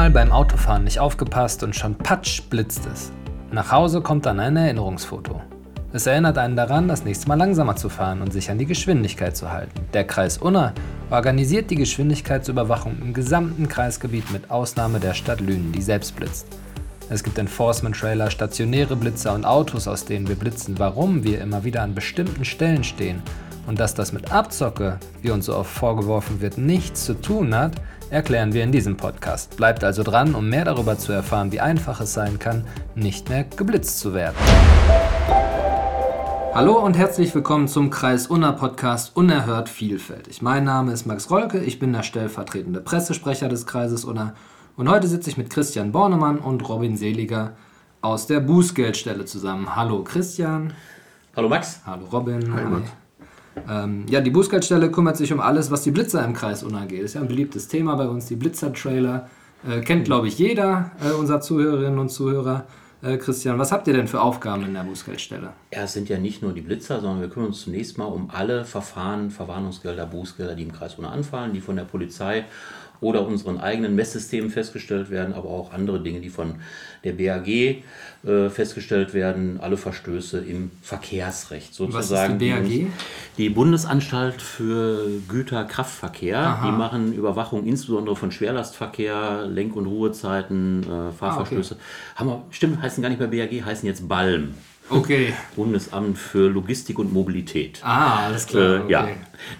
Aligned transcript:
Einmal 0.00 0.24
beim 0.24 0.32
Autofahren 0.32 0.84
nicht 0.84 0.98
aufgepasst 0.98 1.62
und 1.62 1.76
schon 1.76 1.94
patsch 1.94 2.40
blitzt 2.48 2.86
es. 2.90 3.12
Nach 3.52 3.70
Hause 3.70 4.00
kommt 4.00 4.24
dann 4.24 4.40
ein 4.40 4.56
Erinnerungsfoto. 4.56 5.42
Es 5.92 6.06
erinnert 6.06 6.38
einen 6.38 6.56
daran, 6.56 6.88
das 6.88 7.04
nächste 7.04 7.28
Mal 7.28 7.34
langsamer 7.34 7.76
zu 7.76 7.90
fahren 7.90 8.22
und 8.22 8.32
sich 8.32 8.50
an 8.50 8.56
die 8.56 8.64
Geschwindigkeit 8.64 9.36
zu 9.36 9.52
halten. 9.52 9.78
Der 9.92 10.06
Kreis 10.06 10.38
Unna 10.38 10.72
organisiert 11.10 11.70
die 11.70 11.76
Geschwindigkeitsüberwachung 11.76 12.96
im 13.02 13.12
gesamten 13.12 13.68
Kreisgebiet 13.68 14.30
mit 14.30 14.50
Ausnahme 14.50 15.00
der 15.00 15.12
Stadt 15.12 15.42
Lünen, 15.42 15.70
die 15.70 15.82
selbst 15.82 16.16
blitzt. 16.16 16.46
Es 17.10 17.22
gibt 17.22 17.36
Enforcement-Trailer, 17.36 18.30
stationäre 18.30 18.96
Blitzer 18.96 19.34
und 19.34 19.44
Autos, 19.44 19.86
aus 19.86 20.06
denen 20.06 20.26
wir 20.28 20.36
blitzen. 20.36 20.78
Warum 20.78 21.24
wir 21.24 21.42
immer 21.42 21.62
wieder 21.64 21.82
an 21.82 21.94
bestimmten 21.94 22.46
Stellen 22.46 22.84
stehen 22.84 23.22
und 23.66 23.78
dass 23.78 23.94
das 23.94 24.14
mit 24.14 24.32
Abzocke, 24.32 24.98
wie 25.20 25.30
uns 25.30 25.44
so 25.44 25.54
oft 25.54 25.70
vorgeworfen 25.70 26.40
wird, 26.40 26.56
nichts 26.56 27.04
zu 27.04 27.12
tun 27.20 27.54
hat, 27.54 27.74
erklären 28.10 28.52
wir 28.52 28.64
in 28.64 28.72
diesem 28.72 28.96
Podcast. 28.96 29.56
Bleibt 29.56 29.84
also 29.84 30.02
dran, 30.02 30.34
um 30.34 30.48
mehr 30.48 30.64
darüber 30.64 30.98
zu 30.98 31.12
erfahren, 31.12 31.52
wie 31.52 31.60
einfach 31.60 32.00
es 32.00 32.12
sein 32.12 32.38
kann, 32.38 32.64
nicht 32.94 33.28
mehr 33.28 33.44
geblitzt 33.44 34.00
zu 34.00 34.12
werden. 34.12 34.36
Hallo 36.52 36.80
und 36.80 36.98
herzlich 36.98 37.32
willkommen 37.34 37.68
zum 37.68 37.90
Kreis 37.90 38.26
Unna 38.26 38.50
Podcast 38.50 39.16
Unerhört 39.16 39.68
Vielfältig. 39.68 40.42
Mein 40.42 40.64
Name 40.64 40.92
ist 40.92 41.06
Max 41.06 41.30
Rolke, 41.30 41.60
ich 41.60 41.78
bin 41.78 41.92
der 41.92 42.02
stellvertretende 42.02 42.80
Pressesprecher 42.80 43.48
des 43.48 43.66
Kreises 43.66 44.04
Unna 44.04 44.34
und 44.76 44.88
heute 44.88 45.06
sitze 45.06 45.30
ich 45.30 45.38
mit 45.38 45.48
Christian 45.48 45.92
Bornemann 45.92 46.38
und 46.38 46.68
Robin 46.68 46.96
Seliger 46.96 47.52
aus 48.00 48.26
der 48.26 48.40
Bußgeldstelle 48.40 49.26
zusammen. 49.26 49.76
Hallo 49.76 50.02
Christian. 50.02 50.72
Hallo 51.36 51.48
Max. 51.48 51.82
Hallo 51.86 52.06
Robin. 52.10 52.52
Hi, 52.52 52.64
Max. 52.64 52.90
Ähm, 53.68 54.06
ja, 54.08 54.20
die 54.20 54.30
Bußgeldstelle 54.30 54.90
kümmert 54.90 55.16
sich 55.16 55.32
um 55.32 55.40
alles, 55.40 55.70
was 55.70 55.82
die 55.82 55.90
Blitzer 55.90 56.24
im 56.24 56.34
Kreis 56.34 56.62
Unna 56.62 56.84
geht. 56.86 57.02
Ist 57.02 57.14
ja 57.14 57.20
ein 57.20 57.28
beliebtes 57.28 57.68
Thema 57.68 57.96
bei 57.96 58.06
uns, 58.06 58.26
die 58.26 58.36
Blitzer-Trailer. 58.36 59.28
Äh, 59.68 59.80
kennt, 59.80 60.04
glaube 60.04 60.28
ich, 60.28 60.38
jeder 60.38 60.92
äh, 61.04 61.12
unserer 61.12 61.40
Zuhörerinnen 61.40 61.98
und 61.98 62.08
Zuhörer. 62.08 62.64
Äh, 63.02 63.16
Christian, 63.16 63.58
was 63.58 63.72
habt 63.72 63.86
ihr 63.88 63.94
denn 63.94 64.08
für 64.08 64.20
Aufgaben 64.20 64.64
in 64.64 64.74
der 64.74 64.82
Bußgeldstelle? 64.82 65.50
Ja, 65.72 65.82
es 65.82 65.92
sind 65.92 66.08
ja 66.08 66.18
nicht 66.18 66.42
nur 66.42 66.52
die 66.52 66.60
Blitzer, 66.60 67.00
sondern 67.00 67.20
wir 67.20 67.28
kümmern 67.28 67.48
uns 67.48 67.62
zunächst 67.62 67.96
mal 67.96 68.04
um 68.04 68.30
alle 68.30 68.64
Verfahren, 68.64 69.30
Verwarnungsgelder, 69.30 70.06
Bußgelder, 70.06 70.54
die 70.54 70.64
im 70.64 70.72
Kreis 70.72 70.96
Unna 70.96 71.10
anfallen, 71.10 71.52
die 71.52 71.60
von 71.60 71.76
der 71.76 71.84
Polizei 71.84 72.44
oder 73.00 73.26
unseren 73.26 73.58
eigenen 73.58 73.94
Messsystemen 73.94 74.50
festgestellt 74.50 75.10
werden, 75.10 75.34
aber 75.34 75.48
auch 75.48 75.72
andere 75.72 76.00
Dinge, 76.00 76.20
die 76.20 76.28
von 76.28 76.56
der 77.04 77.12
BAG 77.12 77.48
äh, 77.48 78.50
festgestellt 78.50 79.14
werden, 79.14 79.58
alle 79.60 79.78
Verstöße 79.78 80.38
im 80.38 80.70
Verkehrsrecht 80.82 81.74
sozusagen. 81.74 82.34
Was 82.34 82.34
ist 82.34 82.40
die 82.40 82.50
BAG? 82.50 82.92
Die, 83.38 83.48
Bundesanstalt 83.48 84.42
für 84.42 85.06
Güterkraftverkehr, 85.28 86.60
die 86.64 86.72
machen 86.72 87.14
Überwachung 87.14 87.64
insbesondere 87.64 88.16
von 88.16 88.30
Schwerlastverkehr, 88.30 89.46
Lenk- 89.46 89.76
und 89.76 89.86
Ruhezeiten, 89.86 90.82
äh, 90.82 91.12
Fahrverstöße. 91.12 91.76
Ah, 92.16 92.22
okay. 92.22 92.30
Wir, 92.30 92.42
stimmt, 92.50 92.82
heißen 92.82 93.02
gar 93.02 93.08
nicht 93.08 93.18
mehr 93.18 93.28
BAG, 93.28 93.64
heißen 93.64 93.86
jetzt 93.86 94.06
BALM. 94.06 94.54
Okay. 94.90 95.32
Bundesamt 95.56 96.18
für 96.18 96.48
Logistik 96.48 96.98
und 96.98 97.12
Mobilität. 97.12 97.80
Ah, 97.82 98.26
alles 98.26 98.46
klar. 98.46 98.62
Äh, 98.62 98.80
okay. 98.80 98.92
Ja. 98.92 99.08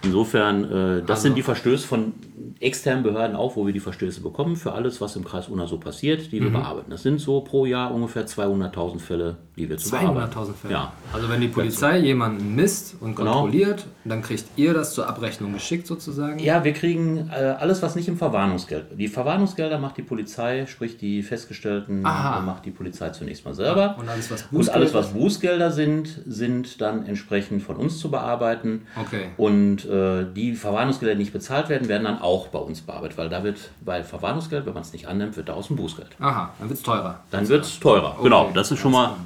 Insofern, 0.05 0.65
äh, 0.65 1.01
das 1.01 1.11
also. 1.11 1.23
sind 1.23 1.37
die 1.37 1.43
Verstöße 1.43 1.87
von 1.87 2.13
externen 2.61 3.03
Behörden 3.03 3.37
auch, 3.37 3.57
wo 3.57 3.67
wir 3.67 3.73
die 3.73 3.81
Verstöße 3.81 4.21
bekommen, 4.21 4.57
für 4.57 4.73
alles, 4.73 5.01
was 5.01 5.17
im 5.17 5.25
Kreis 5.25 5.49
Unna 5.49 5.67
so 5.67 5.79
passiert, 5.79 6.31
die 6.31 6.41
wir 6.41 6.51
mhm. 6.51 6.55
bearbeiten. 6.55 6.91
Das 6.91 7.03
sind 7.03 7.19
so 7.19 7.41
pro 7.41 7.65
Jahr 7.65 7.93
ungefähr 7.93 8.27
200.000 8.27 8.99
Fälle, 8.99 9.37
die 9.57 9.69
wir 9.69 9.79
zu 9.79 9.97
200.000 9.97 10.55
Fälle? 10.55 10.75
Ja. 10.75 10.93
Also 11.13 11.29
wenn 11.31 11.41
die 11.41 11.49
Polizei 11.49 11.99
so. 11.99 12.05
jemanden 12.05 12.55
misst 12.55 12.97
und 13.01 13.17
genau. 13.17 13.33
kontrolliert, 13.33 13.79
genau. 13.79 14.15
dann 14.17 14.23
kriegt 14.23 14.45
ihr 14.57 14.75
das 14.75 14.95
zur 14.95 15.09
Abrechnung 15.09 15.55
geschickt 15.55 15.87
sozusagen? 15.87 16.39
Ja, 16.39 16.63
wir 16.63 16.75
kriegen 16.75 17.31
äh, 17.31 17.57
alles, 17.59 17.81
was 17.83 17.97
nicht 17.97 18.09
im 18.09 18.19
Verwarnungsgeld. 18.19 18.87
Die 18.99 19.09
Verwarnungsgelder 19.09 19.79
macht 19.79 19.97
die 19.97 20.03
Polizei, 20.03 20.67
sprich 20.67 20.99
die 20.99 21.23
festgestellten 21.23 22.05
Aha. 22.05 22.41
macht 22.41 22.67
die 22.67 22.71
Polizei 22.71 23.09
zunächst 23.11 23.45
mal 23.47 23.55
selber. 23.55 23.97
Und 23.99 24.09
alles, 24.09 24.31
was 24.31 24.43
Bußgelder, 24.43 24.59
und 24.59 24.69
alles, 24.69 24.95
was 24.95 25.13
Bußgelder 25.13 25.71
sind, 25.71 26.23
sind 26.27 26.81
dann 26.83 27.07
entsprechend 27.07 27.63
von 27.63 27.77
uns 27.77 27.99
zu 27.99 28.11
bearbeiten. 28.11 28.83
Okay. 29.01 29.29
Und 29.39 29.70
äh, 29.79 30.25
die 30.35 30.55
Verwarnungsgelder, 30.55 31.15
die 31.15 31.21
nicht 31.21 31.33
bezahlt 31.33 31.69
werden, 31.69 31.89
werden 31.89 32.05
dann 32.05 32.21
auch 32.21 32.49
bei 32.49 32.59
uns 32.59 32.81
bearbeitet, 32.81 33.19
weil 33.19 33.29
da 33.29 33.43
wird, 33.45 33.71
weil 33.81 34.05
Verwarnungsgeld, 34.05 34.67
wenn 34.67 34.75
man 34.75 34.83
es 34.83 34.93
nicht 34.93 35.09
annimmt, 35.09 35.37
wird 35.37 35.49
daraus 35.49 35.71
ein 35.71 35.77
Bußgeld. 35.77 36.11
Aha, 36.19 36.53
dann 36.59 36.69
wird 36.69 36.79
es 36.79 36.85
teurer. 36.85 37.21
Dann 37.31 37.49
wird 37.49 37.65
es 37.65 37.81
teurer, 37.81 38.15
okay. 38.15 38.25
genau. 38.25 38.51
Das 38.55 38.71
ist 38.71 38.79
schon 38.79 38.93
mal. 38.93 39.17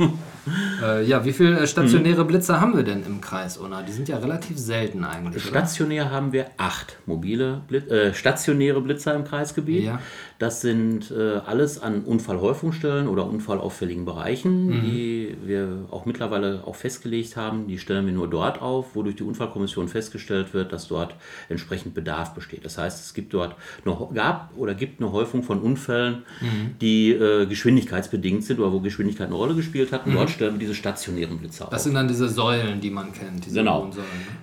äh, 0.83 1.05
ja, 1.05 1.25
wie 1.25 1.33
viele 1.33 1.61
äh, 1.61 1.67
stationäre 1.67 2.21
hm. 2.21 2.27
Blitzer 2.27 2.61
haben 2.61 2.77
wir 2.77 2.83
denn 2.83 3.05
im 3.05 3.21
Kreis, 3.21 3.57
Unna? 3.57 3.83
Die 3.83 3.93
sind 3.93 4.09
ja 4.09 4.19
relativ 4.19 4.59
selten 4.59 5.05
eigentlich. 5.05 5.43
Stationär 5.43 6.07
oder? 6.07 6.15
haben 6.15 6.33
wir 6.33 6.47
acht 6.57 6.99
mobile, 7.07 7.63
Blitz, 7.67 7.91
äh, 7.91 8.15
stationäre 8.15 8.81
Blitzer 8.81 9.15
im 9.15 9.25
Kreisgebiet. 9.25 9.85
Ja. 9.85 9.99
Das 10.39 10.61
sind 10.61 11.11
äh, 11.11 11.41
alles 11.47 11.81
an 11.81 12.03
Unfallhäufungsstellen 12.03 13.09
oder 13.09 13.27
unfallauffälligen 13.27 14.05
Bereichen, 14.05 14.67
mhm. 14.67 14.83
die 14.83 15.37
wir 15.45 15.87
auch 15.91 16.07
mittlerweile 16.07 16.63
auch 16.67 16.75
festgelegt 16.75 17.37
haben. 17.37 17.69
Die 17.69 17.79
stellen 17.79 18.07
wir 18.07 18.13
nur 18.13 18.29
dort 18.29 18.61
auf, 18.61 18.95
wo 18.95 19.03
durch 19.03 19.17
die 19.17 19.23
Unfallkommission 19.23 19.89
festgestellt 19.89 20.53
wird, 20.53 20.73
dass 20.73 20.89
dort 20.89 21.15
entsprechend 21.49 21.95
Bedarf 21.95 22.35
besteht. 22.35 22.65
Das 22.65 22.79
heißt, 22.79 23.05
es 23.05 23.15
gibt 23.15 23.33
dort 23.33 23.55
noch 23.85 24.13
gab 24.13 24.51
oder 24.57 24.75
gibt 24.75 25.01
eine 25.01 25.13
Häufung 25.13 25.45
von 25.45 25.61
Unfällen, 25.61 26.25
mhm. 26.41 26.77
die 26.81 27.13
äh, 27.13 27.47
geschwindigkeitsbedingt 27.47 28.45
sind 28.45 28.59
oder 28.59 28.73
wo 28.73 28.81
Geschwindigkeit 28.81 29.29
eine 29.29 29.37
Rolle 29.37 29.55
gespielt 29.55 29.93
hat. 29.93 30.05
Und 30.07 30.13
mhm. 30.13 30.17
dort 30.17 30.31
stellen 30.31 30.55
wir 30.55 30.61
diese 30.61 30.75
stationären 30.75 31.39
Blitzer 31.39 31.67
auf. 31.67 31.71
Das 31.71 31.85
sind 31.85 31.95
dann 31.95 32.09
diese 32.09 32.29
Säulen, 32.29 32.81
die 32.81 32.91
man 32.91 33.13
kennt. 33.13 33.53
genau. 33.53 33.87
Ne? 33.87 33.93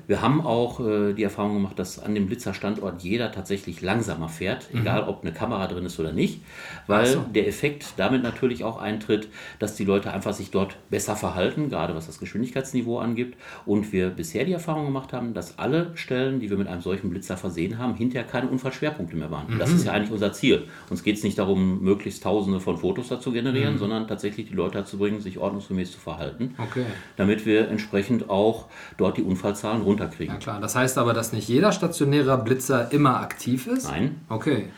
Wir 0.08 0.22
haben 0.22 0.42
auch 0.42 0.80
äh, 0.80 1.14
die 1.14 1.24
Erfahrung 1.24 1.56
gemacht, 1.56 1.78
dass 1.78 2.00
an 2.00 2.16
dem 2.16 2.28
Blitzerstandort 2.28 3.02
jeder 3.04 3.32
tatsächlich 3.32 3.82
langsamer 3.82 4.30
fährt, 4.30 4.74
mhm. 4.74 4.82
egal 4.82 5.04
ob 5.08 5.22
eine 5.22 5.34
Kamera 5.34 5.68
drin 5.68 5.81
drin 5.82 5.88
ist 5.88 6.00
oder 6.00 6.14
nicht, 6.14 6.42
weil 6.88 7.08
so. 7.08 7.26
der 7.34 7.48
Effekt 7.48 7.94
damit 7.98 8.24
natürlich 8.24 8.64
auch 8.64 8.80
eintritt, 8.80 9.28
dass 9.60 9.76
die 9.76 9.84
Leute 9.84 10.12
einfach 10.14 10.34
sich 10.34 10.52
dort 10.52 10.78
besser 10.90 11.16
verhalten, 11.16 11.70
gerade 11.70 11.96
was 11.96 12.08
das 12.08 12.20
Geschwindigkeitsniveau 12.20 13.00
angibt. 13.00 13.38
Und 13.66 13.92
wir 13.92 14.10
bisher 14.10 14.46
die 14.46 14.54
Erfahrung 14.54 14.86
gemacht 14.86 15.14
haben, 15.14 15.34
dass 15.34 15.58
alle 15.60 15.92
Stellen, 15.96 16.40
die 16.40 16.50
wir 16.50 16.58
mit 16.58 16.68
einem 16.68 16.82
solchen 16.82 17.10
Blitzer 17.10 17.38
versehen 17.38 17.78
haben, 17.78 17.96
hinterher 17.96 18.28
keine 18.28 18.48
Unfallschwerpunkte 18.48 19.16
mehr 19.16 19.32
waren. 19.32 19.56
Mhm. 19.56 19.60
Das 19.60 19.72
ist 19.72 19.86
ja 19.86 19.92
eigentlich 19.92 20.12
unser 20.12 20.34
Ziel. 20.34 20.68
Uns 20.90 21.04
geht 21.04 21.18
es 21.18 21.24
nicht 21.24 21.38
darum, 21.38 21.82
möglichst 21.82 22.24
Tausende 22.24 22.60
von 22.60 22.78
Fotos 22.78 23.10
dazu 23.10 23.32
generieren, 23.32 23.76
mhm. 23.76 23.80
sondern 23.80 24.08
tatsächlich 24.08 24.48
die 24.48 24.54
Leute 24.54 24.80
dazu 24.80 24.98
bringen, 24.98 25.22
sich 25.22 25.38
ordnungsgemäß 25.38 25.92
zu 25.92 26.00
verhalten, 26.00 26.56
okay. 26.58 26.86
damit 27.18 27.46
wir 27.46 27.70
entsprechend 27.70 28.30
auch 28.30 28.68
dort 28.98 29.18
die 29.18 29.24
Unfallzahlen 29.24 29.82
runterkriegen. 29.82 30.36
Ja 30.36 30.40
klar, 30.40 30.62
das 30.62 30.76
heißt 30.76 30.98
aber, 30.98 31.14
dass 31.14 31.34
nicht 31.34 31.48
jeder 31.48 31.72
stationäre 31.72 32.38
Blitzer 32.38 32.92
immer 32.92 33.20
aktiv 33.20 33.68
ist? 33.68 33.90
Nein. 33.90 34.22
Okay. 34.30 34.70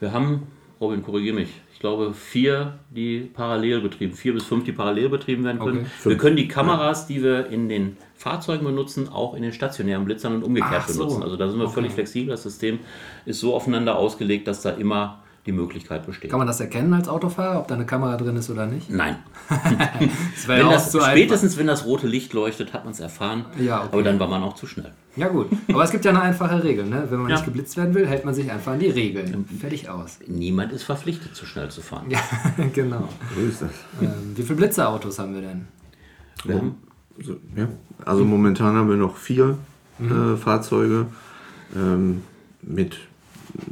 Wir 0.00 0.12
haben, 0.12 0.48
Robin, 0.80 1.02
korrigiere 1.02 1.34
mich, 1.34 1.50
ich 1.72 1.78
glaube 1.78 2.14
vier, 2.14 2.78
die 2.90 3.20
parallel 3.20 3.82
betrieben, 3.82 4.14
vier 4.14 4.32
bis 4.32 4.44
fünf, 4.44 4.64
die 4.64 4.72
parallel 4.72 5.10
betrieben 5.10 5.44
werden 5.44 5.58
können. 5.58 5.78
Okay. 5.80 6.10
Wir 6.10 6.16
können 6.16 6.36
die 6.36 6.48
Kameras, 6.48 7.06
die 7.06 7.22
wir 7.22 7.46
in 7.46 7.68
den 7.68 7.96
Fahrzeugen 8.14 8.64
benutzen, 8.64 9.08
auch 9.08 9.34
in 9.34 9.42
den 9.42 9.52
stationären 9.52 10.04
Blitzern 10.04 10.34
und 10.34 10.42
umgekehrt 10.42 10.88
so. 10.88 11.04
benutzen. 11.04 11.22
Also 11.22 11.36
da 11.36 11.48
sind 11.48 11.58
wir 11.58 11.66
okay. 11.66 11.74
völlig 11.74 11.92
flexibel. 11.92 12.30
Das 12.30 12.42
System 12.42 12.80
ist 13.26 13.40
so 13.40 13.54
aufeinander 13.54 13.96
ausgelegt, 13.96 14.48
dass 14.48 14.62
da 14.62 14.70
immer 14.70 15.22
die 15.46 15.52
Möglichkeit 15.52 16.04
besteht. 16.04 16.30
Kann 16.30 16.38
man 16.38 16.46
das 16.46 16.60
erkennen 16.60 16.92
als 16.92 17.08
Autofahrer, 17.08 17.60
ob 17.60 17.68
da 17.68 17.74
eine 17.74 17.86
Kamera 17.86 18.16
drin 18.16 18.36
ist 18.36 18.50
oder 18.50 18.66
nicht? 18.66 18.90
Nein. 18.90 19.16
das 19.48 20.48
wenn 20.48 20.68
das, 20.68 20.92
spätestens 20.92 21.56
wenn 21.56 21.66
das 21.66 21.86
rote 21.86 22.06
Licht 22.06 22.34
leuchtet, 22.34 22.74
hat 22.74 22.84
man 22.84 22.92
es 22.92 23.00
erfahren. 23.00 23.46
Ja, 23.58 23.78
okay. 23.78 23.88
Aber 23.92 24.02
dann 24.02 24.20
war 24.20 24.28
man 24.28 24.42
auch 24.42 24.54
zu 24.54 24.66
schnell. 24.66 24.92
Ja 25.16 25.28
gut, 25.28 25.48
aber 25.68 25.82
es 25.82 25.90
gibt 25.90 26.04
ja 26.04 26.12
eine 26.12 26.22
einfache 26.22 26.62
Regel. 26.62 26.86
Ne? 26.86 27.06
Wenn 27.08 27.20
man 27.20 27.30
ja. 27.30 27.36
nicht 27.36 27.44
geblitzt 27.44 27.76
werden 27.76 27.94
will, 27.94 28.06
hält 28.06 28.24
man 28.24 28.34
sich 28.34 28.50
einfach 28.50 28.72
an 28.72 28.78
die 28.78 28.90
Regeln. 28.90 29.44
Fertig 29.60 29.88
aus. 29.88 30.18
Niemand 30.26 30.72
ist 30.72 30.84
verpflichtet, 30.84 31.34
zu 31.34 31.46
schnell 31.46 31.70
zu 31.70 31.80
fahren. 31.80 32.06
Ja, 32.10 32.20
genau. 32.74 33.08
So 33.34 33.40
ist 33.40 33.62
das. 33.62 33.70
Ähm, 34.00 34.32
wie 34.36 34.42
viele 34.42 34.56
Blitzerautos 34.56 35.18
haben 35.18 35.34
wir 35.34 35.40
denn? 35.40 35.66
Wir 36.44 36.56
haben, 36.56 36.76
also, 37.18 37.36
ja. 37.56 37.68
also 38.04 38.24
momentan 38.24 38.76
haben 38.76 38.88
wir 38.88 38.96
noch 38.96 39.16
vier 39.16 39.58
mhm. 39.98 40.34
äh, 40.34 40.36
Fahrzeuge 40.36 41.06
ähm, 41.74 42.22
mit 42.62 42.96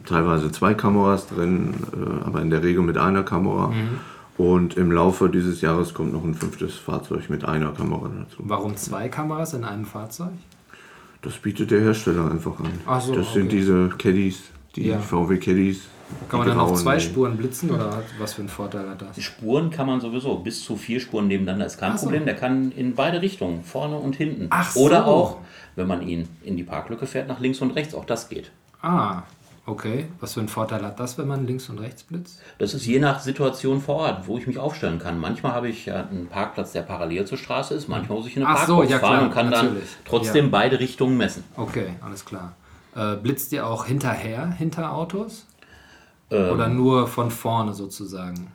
teilweise 0.06 0.50
zwei 0.50 0.74
Kameras 0.74 1.26
drin, 1.28 1.74
äh, 1.92 2.26
aber 2.26 2.40
in 2.42 2.50
der 2.50 2.62
Regel 2.62 2.82
mit 2.82 2.98
einer 2.98 3.22
Kamera. 3.22 3.68
Mhm. 3.68 4.00
Und 4.38 4.76
im 4.76 4.92
Laufe 4.92 5.28
dieses 5.28 5.60
Jahres 5.60 5.94
kommt 5.94 6.12
noch 6.12 6.22
ein 6.22 6.34
fünftes 6.34 6.76
Fahrzeug 6.76 7.28
mit 7.28 7.44
einer 7.44 7.72
Kamera 7.72 8.08
dazu. 8.08 8.36
Warum 8.38 8.76
zwei 8.76 9.08
Kameras 9.08 9.52
in 9.52 9.64
einem 9.64 9.84
Fahrzeug? 9.84 10.30
Das 11.22 11.34
bietet 11.38 11.72
der 11.72 11.80
Hersteller 11.80 12.30
einfach 12.30 12.60
an. 12.60 12.70
Ach 12.86 13.00
so, 13.00 13.14
das 13.14 13.30
okay. 13.30 13.40
sind 13.40 13.52
diese 13.52 13.88
Caddies, 13.98 14.42
die 14.76 14.88
ja. 14.88 14.98
VW 15.00 15.38
Caddies. 15.38 15.88
Kann 16.28 16.38
man 16.38 16.48
dann 16.48 16.60
auf 16.60 16.80
zwei 16.80 16.98
Spuren 17.00 17.36
blitzen 17.36 17.70
oder 17.70 18.02
was 18.18 18.34
für 18.34 18.40
einen 18.40 18.48
Vorteil 18.48 18.88
hat 18.88 19.02
das? 19.02 19.16
Die 19.16 19.22
Spuren 19.22 19.70
kann 19.70 19.86
man 19.86 20.00
sowieso 20.00 20.38
bis 20.38 20.64
zu 20.64 20.76
vier 20.76 21.00
Spuren 21.00 21.26
nebeneinander 21.26 21.66
ist 21.66 21.78
kein 21.78 21.92
Ach 21.92 21.98
Problem. 21.98 22.20
So. 22.20 22.26
Der 22.26 22.34
kann 22.34 22.72
in 22.72 22.94
beide 22.94 23.20
Richtungen, 23.20 23.62
vorne 23.62 23.96
und 23.96 24.16
hinten. 24.16 24.46
Ach 24.48 24.74
oder 24.76 25.04
so. 25.04 25.10
auch, 25.10 25.36
wenn 25.76 25.86
man 25.86 26.00
ihn 26.06 26.28
in 26.44 26.56
die 26.56 26.62
Parklücke 26.62 27.06
fährt, 27.06 27.28
nach 27.28 27.40
links 27.40 27.60
und 27.60 27.72
rechts. 27.72 27.94
Auch 27.94 28.06
das 28.06 28.28
geht. 28.28 28.50
Ah, 28.80 29.22
Okay, 29.68 30.06
was 30.18 30.32
für 30.32 30.40
einen 30.40 30.48
Vorteil 30.48 30.82
hat 30.82 30.98
das, 30.98 31.18
wenn 31.18 31.28
man 31.28 31.46
links 31.46 31.68
und 31.68 31.78
rechts 31.78 32.02
blitzt? 32.02 32.40
Das 32.56 32.72
ist 32.72 32.86
je 32.86 32.98
nach 32.98 33.20
Situation 33.20 33.82
vor 33.82 33.96
Ort, 33.96 34.26
wo 34.26 34.38
ich 34.38 34.46
mich 34.46 34.56
aufstellen 34.56 34.98
kann. 34.98 35.20
Manchmal 35.20 35.52
habe 35.52 35.68
ich 35.68 35.92
einen 35.92 36.26
Parkplatz, 36.26 36.72
der 36.72 36.80
parallel 36.80 37.26
zur 37.26 37.36
Straße 37.36 37.74
ist, 37.74 37.86
manchmal 37.86 38.16
muss 38.16 38.26
ich 38.26 38.34
in 38.38 38.44
eine 38.44 38.54
Ach 38.54 38.60
Parkbox 38.60 38.88
so, 38.88 38.94
ja, 38.94 38.98
fahren 38.98 39.26
und 39.26 39.30
kann 39.30 39.50
natürlich. 39.50 39.90
dann 39.90 40.04
trotzdem 40.06 40.46
ja. 40.46 40.50
beide 40.50 40.80
Richtungen 40.80 41.18
messen. 41.18 41.44
Okay, 41.54 41.90
alles 42.00 42.24
klar. 42.24 42.54
Äh, 42.96 43.16
blitzt 43.16 43.52
ihr 43.52 43.66
auch 43.66 43.84
hinterher, 43.84 44.50
hinter 44.52 44.94
Autos? 44.94 45.44
Ähm, 46.30 46.50
Oder 46.50 46.68
nur 46.68 47.06
von 47.06 47.30
vorne 47.30 47.74
sozusagen? 47.74 48.50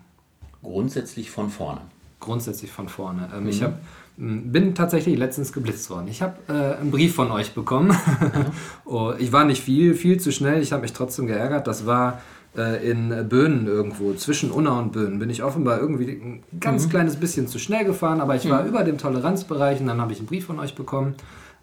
Grundsätzlich 0.64 1.30
von 1.30 1.52
vorne. 1.52 1.82
Grundsätzlich 2.22 2.72
von 2.72 2.90
vorne. 2.90 3.30
Ähm, 3.36 3.44
mhm. 3.44 3.50
Ich 3.50 3.62
hab, 3.62 3.74
bin 4.18 4.76
tatsächlich 4.76 5.18
letztens 5.18 5.54
geblitzt 5.54 5.90
worden. 5.90 6.08
Ich 6.08 6.22
habe 6.22 6.36
äh, 6.48 6.80
einen 6.80 6.92
Brief 6.92 7.16
von 7.16 7.32
euch 7.32 7.54
bekommen. 7.54 7.96
Oh, 8.86 9.14
ich 9.18 9.32
war 9.32 9.46
nicht 9.46 9.64
viel, 9.64 9.96
viel 9.96 10.20
zu 10.20 10.32
schnell. 10.32 10.62
Ich 10.62 10.72
habe 10.72 10.84
mich 10.84 10.94
trotzdem 10.94 11.26
geärgert. 11.26 11.66
Das 11.66 11.86
war 11.86 12.22
äh, 12.56 12.90
in 12.90 13.28
Böhnen 13.28 13.68
irgendwo, 13.68 14.14
zwischen 14.14 14.52
Unna 14.52 14.78
und 14.78 14.92
Böhnen, 14.92 15.20
bin 15.20 15.30
ich 15.30 15.44
offenbar 15.44 15.80
irgendwie 15.80 16.12
ein 16.12 16.44
ganz 16.60 16.86
mhm. 16.86 16.90
kleines 16.90 17.16
bisschen 17.16 17.48
zu 17.48 17.60
schnell 17.60 17.86
gefahren, 17.86 18.22
aber 18.22 18.36
ich 18.36 18.50
war 18.50 18.64
mhm. 18.64 18.70
über 18.70 18.84
dem 18.84 18.98
Toleranzbereich 18.98 19.80
und 19.80 19.88
dann 19.88 20.00
habe 20.00 20.12
ich 20.12 20.20
einen 20.20 20.28
Brief 20.28 20.46
von 20.46 20.60
euch 20.60 20.76
bekommen. 20.76 21.16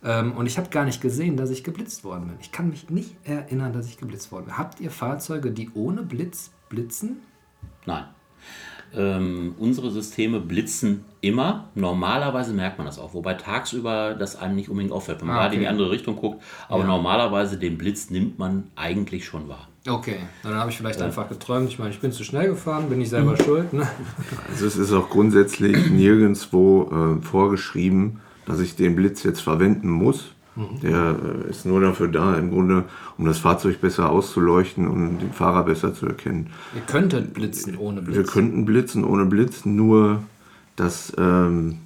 Ähm, 0.03 0.33
und 0.33 0.47
ich 0.47 0.57
habe 0.59 0.71
gar 0.71 0.85
nicht 0.85 1.01
gesehen, 1.01 1.37
dass 1.37 1.51
ich 1.51 1.63
geblitzt 1.63 2.05
worden 2.05 2.29
bin. 2.29 2.37
Ich 2.41 2.53
kann 2.53 2.71
mich 2.71 2.91
nicht 2.91 3.15
erinnern, 3.25 3.73
dass 3.73 3.87
ich 3.87 3.99
geblitzt 3.99 4.33
worden 4.33 4.47
bin. 4.47 4.59
Habt 4.59 4.81
ihr 4.81 4.91
Fahrzeuge, 4.91 5.51
die 5.51 5.71
ohne 5.75 6.03
Blitz 6.03 6.51
blitzen? 6.69 7.21
Nein. 7.87 8.05
Ähm, 8.97 9.55
unsere 9.59 9.91
Systeme 9.91 10.41
blitzen 10.41 11.05
immer. 11.21 11.69
Normalerweise 11.75 12.53
merkt 12.53 12.79
man 12.79 12.87
das 12.87 12.99
auch, 12.99 13.15
wobei 13.15 13.35
tagsüber 13.35 14.15
das 14.15 14.37
einem 14.37 14.57
nicht 14.57 14.69
unbedingt 14.69 14.93
auffällt, 14.93 15.21
wenn 15.21 15.29
man 15.29 15.37
ah, 15.37 15.43
gerade 15.43 15.55
in 15.55 15.61
die 15.61 15.69
andere 15.69 15.91
Richtung 15.91 16.17
guckt. 16.17 16.43
Aber 16.69 16.83
ja. 16.83 16.87
normalerweise 16.89 17.59
den 17.59 17.79
Blitz 17.79 18.11
nimmt 18.11 18.39
man 18.39 18.65
eigentlich 18.77 19.25
schon 19.25 19.49
wahr. 19.49 19.69
Okay, 19.89 20.17
dann 20.43 20.55
habe 20.55 20.71
ich 20.71 20.77
vielleicht 20.77 21.01
ja. 21.01 21.07
einfach 21.07 21.29
geträumt. 21.29 21.69
Ich 21.69 21.79
meine, 21.79 21.91
ich 21.91 22.01
bin 22.01 22.13
zu 22.13 22.23
schnell 22.23 22.49
gefahren, 22.49 22.89
bin 22.89 23.01
ich 23.01 23.09
selber 23.09 23.33
mhm. 23.33 23.43
schuld. 23.43 23.73
Ne? 23.73 23.89
Also 24.49 24.67
es 24.67 24.77
ist 24.77 24.93
auch 24.93 25.09
grundsätzlich 25.09 25.91
nirgendwo 25.91 27.19
äh, 27.19 27.25
vorgeschrieben, 27.25 28.21
dass 28.45 28.61
ich 28.61 28.77
den 28.77 28.97
Blitz 28.97 29.23
jetzt 29.23 29.41
verwenden 29.41 29.89
muss. 29.89 30.33
Der 30.57 31.17
äh, 31.47 31.51
ist 31.51 31.65
nur 31.65 31.81
dafür 31.81 32.09
da, 32.09 32.37
im 32.37 32.51
Grunde, 32.51 32.85
um 33.17 33.25
das 33.25 33.39
Fahrzeug 33.39 33.81
besser 33.81 34.11
auszuleuchten 34.11 34.89
und 34.89 35.19
den 35.19 35.33
Fahrer 35.33 35.65
besser 35.65 35.95
zu 35.95 36.07
erkennen. 36.07 36.49
Wir 36.73 36.83
könnten 36.83 37.33
blitzen 37.33 37.79
ohne 37.79 38.03
Blitz. 38.03 38.17
Wir 38.17 38.25
könnten 38.25 38.65
blitzen 38.65 39.05
ohne 39.05 39.27
Blitz, 39.27 39.65
nur 39.65 40.23
das 40.77 41.13
ähm, 41.19 41.79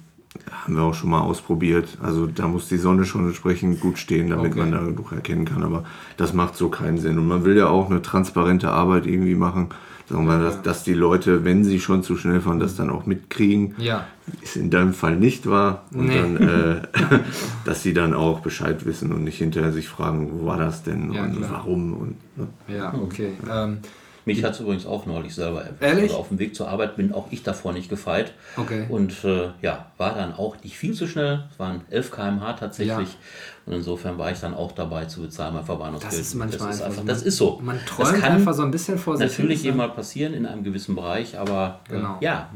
haben 0.51 0.75
wir 0.75 0.83
auch 0.83 0.93
schon 0.93 1.09
mal 1.09 1.21
ausprobiert. 1.21 1.97
Also 2.01 2.27
da 2.27 2.47
muss 2.47 2.67
die 2.67 2.77
Sonne 2.77 3.05
schon 3.05 3.25
entsprechend 3.25 3.79
gut 3.79 3.97
stehen, 3.97 4.29
damit 4.29 4.51
okay. 4.51 4.59
man 4.59 4.71
da 4.71 4.79
genug 4.79 5.11
erkennen 5.11 5.45
kann. 5.45 5.63
Aber 5.63 5.83
das 6.17 6.33
macht 6.33 6.55
so 6.55 6.69
keinen 6.69 6.97
Sinn. 6.97 7.17
Und 7.17 7.27
man 7.27 7.45
will 7.45 7.55
ja 7.55 7.67
auch 7.67 7.89
eine 7.89 8.01
transparente 8.01 8.71
Arbeit 8.71 9.05
irgendwie 9.05 9.35
machen. 9.35 9.69
Sagen 10.07 10.27
wir, 10.27 10.39
dass, 10.39 10.61
dass 10.61 10.83
die 10.83 10.93
Leute, 10.93 11.45
wenn 11.45 11.63
sie 11.63 11.79
schon 11.79 12.03
zu 12.03 12.15
schnell 12.15 12.39
fahren, 12.39 12.59
das 12.59 12.75
dann 12.75 12.91
auch 12.91 13.07
mitkriegen. 13.07 13.75
Ja. 13.79 14.07
Ist 14.41 14.55
in 14.55 14.69
deinem 14.69 14.93
Fall 14.93 15.15
nicht 15.15 15.49
wahr. 15.49 15.85
Und 15.93 16.07
nee. 16.07 16.15
dann, 16.15 16.37
äh, 16.37 16.81
dass 17.65 17.81
sie 17.81 17.93
dann 17.93 18.13
auch 18.13 18.41
Bescheid 18.41 18.85
wissen 18.85 19.11
und 19.11 19.23
nicht 19.23 19.39
hinterher 19.39 19.71
sich 19.71 19.87
fragen, 19.87 20.29
wo 20.31 20.45
war 20.45 20.57
das 20.57 20.83
denn 20.83 21.11
ja, 21.11 21.23
und 21.23 21.37
klar. 21.37 21.49
warum. 21.51 21.93
Und, 21.93 22.15
ne? 22.37 22.47
Ja, 22.67 22.93
okay. 22.93 23.33
Ähm, 23.51 23.79
mich 24.25 24.43
hat 24.43 24.53
es 24.53 24.59
übrigens 24.59 24.87
auch 24.87 25.05
neulich 25.05 25.35
selber 25.35 25.61
erwischt. 25.61 25.83
Ehrlich? 25.83 26.03
Also 26.03 26.17
auf 26.17 26.27
dem 26.29 26.39
Weg 26.39 26.55
zur 26.55 26.67
Arbeit 26.67 26.97
bin 26.97 27.13
auch 27.13 27.27
ich 27.31 27.43
davor 27.43 27.73
nicht 27.73 27.89
gefeit. 27.89 28.33
Okay. 28.57 28.85
Und 28.89 29.23
äh, 29.23 29.49
ja, 29.61 29.91
war 29.97 30.15
dann 30.15 30.33
auch 30.33 30.55
nicht 30.63 30.77
viel 30.77 30.93
zu 30.93 31.07
schnell. 31.07 31.45
Es 31.51 31.59
waren 31.59 31.81
11 31.91 32.11
km/h 32.11 32.53
tatsächlich. 32.53 33.09
Ja. 33.09 33.17
Und 33.65 33.73
insofern 33.73 34.17
war 34.17 34.31
ich 34.31 34.39
dann 34.39 34.53
auch 34.53 34.73
dabei 34.73 35.05
zu 35.05 35.21
bezahlen, 35.21 35.55
mein 35.55 35.65
Verwarnungsgeld. 35.65 36.13
Das 36.13 36.19
ist 36.19 36.35
manchmal 36.35 36.67
das 36.67 36.77
ist 36.77 36.81
einfach, 36.83 37.05
das 37.05 37.23
ist 37.23 37.37
so. 37.37 37.59
Man 37.63 37.79
träumt 37.85 38.11
das 38.11 38.19
kann 38.19 38.31
einfach 38.33 38.53
so 38.53 38.61
ein 38.61 38.71
bisschen 38.71 38.97
vor 38.97 39.17
sich 39.17 39.27
Natürlich 39.27 39.65
eben 39.65 39.77
mal 39.77 39.89
passieren 39.89 40.33
in 40.33 40.45
einem 40.45 40.63
gewissen 40.63 40.95
Bereich, 40.95 41.37
aber 41.37 41.79
genau. 41.89 42.17
äh, 42.19 42.25
ja 42.25 42.49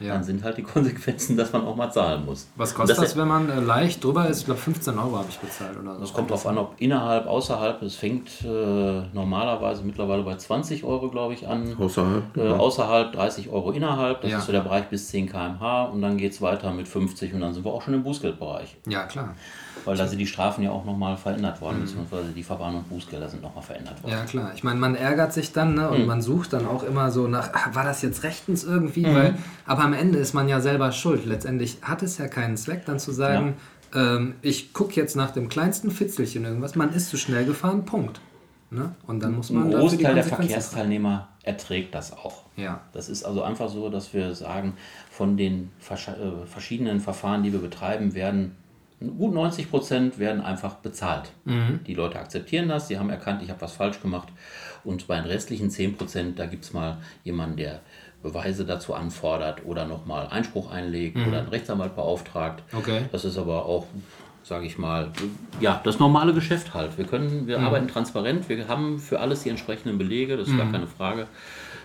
ja. 0.00 0.14
dann 0.14 0.24
sind 0.24 0.44
halt 0.44 0.56
die 0.56 0.62
Konsequenzen, 0.74 1.36
dass 1.36 1.52
man 1.52 1.64
auch 1.64 1.76
mal 1.76 1.90
zahlen 1.90 2.24
muss. 2.24 2.48
Was 2.56 2.74
kostet 2.74 2.98
das, 2.98 3.04
das, 3.04 3.16
wenn 3.16 3.28
man 3.28 3.48
äh, 3.50 3.60
leicht 3.60 4.02
drüber 4.02 4.28
ist? 4.28 4.40
Ich 4.40 4.44
glaube 4.46 4.60
15 4.60 4.98
Euro 4.98 5.16
habe 5.16 5.26
ich 5.28 5.38
bezahlt 5.38 5.78
oder 5.78 5.94
so. 5.94 6.00
Das 6.00 6.12
kommt 6.12 6.30
darauf 6.30 6.46
an, 6.46 6.58
ob 6.58 6.74
innerhalb, 6.78 7.26
außerhalb. 7.26 7.82
Es 7.82 7.96
fängt 7.96 8.44
äh, 8.44 9.02
normalerweise 9.12 9.82
mittlerweile 9.82 10.22
bei 10.22 10.36
20 10.36 10.84
Euro, 10.84 11.08
glaube 11.10 11.34
ich, 11.34 11.46
an. 11.46 11.76
Außerhalb? 11.78 12.36
Äh, 12.36 12.48
außerhalb 12.48 13.12
30 13.12 13.50
Euro 13.50 13.72
innerhalb. 13.72 14.20
Das 14.22 14.30
ja. 14.30 14.38
ist 14.38 14.46
so 14.46 14.52
der 14.52 14.60
Bereich 14.60 14.84
bis 14.88 15.08
10 15.08 15.30
km/h 15.30 15.84
und 15.84 16.02
dann 16.02 16.16
geht 16.16 16.32
es 16.32 16.42
weiter 16.42 16.72
mit 16.72 16.88
50 16.88 17.34
und 17.34 17.40
dann 17.40 17.54
sind 17.54 17.64
wir 17.64 17.72
auch 17.72 17.82
schon 17.82 17.94
im 17.94 18.02
Bußgeldbereich. 18.02 18.76
Ja, 18.86 19.04
klar. 19.04 19.34
Weil 19.84 19.96
da 19.96 20.06
sind 20.06 20.18
die 20.18 20.26
Strafen 20.26 20.64
ja 20.64 20.70
auch 20.70 20.84
nochmal 20.84 21.16
verändert 21.16 21.60
worden, 21.60 21.78
mhm. 21.78 21.82
beziehungsweise 21.82 22.32
die 22.32 22.42
Verwarnung 22.42 22.80
und 22.80 22.88
Bußgelder 22.88 23.28
sind 23.28 23.42
nochmal 23.42 23.62
verändert 23.62 24.02
worden. 24.02 24.12
Ja, 24.12 24.24
klar. 24.24 24.52
Ich 24.54 24.64
meine, 24.64 24.80
man 24.80 24.96
ärgert 24.96 25.32
sich 25.32 25.52
dann 25.52 25.74
ne, 25.74 25.88
und 25.90 26.00
mhm. 26.00 26.06
man 26.06 26.22
sucht 26.22 26.52
dann 26.52 26.66
auch 26.66 26.82
immer 26.82 27.10
so 27.10 27.28
nach, 27.28 27.50
ach, 27.52 27.74
war 27.74 27.84
das 27.84 28.02
jetzt 28.02 28.22
rechtens 28.24 28.64
irgendwie? 28.64 29.06
Mhm. 29.06 29.14
Weil, 29.14 29.34
aber 29.66 29.85
am 29.86 29.92
Ende 29.92 30.18
ist 30.18 30.34
man 30.34 30.48
ja 30.48 30.60
selber 30.60 30.90
schuld. 30.92 31.24
Letztendlich 31.24 31.78
hat 31.82 32.02
es 32.02 32.18
ja 32.18 32.26
keinen 32.26 32.56
Zweck, 32.56 32.84
dann 32.86 32.98
zu 32.98 33.12
sagen, 33.12 33.54
ja. 33.94 34.16
ähm, 34.16 34.34
ich 34.42 34.72
gucke 34.72 34.94
jetzt 34.94 35.14
nach 35.14 35.30
dem 35.30 35.48
kleinsten 35.48 35.90
Fitzelchen 35.90 36.44
irgendwas, 36.44 36.74
man 36.74 36.92
ist 36.92 37.08
zu 37.08 37.16
schnell 37.16 37.44
gefahren, 37.44 37.84
Punkt. 37.84 38.20
Ne? 38.70 38.94
Und 39.06 39.22
dann 39.22 39.36
muss 39.36 39.50
man. 39.50 39.72
Ein 39.72 39.78
Großteil 39.78 40.14
der 40.16 40.24
Verkehrsteilnehmer 40.24 41.28
erträgt 41.44 41.94
das 41.94 42.12
auch. 42.12 42.42
Ja. 42.56 42.80
Das 42.92 43.08
ist 43.08 43.22
also 43.22 43.42
einfach 43.42 43.68
so, 43.68 43.88
dass 43.88 44.12
wir 44.12 44.34
sagen, 44.34 44.74
von 45.08 45.36
den 45.36 45.70
äh, 45.88 46.46
verschiedenen 46.46 46.98
Verfahren, 46.98 47.44
die 47.44 47.52
wir 47.52 47.60
betreiben, 47.60 48.14
werden 48.14 48.56
gut 49.00 49.34
90 49.34 49.70
Prozent 49.70 50.18
werden 50.18 50.40
einfach 50.40 50.76
bezahlt. 50.76 51.30
Mhm. 51.44 51.80
Die 51.86 51.94
Leute 51.94 52.18
akzeptieren 52.18 52.68
das, 52.68 52.88
sie 52.88 52.98
haben 52.98 53.10
erkannt, 53.10 53.42
ich 53.42 53.50
habe 53.50 53.60
was 53.60 53.72
falsch 53.72 54.00
gemacht. 54.00 54.28
Und 54.86 55.06
bei 55.08 55.16
den 55.16 55.26
restlichen 55.26 55.70
10 55.70 55.96
Prozent, 55.96 56.38
da 56.38 56.46
gibt 56.46 56.64
es 56.64 56.72
mal 56.72 56.98
jemanden, 57.24 57.56
der 57.56 57.80
Beweise 58.22 58.64
dazu 58.64 58.94
anfordert 58.94 59.64
oder 59.64 59.84
nochmal 59.84 60.28
Einspruch 60.28 60.70
einlegt 60.70 61.16
mhm. 61.16 61.28
oder 61.28 61.38
einen 61.40 61.48
Rechtsanwalt 61.48 61.94
beauftragt. 61.96 62.62
Okay. 62.72 63.02
Das 63.12 63.24
ist 63.24 63.36
aber 63.36 63.66
auch, 63.66 63.86
sage 64.42 64.64
ich 64.64 64.78
mal, 64.78 65.10
ja, 65.60 65.80
das 65.84 65.98
normale 65.98 66.32
Geschäft 66.32 66.72
halt. 66.72 66.98
Wir 66.98 67.04
können, 67.04 67.46
wir 67.46 67.58
mhm. 67.58 67.64
arbeiten 67.64 67.88
transparent, 67.88 68.48
wir 68.48 68.68
haben 68.68 68.98
für 68.98 69.20
alles 69.20 69.42
die 69.42 69.50
entsprechenden 69.50 69.98
Belege, 69.98 70.36
das 70.36 70.48
ist 70.48 70.56
gar 70.56 70.66
mhm. 70.66 70.72
keine 70.72 70.86
Frage. 70.86 71.26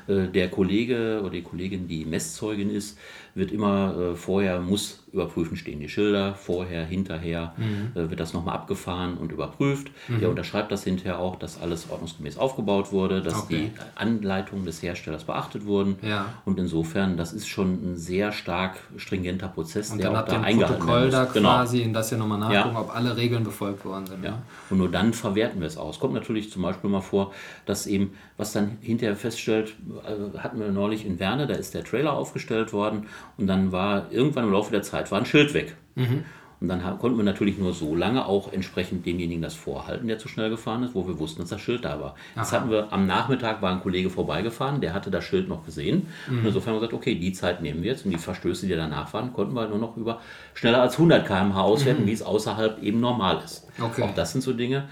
Äh, 0.07 0.27
der 0.27 0.49
Kollege 0.49 1.19
oder 1.21 1.31
die 1.31 1.43
Kollegin, 1.43 1.87
die 1.87 2.05
Messzeugin 2.05 2.69
ist, 2.69 2.97
wird 3.33 3.51
immer 3.51 3.95
äh, 3.97 4.15
vorher, 4.15 4.59
muss 4.59 4.99
überprüfen, 5.11 5.57
stehen 5.57 5.79
die 5.79 5.89
Schilder, 5.89 6.35
vorher, 6.35 6.85
hinterher 6.85 7.53
mhm. 7.57 7.99
äh, 7.99 8.09
wird 8.09 8.19
das 8.19 8.33
nochmal 8.33 8.55
abgefahren 8.55 9.17
und 9.17 9.31
überprüft. 9.31 9.91
Mhm. 10.07 10.19
Der 10.19 10.29
unterschreibt 10.29 10.71
das 10.71 10.83
hinterher 10.83 11.19
auch, 11.19 11.37
dass 11.37 11.61
alles 11.61 11.89
ordnungsgemäß 11.89 12.37
aufgebaut 12.37 12.91
wurde, 12.91 13.21
dass 13.21 13.43
okay. 13.43 13.71
die 13.75 13.79
Anleitungen 13.95 14.65
des 14.65 14.81
Herstellers 14.81 15.25
beachtet 15.25 15.65
wurden. 15.65 15.97
Ja. 16.01 16.27
Und 16.45 16.59
insofern, 16.59 17.17
das 17.17 17.33
ist 17.33 17.47
schon 17.47 17.93
ein 17.93 17.97
sehr 17.97 18.31
stark 18.31 18.77
stringenter 18.97 19.49
Prozess, 19.49 19.91
und 19.91 20.01
der 20.01 20.11
auch 20.11 20.25
da 20.25 20.41
eingehalten 20.41 20.79
Protokoll 20.79 21.09
da 21.09 21.25
genau. 21.25 21.49
quasi, 21.49 21.77
genau. 21.77 21.87
in 21.87 21.93
das 21.93 22.11
ja 22.11 22.17
nochmal 22.17 22.39
nachgucken, 22.39 22.75
ja. 22.75 22.81
ob 22.81 22.95
alle 22.95 23.17
Regeln 23.17 23.43
befolgt 23.43 23.83
worden 23.83 24.05
sind. 24.05 24.23
Ja. 24.23 24.41
Und 24.69 24.77
nur 24.77 24.89
dann 24.89 25.13
verwerten 25.13 25.59
wir 25.59 25.67
es 25.67 25.77
aus. 25.77 25.99
Kommt 25.99 26.13
natürlich 26.13 26.51
zum 26.51 26.61
Beispiel 26.61 26.89
mal 26.89 27.01
vor, 27.01 27.33
dass 27.65 27.85
eben, 27.85 28.13
was 28.37 28.53
dann 28.53 28.77
hinterher 28.81 29.15
feststellt, 29.15 29.73
äh, 30.05 30.37
hatten 30.37 30.59
wir 30.59 30.71
neulich 30.71 31.05
in 31.05 31.19
Werne, 31.19 31.47
da 31.47 31.55
ist 31.55 31.73
der 31.73 31.83
Trailer 31.83 32.13
aufgestellt 32.13 32.71
worden 32.71 33.07
und 33.37 33.47
dann 33.47 33.71
war 33.71 34.11
irgendwann 34.11 34.45
im 34.45 34.51
Laufe 34.51 34.71
der 34.71 34.81
Zeit 34.81 35.11
war 35.11 35.19
ein 35.19 35.25
Schild 35.25 35.53
weg. 35.53 35.75
Mhm. 35.95 36.25
Und 36.61 36.67
dann 36.67 36.99
konnten 36.99 37.17
wir 37.17 37.23
natürlich 37.23 37.57
nur 37.57 37.73
so 37.73 37.95
lange 37.95 38.23
auch 38.27 38.53
entsprechend 38.53 39.03
demjenigen 39.03 39.41
das 39.41 39.55
vorhalten, 39.55 40.07
der 40.07 40.19
zu 40.19 40.27
schnell 40.27 40.51
gefahren 40.51 40.83
ist, 40.83 40.93
wo 40.93 41.07
wir 41.07 41.17
wussten, 41.17 41.41
dass 41.41 41.49
das 41.49 41.59
Schild 41.59 41.83
da 41.83 41.99
war. 41.99 42.09
Aha. 42.35 42.41
Jetzt 42.41 42.51
hatten 42.51 42.69
wir 42.69 42.93
am 42.93 43.07
Nachmittag 43.07 43.63
war 43.63 43.71
ein 43.71 43.81
Kollege 43.81 44.11
vorbeigefahren, 44.11 44.79
der 44.79 44.93
hatte 44.93 45.09
das 45.09 45.23
Schild 45.23 45.49
noch 45.49 45.65
gesehen. 45.65 46.05
Mhm. 46.29 46.39
Und 46.39 46.45
insofern 46.45 46.73
haben 46.73 46.81
wir 46.81 46.87
gesagt, 46.87 46.93
okay, 46.93 47.15
die 47.15 47.33
Zeit 47.33 47.63
nehmen 47.63 47.81
wir 47.81 47.89
jetzt. 47.89 48.05
Und 48.05 48.11
die 48.11 48.19
Verstöße, 48.19 48.67
die 48.67 48.75
danach 48.75 49.11
waren, 49.11 49.33
konnten 49.33 49.55
wir 49.55 49.67
nur 49.67 49.79
noch 49.79 49.97
über 49.97 50.21
schneller 50.53 50.83
als 50.83 50.93
100 50.93 51.25
km/h 51.25 51.59
auswerten, 51.59 52.03
mhm. 52.03 52.07
wie 52.07 52.13
es 52.13 52.21
außerhalb 52.21 52.83
eben 52.83 52.99
normal 52.99 53.41
ist. 53.43 53.67
Okay. 53.81 54.03
Auch 54.03 54.13
das 54.13 54.31
sind 54.31 54.41
so 54.41 54.53
Dinge, 54.53 54.83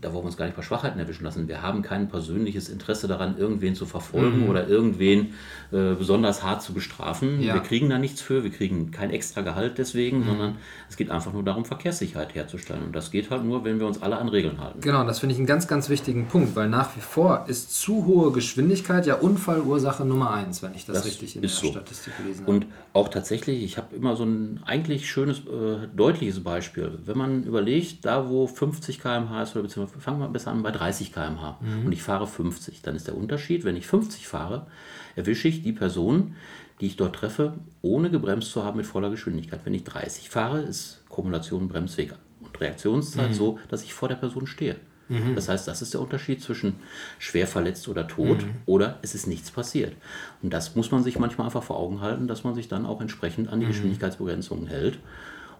da 0.00 0.12
wollen 0.12 0.24
wir 0.24 0.26
uns 0.26 0.36
gar 0.36 0.46
nicht 0.46 0.56
bei 0.56 0.62
Schwachheiten 0.62 0.98
erwischen 0.98 1.24
lassen. 1.24 1.48
Wir 1.48 1.62
haben 1.62 1.82
kein 1.82 2.08
persönliches 2.08 2.68
Interesse 2.68 3.08
daran, 3.08 3.38
irgendwen 3.38 3.74
zu 3.74 3.86
verfolgen 3.86 4.44
mhm. 4.44 4.50
oder 4.50 4.68
irgendwen 4.68 5.34
äh, 5.72 5.94
besonders 5.94 6.42
hart 6.42 6.62
zu 6.62 6.72
bestrafen. 6.72 7.40
Ja. 7.40 7.54
Wir 7.54 7.60
kriegen 7.62 7.88
da 7.88 7.98
nichts 7.98 8.20
für, 8.20 8.44
wir 8.44 8.50
kriegen 8.50 8.90
kein 8.90 9.10
extra 9.10 9.40
Gehalt 9.40 9.78
deswegen, 9.78 10.20
mhm. 10.20 10.24
sondern 10.26 10.56
es 10.88 10.96
geht 10.96 11.10
einfach 11.10 11.32
nur 11.32 11.42
darum, 11.42 11.64
Verkehrssicherheit 11.64 12.34
herzustellen. 12.34 12.84
Und 12.84 12.94
das 12.94 13.10
geht 13.10 13.30
halt 13.30 13.44
nur, 13.44 13.64
wenn 13.64 13.80
wir 13.80 13.86
uns 13.86 14.02
alle 14.02 14.18
an 14.18 14.28
Regeln 14.28 14.60
halten. 14.60 14.80
Genau, 14.80 15.04
das 15.04 15.18
finde 15.18 15.34
ich 15.34 15.38
einen 15.38 15.46
ganz, 15.46 15.66
ganz 15.66 15.88
wichtigen 15.88 16.26
Punkt, 16.28 16.56
weil 16.56 16.68
nach 16.68 16.96
wie 16.96 17.00
vor 17.00 17.46
ist 17.48 17.78
zu 17.78 18.04
hohe 18.06 18.32
Geschwindigkeit 18.32 19.06
ja 19.06 19.16
Unfallursache 19.16 20.04
Nummer 20.04 20.30
eins, 20.32 20.62
wenn 20.62 20.74
ich 20.74 20.86
das, 20.86 20.98
das 20.98 21.06
richtig 21.06 21.36
in 21.36 21.42
der 21.42 21.50
so. 21.50 21.68
Statistik 21.68 22.16
gelesen 22.18 22.42
habe. 22.42 22.52
Und 22.52 22.66
auch 22.92 23.08
tatsächlich, 23.08 23.62
ich 23.62 23.76
habe 23.76 23.94
immer 23.94 24.16
so 24.16 24.24
ein 24.24 24.60
eigentlich 24.64 25.10
schönes, 25.10 25.38
äh, 25.38 25.86
deutliches 25.94 26.42
Beispiel. 26.42 26.98
Wenn 27.04 27.18
man 27.18 27.44
überlegt, 27.44 28.04
da 28.04 28.28
wo 28.28 28.46
50 28.46 29.00
km/h 29.00 29.42
ist 29.42 29.56
oder 29.56 29.64
beziehungsweise 29.76 30.00
fangen 30.00 30.20
wir 30.20 30.28
besser 30.28 30.50
an 30.50 30.62
bei 30.62 30.70
30 30.70 31.12
km/h 31.12 31.58
mhm. 31.60 31.86
und 31.86 31.92
ich 31.92 32.02
fahre 32.02 32.26
50. 32.26 32.82
Dann 32.82 32.96
ist 32.96 33.06
der 33.06 33.16
Unterschied, 33.16 33.64
wenn 33.64 33.76
ich 33.76 33.86
50 33.86 34.26
fahre, 34.26 34.66
erwische 35.14 35.48
ich 35.48 35.62
die 35.62 35.72
Person, 35.72 36.34
die 36.80 36.86
ich 36.86 36.96
dort 36.96 37.16
treffe, 37.16 37.54
ohne 37.82 38.10
gebremst 38.10 38.50
zu 38.50 38.64
haben 38.64 38.76
mit 38.76 38.86
voller 38.86 39.10
Geschwindigkeit. 39.10 39.60
Wenn 39.64 39.74
ich 39.74 39.84
30 39.84 40.30
fahre, 40.30 40.60
ist 40.60 41.02
Kumulation 41.08 41.68
Bremsweg 41.68 42.14
und 42.40 42.60
Reaktionszeit 42.60 43.30
mhm. 43.30 43.34
so, 43.34 43.58
dass 43.68 43.82
ich 43.82 43.94
vor 43.94 44.08
der 44.08 44.16
Person 44.16 44.46
stehe. 44.46 44.76
Mhm. 45.08 45.34
Das 45.36 45.48
heißt, 45.48 45.68
das 45.68 45.82
ist 45.82 45.94
der 45.94 46.00
Unterschied 46.00 46.42
zwischen 46.42 46.76
schwer 47.18 47.46
verletzt 47.46 47.88
oder 47.88 48.08
tot 48.08 48.42
mhm. 48.42 48.56
oder 48.66 48.98
es 49.02 49.14
ist 49.14 49.26
nichts 49.26 49.50
passiert. 49.50 49.94
Und 50.42 50.52
das 50.52 50.74
muss 50.74 50.90
man 50.90 51.04
sich 51.04 51.18
manchmal 51.18 51.46
einfach 51.46 51.62
vor 51.62 51.78
Augen 51.78 52.00
halten, 52.00 52.26
dass 52.26 52.44
man 52.44 52.54
sich 52.54 52.68
dann 52.68 52.86
auch 52.86 53.00
entsprechend 53.00 53.48
an 53.48 53.60
die 53.60 53.66
mhm. 53.66 53.70
Geschwindigkeitsbegrenzungen 53.70 54.66
hält 54.66 54.98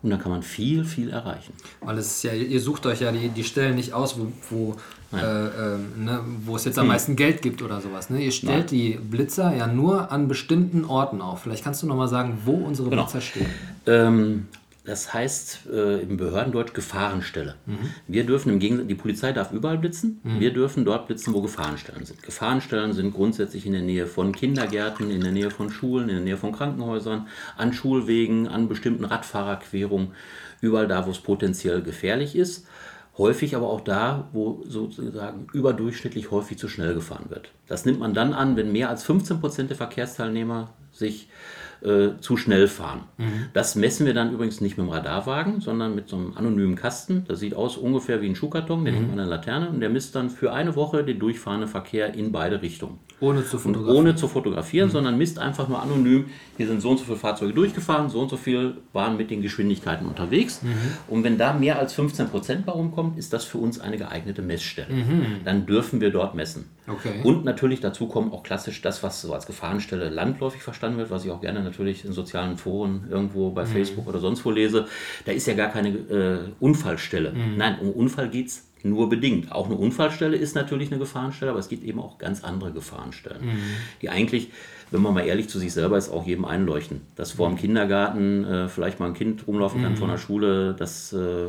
und 0.06 0.10
dann 0.10 0.20
kann 0.20 0.30
man 0.30 0.42
viel, 0.44 0.84
viel 0.84 1.10
erreichen. 1.10 1.52
Weil 1.80 1.98
es 1.98 2.06
ist 2.06 2.22
ja, 2.22 2.32
ihr 2.32 2.60
sucht 2.60 2.86
euch 2.86 3.00
ja 3.00 3.10
die, 3.10 3.28
die 3.28 3.42
Stellen 3.42 3.74
nicht 3.74 3.92
aus, 3.92 4.16
wo, 4.16 4.28
wo, 4.50 4.76
äh, 5.12 5.18
äh, 5.18 5.78
ne, 5.98 6.20
wo 6.44 6.54
es 6.54 6.64
jetzt 6.64 6.78
am 6.78 6.84
hm. 6.84 6.92
meisten 6.92 7.16
Geld 7.16 7.42
gibt 7.42 7.60
oder 7.60 7.80
sowas. 7.80 8.08
Ne? 8.08 8.22
Ihr 8.22 8.30
stellt 8.30 8.58
Nein. 8.58 8.66
die 8.68 8.90
Blitzer 9.02 9.52
ja 9.52 9.66
nur 9.66 10.12
an 10.12 10.28
bestimmten 10.28 10.84
Orten 10.84 11.20
auf. 11.20 11.40
Vielleicht 11.42 11.64
kannst 11.64 11.82
du 11.82 11.88
noch 11.88 11.96
mal 11.96 12.06
sagen, 12.06 12.38
wo 12.44 12.52
unsere 12.52 12.88
genau. 12.88 13.02
Blitzer 13.02 13.20
stehen. 13.20 13.46
Ähm, 13.86 14.46
das 14.86 15.12
heißt 15.12 15.66
äh, 15.72 16.00
im 16.00 16.16
Behördendeutsch 16.16 16.72
Gefahrenstelle. 16.72 17.56
Mhm. 17.66 17.90
Wir 18.06 18.24
dürfen 18.24 18.52
im 18.52 18.58
Gegensatz, 18.60 18.86
die 18.86 18.94
Polizei 18.94 19.32
darf 19.32 19.52
überall 19.52 19.78
blitzen, 19.78 20.20
mhm. 20.22 20.40
wir 20.40 20.52
dürfen 20.52 20.84
dort 20.84 21.08
blitzen, 21.08 21.34
wo 21.34 21.42
Gefahrenstellen 21.42 22.06
sind. 22.06 22.22
Gefahrenstellen 22.22 22.92
sind 22.92 23.12
grundsätzlich 23.12 23.66
in 23.66 23.72
der 23.72 23.82
Nähe 23.82 24.06
von 24.06 24.32
Kindergärten, 24.32 25.10
in 25.10 25.20
der 25.20 25.32
Nähe 25.32 25.50
von 25.50 25.70
Schulen, 25.70 26.08
in 26.08 26.16
der 26.16 26.24
Nähe 26.24 26.36
von 26.36 26.52
Krankenhäusern, 26.52 27.26
an 27.56 27.72
Schulwegen, 27.72 28.46
an 28.46 28.68
bestimmten 28.68 29.04
Radfahrerquerungen, 29.04 30.12
überall 30.60 30.86
da, 30.86 31.06
wo 31.06 31.10
es 31.10 31.18
potenziell 31.18 31.82
gefährlich 31.82 32.36
ist. 32.36 32.66
Häufig 33.18 33.56
aber 33.56 33.70
auch 33.70 33.80
da, 33.80 34.28
wo 34.32 34.62
sozusagen 34.68 35.46
überdurchschnittlich 35.52 36.30
häufig 36.30 36.58
zu 36.58 36.68
schnell 36.68 36.94
gefahren 36.94 37.30
wird. 37.30 37.50
Das 37.66 37.86
nimmt 37.86 37.98
man 37.98 38.14
dann 38.14 38.34
an, 38.34 38.56
wenn 38.56 38.72
mehr 38.72 38.90
als 38.90 39.04
15 39.04 39.40
Prozent 39.40 39.70
der 39.70 39.76
Verkehrsteilnehmer 39.76 40.74
sich 40.92 41.24
äh, 41.24 41.65
zu 42.20 42.36
schnell 42.36 42.68
fahren. 42.68 43.00
Mhm. 43.18 43.46
Das 43.52 43.74
messen 43.74 44.06
wir 44.06 44.14
dann 44.14 44.32
übrigens 44.32 44.60
nicht 44.60 44.76
mit 44.78 44.86
dem 44.86 44.90
Radarwagen, 44.90 45.60
sondern 45.60 45.94
mit 45.94 46.08
so 46.08 46.16
einem 46.16 46.32
anonymen 46.36 46.74
Kasten. 46.74 47.24
Das 47.28 47.40
sieht 47.40 47.54
aus 47.54 47.76
ungefähr 47.76 48.22
wie 48.22 48.28
ein 48.28 48.34
Schuhkarton, 48.34 48.84
den 48.84 48.94
mhm. 48.94 48.98
hängt 48.98 49.10
an 49.12 49.16
der 49.18 49.26
Laterne 49.26 49.68
und 49.68 49.80
der 49.80 49.90
misst 49.90 50.14
dann 50.14 50.30
für 50.30 50.52
eine 50.52 50.74
Woche 50.74 51.04
den 51.04 51.18
durchfahrenden 51.18 51.68
Verkehr 51.68 52.14
in 52.14 52.32
beide 52.32 52.62
Richtungen. 52.62 52.98
Ohne 53.20 53.44
zu 53.44 53.58
fotografieren. 53.58 53.96
ohne 53.96 54.16
zu 54.16 54.28
fotografieren, 54.28 54.88
mhm. 54.88 54.92
sondern 54.92 55.18
misst 55.18 55.38
einfach 55.38 55.68
nur 55.68 55.82
anonym, 55.82 56.26
hier 56.56 56.66
sind 56.66 56.82
so 56.82 56.90
und 56.90 56.98
so 56.98 57.04
viele 57.04 57.16
Fahrzeuge 57.16 57.54
durchgefahren, 57.54 58.10
so 58.10 58.20
und 58.20 58.28
so 58.28 58.36
viel 58.36 58.78
waren 58.92 59.16
mit 59.16 59.30
den 59.30 59.40
Geschwindigkeiten 59.42 60.06
unterwegs. 60.06 60.62
Mhm. 60.62 60.74
Und 61.08 61.24
wenn 61.24 61.38
da 61.38 61.52
mehr 61.52 61.78
als 61.78 61.94
15 61.94 62.28
Prozent 62.28 62.66
bei 62.66 62.72
rumkommt, 62.72 63.18
ist 63.18 63.32
das 63.32 63.44
für 63.44 63.58
uns 63.58 63.80
eine 63.80 63.96
geeignete 63.96 64.42
Messstelle. 64.42 64.92
Mhm. 64.92 65.26
Dann 65.44 65.66
dürfen 65.66 66.00
wir 66.00 66.10
dort 66.10 66.34
messen. 66.34 66.66
Okay. 66.88 67.20
Und 67.22 67.44
natürlich 67.44 67.80
dazu 67.80 68.06
kommen 68.06 68.32
auch 68.32 68.42
klassisch 68.42 68.80
das, 68.82 69.02
was 69.02 69.20
so 69.20 69.32
als 69.32 69.46
Gefahrenstelle 69.46 70.08
landläufig 70.08 70.62
verstanden 70.62 70.98
wird, 70.98 71.10
was 71.10 71.24
ich 71.24 71.30
auch 71.30 71.40
gerne 71.40 71.62
natürlich 71.62 72.04
in 72.04 72.12
sozialen 72.12 72.56
Foren 72.56 73.06
irgendwo 73.10 73.50
bei 73.50 73.64
mhm. 73.64 73.68
Facebook 73.68 74.06
oder 74.06 74.20
sonst 74.20 74.44
wo 74.44 74.50
lese. 74.50 74.86
Da 75.24 75.32
ist 75.32 75.46
ja 75.46 75.54
gar 75.54 75.68
keine 75.68 75.88
äh, 75.88 76.38
Unfallstelle. 76.60 77.32
Mhm. 77.32 77.56
Nein, 77.56 77.78
um 77.80 77.90
Unfall 77.90 78.28
geht 78.28 78.48
es 78.48 78.66
nur 78.82 79.08
bedingt. 79.08 79.52
Auch 79.52 79.66
eine 79.66 79.74
Unfallstelle 79.74 80.36
ist 80.36 80.54
natürlich 80.54 80.90
eine 80.90 80.98
Gefahrenstelle, 80.98 81.50
aber 81.50 81.60
es 81.60 81.68
gibt 81.68 81.84
eben 81.84 81.98
auch 81.98 82.18
ganz 82.18 82.44
andere 82.44 82.72
Gefahrenstellen, 82.72 83.44
mhm. 83.44 83.58
die 84.00 84.10
eigentlich, 84.10 84.50
wenn 84.90 85.02
man 85.02 85.14
mal 85.14 85.26
ehrlich 85.26 85.48
zu 85.48 85.58
sich 85.58 85.72
selber 85.72 85.98
ist, 85.98 86.10
auch 86.10 86.26
jedem 86.26 86.44
einleuchten. 86.44 87.00
Dass 87.16 87.32
vor 87.32 87.48
dem 87.48 87.56
Kindergarten 87.56 88.44
äh, 88.44 88.68
vielleicht 88.68 89.00
mal 89.00 89.06
ein 89.06 89.14
Kind 89.14 89.46
rumlaufen 89.46 89.82
kann 89.82 89.92
mhm. 89.92 89.96
vor 89.96 90.08
einer 90.08 90.18
Schule, 90.18 90.74
dass 90.74 91.12
äh, 91.12 91.48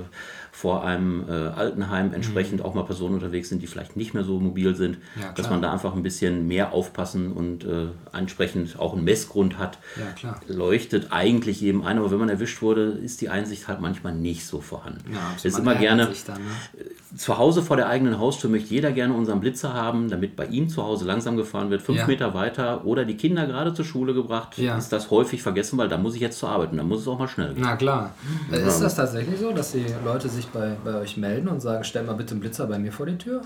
vor 0.58 0.84
einem 0.84 1.24
äh, 1.30 1.32
Altenheim 1.32 2.16
entsprechend 2.16 2.62
mhm. 2.62 2.66
auch 2.66 2.74
mal 2.74 2.82
Personen 2.82 3.14
unterwegs 3.14 3.50
sind, 3.50 3.62
die 3.62 3.68
vielleicht 3.68 3.96
nicht 3.96 4.16
mehr 4.16 4.24
so 4.24 4.40
mobil 4.40 4.76
sind, 4.76 4.98
ja, 5.22 5.32
dass 5.34 5.52
man 5.52 5.62
da 5.62 5.72
einfach 5.72 5.94
ein 5.94 6.02
bisschen 6.02 6.48
mehr 6.48 6.74
aufpassen 6.74 7.32
und 7.32 7.64
äh, 7.64 7.90
entsprechend 8.12 8.80
auch 8.80 8.94
einen 8.94 9.04
Messgrund 9.04 9.60
hat, 9.60 9.78
ja, 10.24 10.36
leuchtet 10.48 11.12
eigentlich 11.12 11.62
jedem 11.62 11.84
ein. 11.84 12.00
Aber 12.00 12.10
wenn 12.10 12.18
man 12.18 12.30
erwischt 12.30 12.64
wurde, 12.64 12.86
ist 12.86 13.22
die 13.22 13.30
Einsicht 13.30 13.68
halt 13.68 13.82
manchmal 13.82 14.16
nicht 14.16 14.48
so 14.48 14.60
vorhanden. 14.60 15.14
Ja, 15.14 15.20
es 15.36 15.46
ist 15.46 15.60
immer 15.60 15.76
gerne 15.76 16.10
dann, 16.26 16.42
ne? 16.42 16.84
Äh, 16.84 17.16
zu 17.16 17.38
Hause 17.38 17.62
vor 17.62 17.78
der 17.78 17.88
eigenen 17.88 18.18
Haustür 18.18 18.50
möchte 18.50 18.74
jeder 18.74 18.92
gerne 18.92 19.14
unseren 19.14 19.40
Blitzer 19.40 19.76
haben, 19.76 20.10
damit 20.10 20.36
bei 20.36 20.48
ihm 20.48 20.70
zu 20.70 20.84
Hause 20.84 21.06
langsam 21.06 21.38
gefahren 21.38 21.70
wird, 21.70 21.84
fünf 21.84 22.08
Meter 22.08 22.34
weiter 22.34 22.84
oder 22.84 23.06
die 23.06 23.16
Kinder 23.16 23.46
gerade 23.46 23.76
zur 23.76 23.86
Schule 23.86 24.16
gebracht, 24.16 24.58
ist 24.58 24.92
das 24.92 25.12
häufig 25.12 25.44
vergessen, 25.44 25.78
weil 25.78 25.88
da 25.88 25.98
muss 25.98 26.16
ich 26.16 26.22
jetzt 26.22 26.40
zur 26.40 26.50
Arbeit 26.50 26.72
und 26.72 26.78
da 26.78 26.84
muss 26.84 27.02
es 27.02 27.08
auch 27.08 27.20
mal 27.20 27.28
schnell 27.28 27.54
gehen. 27.54 27.64
Na 27.64 27.76
klar. 27.76 28.16
Ist 28.52 28.82
das 28.82 28.96
tatsächlich 28.96 29.40
so, 29.40 29.52
dass 29.52 29.72
die 29.72 29.86
Leute 30.04 30.28
sich 30.28 30.47
bei, 30.48 30.76
bei 30.84 30.96
euch 30.96 31.18
melden 31.18 31.48
und 31.48 31.62
sagen, 31.62 31.84
stell 31.84 32.04
mal 32.04 32.14
bitte 32.14 32.32
einen 32.32 32.42
Blitzer 32.42 32.68
bei 32.68 32.80
mir 32.80 32.92
vor 32.92 33.06
die 33.06 33.18
Tür? 33.18 33.42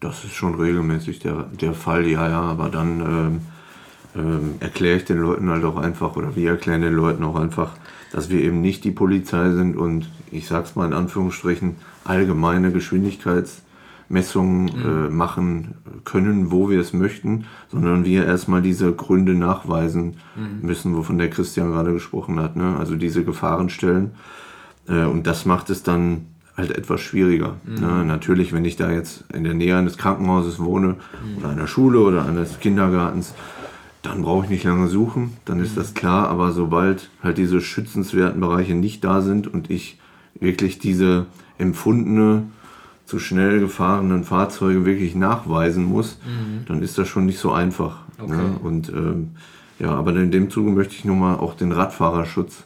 Das 0.00 0.24
ist 0.24 0.34
schon 0.34 0.54
regelmäßig 0.54 1.20
der, 1.20 1.44
der 1.60 1.74
Fall, 1.74 2.06
ja, 2.06 2.28
ja, 2.28 2.40
aber 2.40 2.68
dann 2.68 3.00
ähm, 3.00 3.40
ähm, 4.16 4.54
erkläre 4.60 4.98
ich 4.98 5.04
den 5.04 5.18
Leuten 5.18 5.50
halt 5.50 5.64
auch 5.64 5.76
einfach, 5.76 6.16
oder 6.16 6.36
wir 6.36 6.50
erklären 6.50 6.82
den 6.82 6.94
Leuten 6.94 7.24
auch 7.24 7.36
einfach, 7.36 7.76
dass 8.12 8.30
wir 8.30 8.40
eben 8.40 8.60
nicht 8.60 8.84
die 8.84 8.92
Polizei 8.92 9.50
sind 9.50 9.76
und 9.76 10.08
ich 10.30 10.46
sag's 10.46 10.76
mal 10.76 10.86
in 10.86 10.92
Anführungsstrichen, 10.92 11.76
allgemeine 12.04 12.70
Geschwindigkeitsmessungen 12.70 14.64
mhm. 14.64 15.06
äh, 15.06 15.10
machen 15.10 15.74
können, 16.04 16.52
wo 16.52 16.70
wir 16.70 16.80
es 16.80 16.92
möchten, 16.92 17.46
sondern 17.70 18.04
wir 18.04 18.26
erstmal 18.26 18.62
diese 18.62 18.92
Gründe 18.92 19.34
nachweisen 19.34 20.16
mhm. 20.36 20.60
müssen, 20.66 20.96
wovon 20.96 21.18
der 21.18 21.30
Christian 21.30 21.72
gerade 21.72 21.92
gesprochen 21.92 22.38
hat. 22.38 22.56
Ne? 22.56 22.76
Also 22.78 22.94
diese 22.94 23.24
Gefahrenstellen. 23.24 24.12
Äh, 24.88 25.04
und 25.04 25.26
das 25.26 25.44
macht 25.44 25.70
es 25.70 25.82
dann 25.82 26.26
halt 26.56 26.76
etwas 26.76 27.00
schwieriger. 27.00 27.56
Mhm. 27.64 27.74
Ne? 27.74 28.04
Natürlich, 28.04 28.52
wenn 28.52 28.64
ich 28.64 28.76
da 28.76 28.90
jetzt 28.90 29.24
in 29.32 29.44
der 29.44 29.54
Nähe 29.54 29.76
eines 29.76 29.98
Krankenhauses 29.98 30.58
wohne 30.60 30.88
mhm. 30.88 31.38
oder 31.38 31.48
einer 31.50 31.66
Schule 31.66 32.00
oder 32.00 32.26
eines 32.26 32.60
Kindergartens, 32.60 33.34
dann 34.02 34.22
brauche 34.22 34.44
ich 34.44 34.50
nicht 34.50 34.64
lange 34.64 34.88
suchen, 34.88 35.36
dann 35.46 35.60
ist 35.60 35.72
mhm. 35.72 35.80
das 35.80 35.94
klar. 35.94 36.28
Aber 36.28 36.52
sobald 36.52 37.10
halt 37.22 37.38
diese 37.38 37.60
schützenswerten 37.60 38.40
Bereiche 38.40 38.74
nicht 38.74 39.02
da 39.02 39.20
sind 39.20 39.52
und 39.52 39.70
ich 39.70 39.98
wirklich 40.38 40.78
diese 40.78 41.26
empfundene, 41.58 42.44
zu 43.06 43.18
schnell 43.18 43.60
gefahrenen 43.60 44.24
Fahrzeuge 44.24 44.86
wirklich 44.86 45.14
nachweisen 45.14 45.84
muss, 45.84 46.18
mhm. 46.24 46.64
dann 46.66 46.82
ist 46.82 46.96
das 46.96 47.06
schon 47.06 47.26
nicht 47.26 47.38
so 47.38 47.52
einfach. 47.52 47.98
Ne? 48.18 48.24
Okay. 48.24 48.36
Ne? 48.36 48.58
Und 48.62 48.88
ähm, 48.88 49.30
ja, 49.78 49.90
aber 49.90 50.16
in 50.16 50.30
dem 50.30 50.50
Zuge 50.50 50.70
möchte 50.70 50.94
ich 50.94 51.04
nochmal 51.04 51.36
auch 51.36 51.54
den 51.54 51.72
Radfahrerschutz 51.72 52.64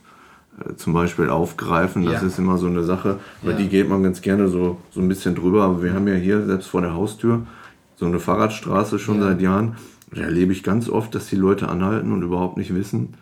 zum 0.76 0.92
Beispiel 0.92 1.30
aufgreifen. 1.30 2.04
Das 2.04 2.22
ja. 2.22 2.28
ist 2.28 2.38
immer 2.38 2.58
so 2.58 2.66
eine 2.66 2.82
Sache, 2.82 3.18
über 3.42 3.52
ja. 3.52 3.58
die 3.58 3.68
geht 3.68 3.88
man 3.88 4.02
ganz 4.02 4.20
gerne 4.20 4.48
so, 4.48 4.78
so 4.90 5.00
ein 5.00 5.08
bisschen 5.08 5.34
drüber. 5.34 5.64
Aber 5.64 5.82
wir 5.82 5.94
haben 5.94 6.08
ja 6.08 6.14
hier 6.14 6.44
selbst 6.46 6.68
vor 6.68 6.80
der 6.80 6.94
Haustür 6.94 7.46
so 7.96 8.06
eine 8.06 8.20
Fahrradstraße 8.20 8.98
schon 8.98 9.18
ja. 9.18 9.24
seit 9.28 9.40
Jahren. 9.40 9.76
Da 10.10 10.22
erlebe 10.22 10.52
ich 10.52 10.62
ganz 10.62 10.88
oft, 10.88 11.14
dass 11.14 11.26
die 11.26 11.36
Leute 11.36 11.68
anhalten 11.68 12.12
und 12.12 12.22
überhaupt 12.22 12.56
nicht 12.56 12.74
wissen, 12.74 13.14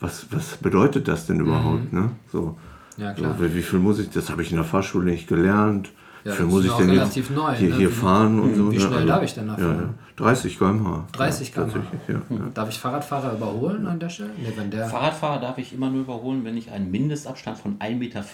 was, 0.00 0.26
was 0.30 0.56
bedeutet 0.58 1.08
das 1.08 1.26
denn 1.26 1.40
überhaupt. 1.40 1.92
Mhm. 1.92 1.98
Ne? 1.98 2.10
So, 2.30 2.56
ja, 2.96 3.12
klar. 3.12 3.36
So, 3.38 3.54
wie 3.54 3.62
viel 3.62 3.78
muss 3.78 3.98
ich, 3.98 4.10
das 4.10 4.30
habe 4.30 4.42
ich 4.42 4.50
in 4.50 4.56
der 4.56 4.64
Fahrschule 4.64 5.10
nicht 5.10 5.28
gelernt. 5.28 5.90
Ja, 6.28 6.34
Für 6.34 6.44
muss 6.44 6.64
ich 6.64 6.72
denn 6.72 6.92
jetzt 6.92 7.30
neu, 7.30 7.54
hier, 7.54 7.70
ne? 7.70 7.76
hier 7.76 7.90
fahren 7.90 8.38
und 8.38 8.54
so. 8.54 8.70
Wie 8.70 8.76
ne? 8.76 8.80
schnell 8.80 8.94
also, 8.94 9.06
darf 9.06 9.22
ich 9.22 9.34
denn 9.34 9.46
da 9.48 9.56
fahren? 9.56 9.94
Ja, 10.18 10.24
30 10.24 10.58
km/h. 10.58 11.06
30 11.12 11.54
km/h. 11.54 11.80
Hm. 12.06 12.54
Darf 12.54 12.68
ich 12.68 12.78
Fahrradfahrer 12.78 13.32
überholen 13.32 13.86
an 13.86 13.98
der 13.98 14.10
Stelle? 14.10 14.30
Nee, 14.36 14.52
wenn 14.56 14.70
der 14.70 14.88
Fahrradfahrer 14.88 15.40
darf 15.40 15.58
ich 15.58 15.72
immer 15.72 15.88
nur 15.88 16.02
überholen, 16.02 16.44
wenn 16.44 16.56
ich 16.56 16.70
einen 16.70 16.90
Mindestabstand 16.90 17.58
von 17.58 17.78
1,50 17.78 17.94
Meter 17.96 18.24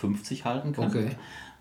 halten 0.44 0.72
kann. 0.72 0.86
Okay 0.86 1.10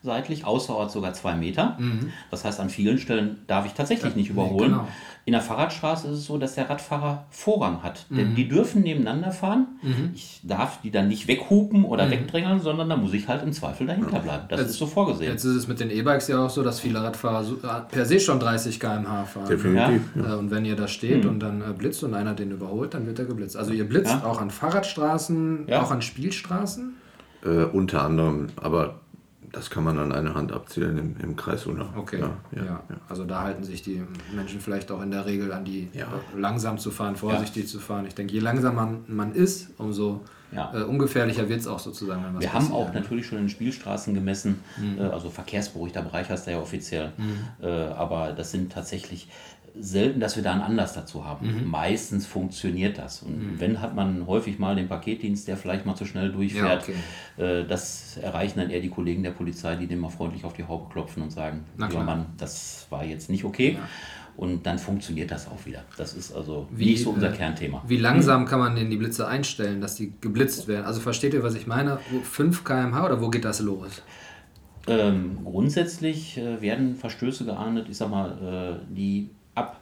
seitlich, 0.04 0.46
außerorts 0.46 0.94
sogar 0.94 1.14
zwei 1.14 1.34
Meter. 1.34 1.78
Mhm. 1.80 2.12
Das 2.30 2.44
heißt, 2.44 2.60
an 2.60 2.70
vielen 2.70 2.98
Stellen 2.98 3.38
darf 3.48 3.66
ich 3.66 3.72
tatsächlich 3.72 4.16
nicht 4.16 4.30
überholen. 4.30 4.72
Genau. 4.72 4.88
In 5.26 5.32
der 5.32 5.42
Fahrradstraße 5.42 6.10
ist 6.10 6.18
es 6.18 6.26
so, 6.26 6.38
dass 6.38 6.56
der 6.56 6.70
Radfahrer 6.70 7.26
Vorrang 7.30 7.82
hat. 7.82 8.06
Mhm. 8.10 8.18
Denn 8.18 8.36
die 8.36 8.50
dürfen 8.50 8.82
nebeneinander 8.82 9.32
fahren. 9.32 9.68
Mhm. 9.82 10.12
Ich 10.14 10.42
darf 10.44 10.82
die 10.82 10.92
dann 10.92 11.08
nicht 11.08 11.30
weghupen 11.30 11.86
oder 11.86 12.08
mhm. 12.08 12.12
wegdrängeln, 12.12 12.60
sondern 12.60 12.90
da 12.90 12.98
muss 12.98 13.14
ich 13.14 13.30
halt 13.30 13.42
im 13.44 13.54
Zweifel 13.54 13.88
dahinter 13.88 14.20
bleiben. 14.20 14.44
Das 14.50 14.60
jetzt, 14.60 14.72
ist 14.72 14.78
so 14.78 14.88
vorgesehen. 14.88 15.32
Jetzt 15.32 15.46
ist 15.46 15.56
es 15.56 15.68
mit 15.70 15.80
den 15.80 15.90
E-Bikes 15.90 16.28
ja 16.28 16.46
auch 16.46 16.50
so, 16.50 16.62
dass 16.64 16.82
viele 16.82 17.02
Radfahrer 17.02 17.42
äh, 17.42 17.94
per 17.94 18.06
se 18.06 18.20
schon 18.20 18.42
30 18.42 18.78
km/h 18.78 19.24
fahren. 19.24 19.48
Definitiv. 19.48 20.02
Ja. 20.16 20.34
Äh, 20.34 20.38
und 20.38 20.52
wenn 20.52 20.66
ihr 20.66 20.76
da 20.76 20.90
steht 20.90 21.24
mhm. 21.24 21.30
und 21.30 21.40
dann 21.40 21.62
äh, 21.62 21.74
blitzt 21.74 22.04
und 22.04 22.14
einer 22.14 22.34
den 22.34 22.52
überholt, 22.52 22.94
dann 22.94 23.08
wird 23.08 23.20
er 23.20 23.26
geblitzt. 23.26 23.56
Also 23.56 23.72
ihr 23.72 23.88
blitzt 23.88 24.12
ja. 24.12 24.26
auch 24.26 24.42
an 24.42 24.52
Fahrradstraßen, 24.52 25.70
ja. 25.70 25.82
auch 25.82 25.92
an 25.92 26.02
Spielstraßen? 26.02 26.96
Äh, 27.46 27.64
unter 27.64 28.04
anderem, 28.04 28.48
aber 28.58 29.00
das 29.54 29.70
kann 29.70 29.84
man 29.84 30.00
an 30.00 30.12
einer 30.12 30.34
Hand 30.34 30.52
abzählen 30.52 30.98
im, 30.98 31.16
im 31.22 31.36
Kreis 31.36 31.68
Unna. 31.68 31.94
Okay. 31.96 32.20
Ja, 32.20 32.36
ja, 32.52 32.64
ja, 32.66 32.82
Also 33.08 33.24
da 33.24 33.42
halten 33.42 33.64
sich 33.64 33.84
die 33.84 34.04
Menschen 34.36 34.60
vielleicht 34.60 34.92
auch 34.92 35.02
in 35.02 35.12
der 35.12 35.26
Regel 35.28 35.54
an 35.54 35.64
die 35.64 35.90
langsam 36.36 36.80
zu 36.80 36.92
fahren, 36.92 37.16
vorsichtig 37.16 37.68
zu 37.68 37.80
fahren. 37.80 38.06
Ich 38.08 38.16
denke, 38.16 38.34
je 38.34 38.40
langsamer 38.40 38.86
man, 38.86 39.04
man 39.08 39.34
ist, 39.34 39.70
umso 39.78 40.22
äh, 40.56 40.82
ungefährlicher 40.82 41.48
wird 41.50 41.62
es 41.62 41.68
auch 41.68 41.80
sozusagen. 41.80 42.24
Wir 42.40 42.54
haben 42.54 42.72
auch 42.72 42.94
ne? 42.94 43.00
natürlich 43.00 43.28
schon 43.28 43.38
in 43.38 43.50
Spielstraßen 43.50 44.14
gemessen, 44.14 44.60
mhm. 44.78 45.00
äh, 45.00 45.04
also 45.04 45.30
verkehrsberuhigter 45.30 46.02
Bereich 46.02 46.30
heißt 46.30 46.48
der 46.48 46.56
ja 46.56 46.60
offiziell, 46.60 47.12
mhm. 47.18 47.66
äh, 47.66 47.68
aber 47.68 48.34
das 48.34 48.52
sind 48.52 48.72
tatsächlich 48.72 49.30
selten, 49.76 50.20
dass 50.20 50.36
wir 50.36 50.44
da 50.44 50.52
einen 50.52 50.62
Anlass 50.62 50.94
dazu 50.94 51.26
haben. 51.26 51.48
Mhm. 51.48 51.70
Meistens 51.70 52.26
funktioniert 52.26 52.98
das. 52.98 53.24
Und 53.24 53.38
mhm. 53.38 53.60
wenn 53.60 53.82
hat 53.82 53.96
man 53.96 54.28
häufig 54.28 54.60
mal 54.60 54.76
den 54.76 54.88
Paketdienst, 54.88 55.48
der 55.48 55.58
vielleicht 55.58 55.86
mal 55.86 55.96
zu 55.96 56.06
schnell 56.06 56.32
durchfährt. 56.32 56.88
Ja, 56.88 56.94
okay. 57.38 57.62
äh, 57.62 57.68
das 57.68 58.18
erreichen 58.18 58.60
dann 58.60 58.70
eher 58.70 58.82
die 58.82 58.90
Kollegen 58.90 59.24
der 59.24 59.32
Polizei, 59.32 59.76
die 59.76 59.88
dem 59.88 60.00
mal 60.00 60.10
freundlich 60.10 60.46
auf 60.46 60.54
die 60.54 60.64
Haube 60.64 60.92
klopfen 60.92 61.24
und 61.24 61.32
sagen, 61.32 61.66
lieber 61.78 62.04
Mann, 62.04 62.28
das 62.38 62.88
war 62.90 63.04
jetzt 63.04 63.30
nicht 63.30 63.44
okay. 63.44 63.74
Ja. 63.74 63.90
Und 64.36 64.66
dann 64.66 64.80
funktioniert 64.80 65.30
das 65.30 65.48
auch 65.48 65.66
wieder. 65.66 65.84
Das 65.96 66.16
ist 66.16 66.34
also 66.34 66.68
wie, 66.72 66.86
nicht 66.86 67.04
so 67.04 67.12
unser 67.12 67.32
äh, 67.32 67.36
Kernthema. 67.36 67.84
Wie 67.88 67.98
langsam 67.98 68.46
kann 68.46 68.60
man 68.60 68.76
denn 68.76 68.90
die 68.90 68.98
Blitze 68.98 69.28
einstellen, 69.28 69.80
dass 69.80 69.96
die 69.96 70.14
geblitzt 70.22 70.68
werden? 70.68 70.86
Also 70.86 71.02
versteht 71.02 71.36
ihr, 71.36 71.44
was 71.44 71.54
ich 71.54 71.68
meine? 71.68 72.00
5 72.24 72.64
km/h 72.64 73.06
oder 73.06 73.22
wo 73.22 73.30
geht 73.30 73.46
das 73.46 73.60
los? 73.60 74.02
Ähm, 74.88 75.40
grundsätzlich 75.46 76.38
äh, 76.38 76.62
werden 76.62 76.96
Verstöße 76.96 77.46
geahndet, 77.46 77.88
ich 77.90 77.98
sag 77.98 78.10
mal, 78.10 78.80
äh, 78.82 78.94
die 78.94 79.30
ab 79.56 79.80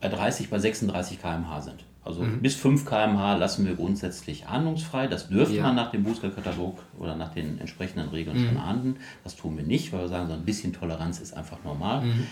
bei 0.00 0.08
30, 0.08 0.50
bei 0.50 0.58
36 0.58 1.20
km/h 1.20 1.60
sind. 1.60 1.84
Also 2.06 2.22
mhm. 2.22 2.40
bis 2.40 2.54
5 2.54 2.86
km/h 2.86 3.34
lassen 3.34 3.66
wir 3.66 3.74
grundsätzlich 3.74 4.46
ahndungsfrei. 4.46 5.08
Das 5.08 5.28
dürfte 5.28 5.56
ja. 5.56 5.64
man 5.64 5.74
nach 5.74 5.90
dem 5.90 6.04
Bußgeldkatalog 6.04 6.78
oder 6.98 7.16
nach 7.16 7.34
den 7.34 7.58
entsprechenden 7.58 8.08
Regeln 8.10 8.40
mhm. 8.40 8.46
schon 8.46 8.56
ahnden. 8.58 8.96
Das 9.24 9.36
tun 9.36 9.56
wir 9.56 9.64
nicht, 9.64 9.92
weil 9.92 10.02
wir 10.02 10.08
sagen, 10.08 10.28
so 10.28 10.34
ein 10.34 10.44
bisschen 10.44 10.72
Toleranz 10.72 11.18
ist 11.18 11.36
einfach 11.36 11.58
normal. 11.64 12.04
Mhm. 12.04 12.26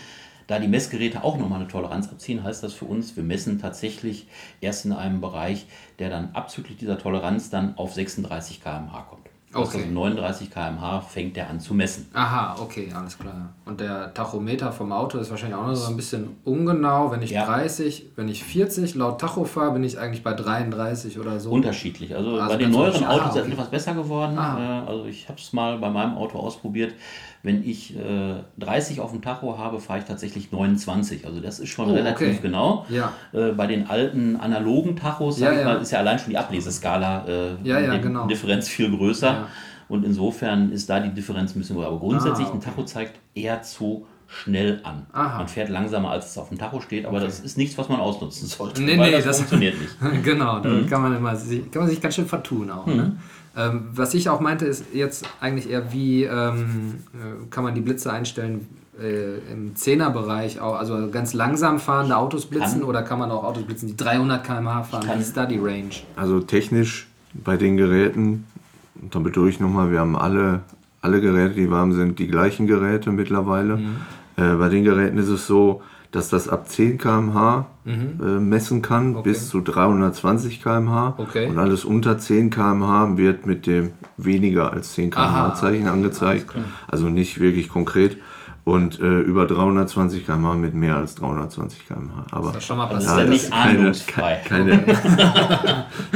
Da 0.47 0.59
die 0.59 0.69
Messgeräte 0.69 1.25
auch 1.25 1.39
nochmal 1.39 1.61
eine 1.61 1.69
Toleranz 1.69 2.09
abziehen, 2.09 2.45
heißt 2.45 2.63
das 2.63 2.75
für 2.75 2.85
uns, 2.85 3.17
wir 3.17 3.25
messen 3.25 3.59
tatsächlich 3.59 4.29
erst 4.61 4.85
in 4.85 4.93
einem 4.93 5.21
Bereich, 5.21 5.67
der 5.99 6.11
dann 6.11 6.33
abzüglich 6.35 6.77
dieser 6.77 6.99
Toleranz 6.99 7.51
dann 7.51 7.77
auf 7.77 7.95
36 7.95 8.63
km/h 8.63 9.03
kommt. 9.09 9.29
Okay. 9.55 9.79
Also 9.79 9.91
39 9.91 10.51
km/h 10.51 11.01
fängt 11.03 11.37
der 11.37 11.49
an 11.49 11.61
zu 11.61 11.75
messen. 11.75 12.09
Aha, 12.13 12.57
okay, 12.61 12.93
alles 12.95 13.19
klar. 13.19 13.51
Und 13.65 13.81
der 13.81 14.13
Tachometer 14.13 14.73
vom 14.73 14.93
Auto 14.93 15.19
ist 15.19 15.31
wahrscheinlich 15.31 15.59
auch 15.59 15.67
noch 15.67 15.75
so 15.75 15.91
ein 15.91 15.97
bisschen 15.97 16.37
ungenau. 16.45 17.11
Wenn 17.11 17.23
ich 17.23 17.31
ja. 17.31 17.47
30, 17.47 18.11
wenn 18.17 18.29
ich 18.29 18.43
40 18.45 18.95
laut 18.95 19.21
Tacho 19.21 19.45
fahre, 19.45 19.73
bin 19.73 19.85
ich 19.85 19.99
eigentlich 19.99 20.23
bei 20.23 20.35
33 20.35 21.19
oder 21.19 21.39
so. 21.41 21.51
Unterschiedlich. 21.51 22.15
Also, 22.15 22.39
also 22.39 22.49
bei 22.49 22.57
den 22.57 22.71
neueren 22.71 23.05
Autos 23.05 23.29
ist 23.29 23.37
es 23.37 23.43
okay. 23.43 23.53
etwas 23.53 23.71
besser 23.71 23.95
geworden. 23.95 24.39
Ah. 24.39 24.85
Äh, 24.85 24.89
also 24.89 25.05
ich 25.07 25.29
habe 25.29 25.39
es 25.39 25.53
mal 25.53 25.79
bei 25.79 25.91
meinem 25.91 26.17
Auto 26.17 26.39
ausprobiert. 26.39 26.95
Wenn 27.45 27.63
ich 27.63 27.95
äh, 27.95 28.37
30 28.59 29.01
auf 29.01 29.11
dem 29.11 29.21
Tacho 29.21 29.59
habe, 29.59 29.79
fahre 29.79 29.99
ich 29.99 30.07
tatsächlich 30.07 30.51
29. 30.51 31.27
Also 31.27 31.41
das 31.41 31.61
ist 31.61 31.69
schon 31.69 31.91
oh, 31.91 31.95
relativ 31.95 32.29
okay. 32.29 32.39
genau. 32.41 32.87
Ja. 32.89 33.13
Äh, 33.33 33.53
bei 33.53 33.67
den 33.67 33.87
alten 33.87 34.37
analogen 34.37 34.97
Tachos 34.97 35.39
ja, 35.39 35.53
ja. 35.53 35.65
Mal, 35.65 35.83
ist 35.83 35.93
ja 35.93 35.99
allein 35.99 36.19
schon 36.19 36.31
die 36.31 36.39
Ableseskala 36.39 37.27
äh, 37.29 37.57
ja, 37.63 37.81
ja, 37.81 37.99
genau. 37.99 38.27
Differenz 38.27 38.67
viel 38.69 38.91
größer. 38.91 39.47
Und 39.89 40.07
insofern 40.07 40.73
ist 40.73 40.89
da 40.89 41.01
die 41.01 41.11
Differenz 41.11 41.55
ein 41.55 41.59
bisschen 41.59 41.77
größer. 41.77 41.89
Aber 41.89 41.99
grundsätzlich, 41.99 42.47
ah, 42.47 42.51
okay. 42.55 42.59
ein 42.59 42.61
Tacho 42.63 42.85
zeigt 42.85 43.21
eher 43.35 43.61
zu 43.61 44.07
schnell 44.27 44.81
an. 44.83 45.05
Aha. 45.13 45.37
Man 45.37 45.49
fährt 45.49 45.69
langsamer, 45.69 46.13
als 46.13 46.31
es 46.31 46.39
auf 46.39 46.49
dem 46.49 46.57
Tacho 46.57 46.81
steht, 46.81 47.05
aber 47.05 47.19
okay. 47.19 47.27
das 47.27 47.41
ist 47.41 47.59
nichts, 47.59 47.77
was 47.77 47.91
man 47.91 48.01
ausnutzen 48.01 48.49
sollte. 48.49 48.83
Nee, 48.83 48.97
nee, 48.97 49.11
das, 49.11 49.25
das 49.25 49.37
funktioniert 49.37 49.77
nicht. 49.79 49.97
genau, 50.25 50.61
da 50.61 50.71
mhm. 50.71 50.87
kann, 50.89 51.03
man 51.03 51.15
immer, 51.15 51.35
kann 51.35 51.83
man 51.83 51.89
sich 51.89 52.01
ganz 52.01 52.15
schön 52.15 52.27
vertun 52.27 52.71
auch. 52.71 52.87
Mhm. 52.87 52.97
Ne? 52.97 53.17
Ähm, 53.57 53.89
was 53.93 54.15
ich 54.15 54.29
auch 54.29 54.41
meinte, 54.41 54.67
ist 54.67 54.87
jetzt 54.93 55.27
eigentlich 55.41 55.71
eher, 55.71 55.93
wie 55.93 56.25
ähm, 56.25 56.95
äh, 57.15 57.51
kann 57.51 57.63
man 57.63 57.75
die 57.75 57.81
Blitze 57.81 58.13
einstellen 58.13 58.69
äh, 59.01 59.39
im 59.53 59.77
Zehnerbereich, 59.77 60.61
auch, 60.61 60.77
also 60.77 61.09
ganz 61.11 61.35
langsam 61.35 61.79
fahrende 61.79 62.17
Autos 62.17 62.47
blitzen 62.47 62.81
kann. 62.81 62.89
oder 62.89 63.03
kann 63.03 63.19
man 63.19 63.31
auch 63.31 63.45
Autos 63.45 63.65
blitzen, 63.65 63.89
die 63.89 63.97
300 63.97 64.45
km/h 64.45 64.83
fahren? 64.85 65.09
Wie 65.15 65.21
ist 65.21 65.37
da 65.37 65.47
die 65.47 65.59
Range? 65.59 65.91
Also 66.17 66.41
technisch 66.41 67.07
bei 67.33 67.57
den 67.57 67.77
Geräten, 67.77 68.45
und 69.01 69.15
da 69.15 69.19
betone 69.19 69.51
ich 69.51 69.61
nochmal, 69.61 69.91
wir 69.91 70.01
haben 70.01 70.17
alle, 70.17 70.61
alle 71.01 71.21
Geräte, 71.21 71.55
die 71.55 71.71
warm 71.71 71.93
sind, 71.93 72.19
die 72.19 72.29
gleichen 72.29 72.67
Geräte 72.67 73.11
mittlerweile. 73.13 73.77
Mhm. 73.77 73.97
Äh, 74.37 74.55
bei 74.55 74.69
den 74.69 74.85
Geräten 74.85 75.19
ist 75.19 75.29
es 75.29 75.47
so, 75.47 75.83
dass 76.15 76.29
das 76.29 76.49
ab 76.49 76.69
10 76.69 76.99
km/h 76.99 77.67
mhm. 77.85 78.21
äh, 78.23 78.41
messen 78.41 78.83
kann 78.83 79.17
okay. 79.17 79.31
bis 79.31 79.49
zu 79.49 79.61
320 79.61 80.63
km/h. 80.63 81.15
Okay. 81.19 81.49
Und 81.49 81.59
alles 81.59 81.85
unter 81.85 82.19
10 82.19 82.51
km/h 82.51 83.17
wird 83.17 83.47
mit 83.47 83.67
dem 83.67 83.93
weniger 84.17 84.73
als 84.73 84.93
10 84.93 85.11
km/h 85.11 85.55
Zeichen 85.55 85.89
angezeigt. 85.89 86.55
Also 86.87 87.09
nicht 87.09 87.41
wirklich 87.41 87.69
konkret 87.69 88.19
und 88.65 88.99
äh, 89.01 89.21
über 89.21 89.47
320 89.47 90.25
km/h 90.25 90.55
mit 90.55 90.75
mehr 90.75 90.97
als 90.97 91.17
320 91.17 91.89
km/h. 91.89 92.27
Aber 92.31 92.49
das 92.49 92.59
ist 92.59 92.67
schon 92.67 92.79
mal 92.79 92.87
passiert. 92.87 93.29
Das 93.29 93.35
ist 93.35 93.51
ja 93.51 93.73
nicht 93.73 94.07
keine, 94.07 94.43
keine, 94.47 94.79
keine 94.85 95.87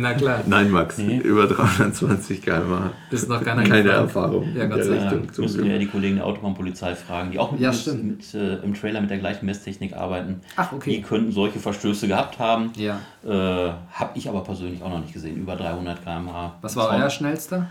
Na 0.00 0.14
klar. 0.14 0.42
Nein, 0.46 0.70
Max, 0.70 0.98
mhm. 0.98 1.20
über 1.20 1.46
320 1.46 2.42
km/h. 2.42 2.92
Ist 3.10 3.28
noch 3.28 3.42
keine 3.42 3.62
gefahren. 3.64 3.86
Erfahrung. 3.86 4.48
Ja, 4.54 4.66
Gott 4.66 4.84
sei 4.84 4.96
Dank. 4.96 5.36
Ja, 5.36 5.42
müssen 5.42 5.64
wir 5.64 5.72
ja 5.72 5.78
die 5.78 5.86
Kollegen 5.86 6.16
der 6.16 6.26
Autobahnpolizei 6.26 6.94
fragen, 6.94 7.30
die 7.32 7.38
auch 7.38 7.52
mit, 7.52 7.60
ja, 7.60 7.72
mit 7.94 8.34
äh, 8.34 8.56
im 8.56 8.74
Trailer 8.74 9.00
mit 9.00 9.10
der 9.10 9.18
gleichen 9.18 9.46
Messtechnik 9.46 9.94
arbeiten. 9.94 10.40
Ach, 10.56 10.72
okay. 10.72 10.96
Die 10.96 11.02
könnten 11.02 11.32
solche 11.32 11.58
Verstöße 11.58 12.08
gehabt 12.08 12.38
haben. 12.38 12.72
Ja. 12.76 13.00
Äh, 13.24 13.72
Habe 13.92 14.10
ich 14.14 14.28
aber 14.28 14.42
persönlich 14.42 14.82
auch 14.82 14.90
noch 14.90 15.00
nicht 15.00 15.12
gesehen. 15.12 15.36
Über 15.36 15.56
300 15.56 16.02
km/h. 16.04 16.54
Was 16.62 16.76
war 16.76 16.90
euer 16.90 17.10
schnellster? 17.10 17.68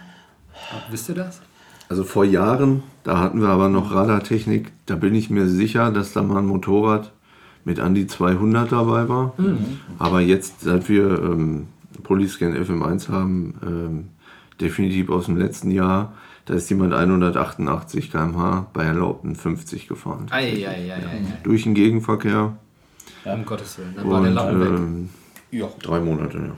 Wisst 0.90 1.10
ihr 1.10 1.16
das? 1.16 1.42
Also 1.90 2.04
vor 2.04 2.26
Jahren, 2.26 2.84
da 3.04 3.20
hatten 3.20 3.42
wir 3.42 3.48
aber 3.48 3.70
noch 3.70 3.94
Radartechnik, 3.94 4.74
da 4.88 4.96
bin 4.96 5.16
ich 5.16 5.30
mir 5.30 5.48
sicher, 5.48 5.92
dass 5.92 6.12
da 6.12 6.22
mal 6.22 6.40
ein 6.40 6.46
Motorrad 6.46 7.12
mit 7.64 7.80
an 7.80 7.94
die 7.94 8.08
200 8.08 8.72
dabei 8.72 9.08
war. 9.08 9.34
Mhm. 9.38 9.80
Aber 10.00 10.22
jetzt, 10.22 10.62
seit 10.62 10.90
wir 10.90 11.22
ähm, 11.22 11.68
Polyscan 12.04 12.54
FM1 12.54 13.10
haben, 13.10 13.56
ähm, 13.64 14.10
definitiv 14.60 15.10
aus 15.10 15.26
dem 15.26 15.38
letzten 15.38 15.72
Jahr, 15.72 16.14
da 16.46 16.54
ist 16.54 16.70
jemand 16.70 16.94
188 16.94 18.12
km/h 18.12 18.68
bei 18.74 18.86
erlaubten 18.86 19.36
50 19.36 19.88
gefahren. 19.88 20.28
Ei, 20.30 20.66
ei, 20.66 20.68
ei, 20.68 20.86
ja. 20.88 20.98
Durch 21.44 21.64
den 21.64 21.74
Gegenverkehr. 21.74 22.58
Ja, 23.26 23.34
um 23.34 23.46
Gottes 23.46 23.78
Willen. 23.78 23.94
Dann 23.96 24.10
war 24.10 24.22
der 24.22 24.32
Lappen 24.32 24.60
weg. 24.60 24.68
Ähm, 24.70 25.10
ja. 25.52 25.68
Drei 25.82 26.00
Monate, 26.00 26.38
ja. 26.38 26.56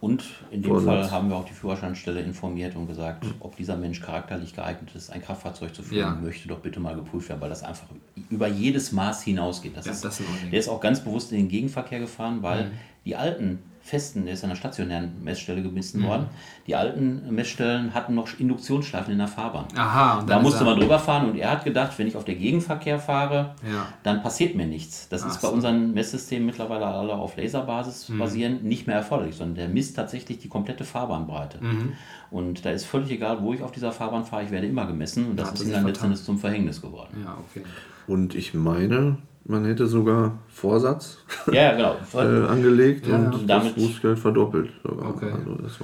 Und 0.00 0.22
in 0.52 0.62
dem 0.62 0.70
Vorsatz. 0.70 1.08
Fall 1.08 1.10
haben 1.10 1.28
wir 1.28 1.36
auch 1.36 1.44
die 1.44 1.54
Führerscheinstelle 1.54 2.20
informiert 2.20 2.76
und 2.76 2.86
gesagt, 2.86 3.24
mhm. 3.24 3.34
ob 3.40 3.56
dieser 3.56 3.76
Mensch 3.76 4.00
charakterlich 4.00 4.54
geeignet 4.54 4.90
ist, 4.94 5.10
ein 5.10 5.20
Kraftfahrzeug 5.22 5.74
zu 5.74 5.82
führen, 5.82 5.98
ja. 5.98 6.14
möchte 6.14 6.46
doch 6.46 6.60
bitte 6.60 6.78
mal 6.78 6.94
geprüft 6.94 7.28
werden, 7.28 7.40
weil 7.40 7.48
das 7.48 7.64
einfach 7.64 7.86
über 8.30 8.46
jedes 8.46 8.92
Maß 8.92 9.22
hinausgeht. 9.22 9.76
Das 9.76 9.86
ja, 9.86 9.92
ist, 9.92 10.04
das 10.04 10.22
der 10.50 10.58
ist 10.58 10.68
auch 10.68 10.80
ganz 10.80 11.00
bewusst 11.02 11.32
in 11.32 11.38
den 11.38 11.48
Gegenverkehr 11.48 11.98
gefahren, 11.98 12.42
weil 12.42 12.66
mhm. 12.66 12.70
Die 13.08 13.16
alten 13.16 13.60
festen, 13.80 14.26
der 14.26 14.34
ist 14.34 14.44
an 14.44 14.50
einer 14.50 14.56
stationären 14.58 15.24
Messstelle 15.24 15.62
gemessen 15.62 16.02
mhm. 16.02 16.06
worden. 16.06 16.26
Die 16.66 16.76
alten 16.76 17.34
Messstellen 17.34 17.94
hatten 17.94 18.14
noch 18.14 18.28
Induktionsschleifen 18.38 19.10
in 19.10 19.18
der 19.18 19.28
Fahrbahn. 19.28 19.64
Aha, 19.74 20.22
da 20.26 20.40
musste 20.40 20.62
man 20.62 20.78
drüber 20.78 20.98
fahren 20.98 21.30
und 21.30 21.38
er 21.38 21.50
hat 21.50 21.64
gedacht, 21.64 21.98
wenn 21.98 22.06
ich 22.06 22.14
auf 22.14 22.26
der 22.26 22.34
Gegenverkehr 22.34 22.98
fahre, 22.98 23.54
ja. 23.64 23.86
dann 24.02 24.22
passiert 24.22 24.54
mir 24.56 24.66
nichts. 24.66 25.08
Das 25.08 25.22
Ach 25.22 25.30
ist 25.30 25.40
bei 25.40 25.48
so. 25.48 25.54
unseren 25.54 25.94
Messsystemen 25.94 26.44
mittlerweile 26.44 26.84
alle 26.84 27.14
auf 27.14 27.38
Laserbasis 27.38 28.10
mhm. 28.10 28.18
basieren 28.18 28.62
nicht 28.62 28.86
mehr 28.86 28.96
erforderlich, 28.96 29.36
sondern 29.36 29.54
der 29.54 29.68
misst 29.68 29.96
tatsächlich 29.96 30.38
die 30.38 30.48
komplette 30.48 30.84
Fahrbahnbreite. 30.84 31.64
Mhm. 31.64 31.94
Und 32.30 32.66
da 32.66 32.70
ist 32.72 32.84
völlig 32.84 33.10
egal, 33.10 33.42
wo 33.42 33.54
ich 33.54 33.62
auf 33.62 33.72
dieser 33.72 33.92
Fahrbahn 33.92 34.26
fahre, 34.26 34.42
ich 34.44 34.50
werde 34.50 34.66
immer 34.66 34.86
gemessen 34.86 35.30
und 35.30 35.36
das 35.40 35.52
ist 35.52 35.62
ihm 35.62 35.72
dann 35.72 35.86
letztendlich 35.86 36.22
zum 36.22 36.38
Verhängnis 36.38 36.82
geworden. 36.82 37.24
Ja, 37.24 37.38
okay. 37.38 37.64
Und 38.06 38.34
ich 38.34 38.52
meine, 38.52 39.16
man 39.48 39.64
hätte 39.64 39.86
sogar 39.86 40.38
Vorsatz 40.48 41.18
ja, 41.50 41.72
genau. 41.72 41.96
äh, 42.14 42.46
angelegt 42.46 43.06
ja, 43.06 43.16
und 43.16 43.48
damit 43.48 43.76
das 43.76 43.82
Bußgeld 43.82 44.18
verdoppelt. 44.18 44.70
Sogar. 44.84 45.08
Okay. 45.10 45.30
Also 45.32 45.54
das 45.54 45.78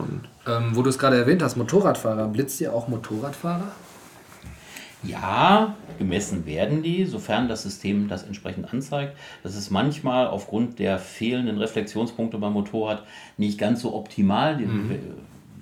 ähm, 0.47 0.71
wo 0.77 0.83
du 0.83 0.91
es 0.91 0.99
gerade 0.99 1.17
erwähnt 1.17 1.43
hast, 1.43 1.57
Motorradfahrer, 1.57 2.29
blitzt 2.29 2.61
ihr 2.61 2.73
auch 2.73 2.89
Motorradfahrer? 2.89 3.69
Ja, 5.03 5.75
gemessen 5.99 6.47
werden 6.47 6.83
die, 6.83 7.05
sofern 7.05 7.49
das 7.49 7.63
System 7.63 8.09
das 8.09 8.23
entsprechend 8.23 8.73
anzeigt. 8.73 9.17
Das 9.43 9.55
ist 9.55 9.71
manchmal 9.71 10.27
aufgrund 10.27 10.79
der 10.79 10.99
fehlenden 10.99 11.59
Reflexionspunkte 11.59 12.39
beim 12.39 12.53
Motorrad 12.53 13.03
nicht 13.37 13.59
ganz 13.59 13.81
so 13.81 13.95
optimal. 13.95 14.57
Die 14.57 14.67
mhm. 14.67 14.99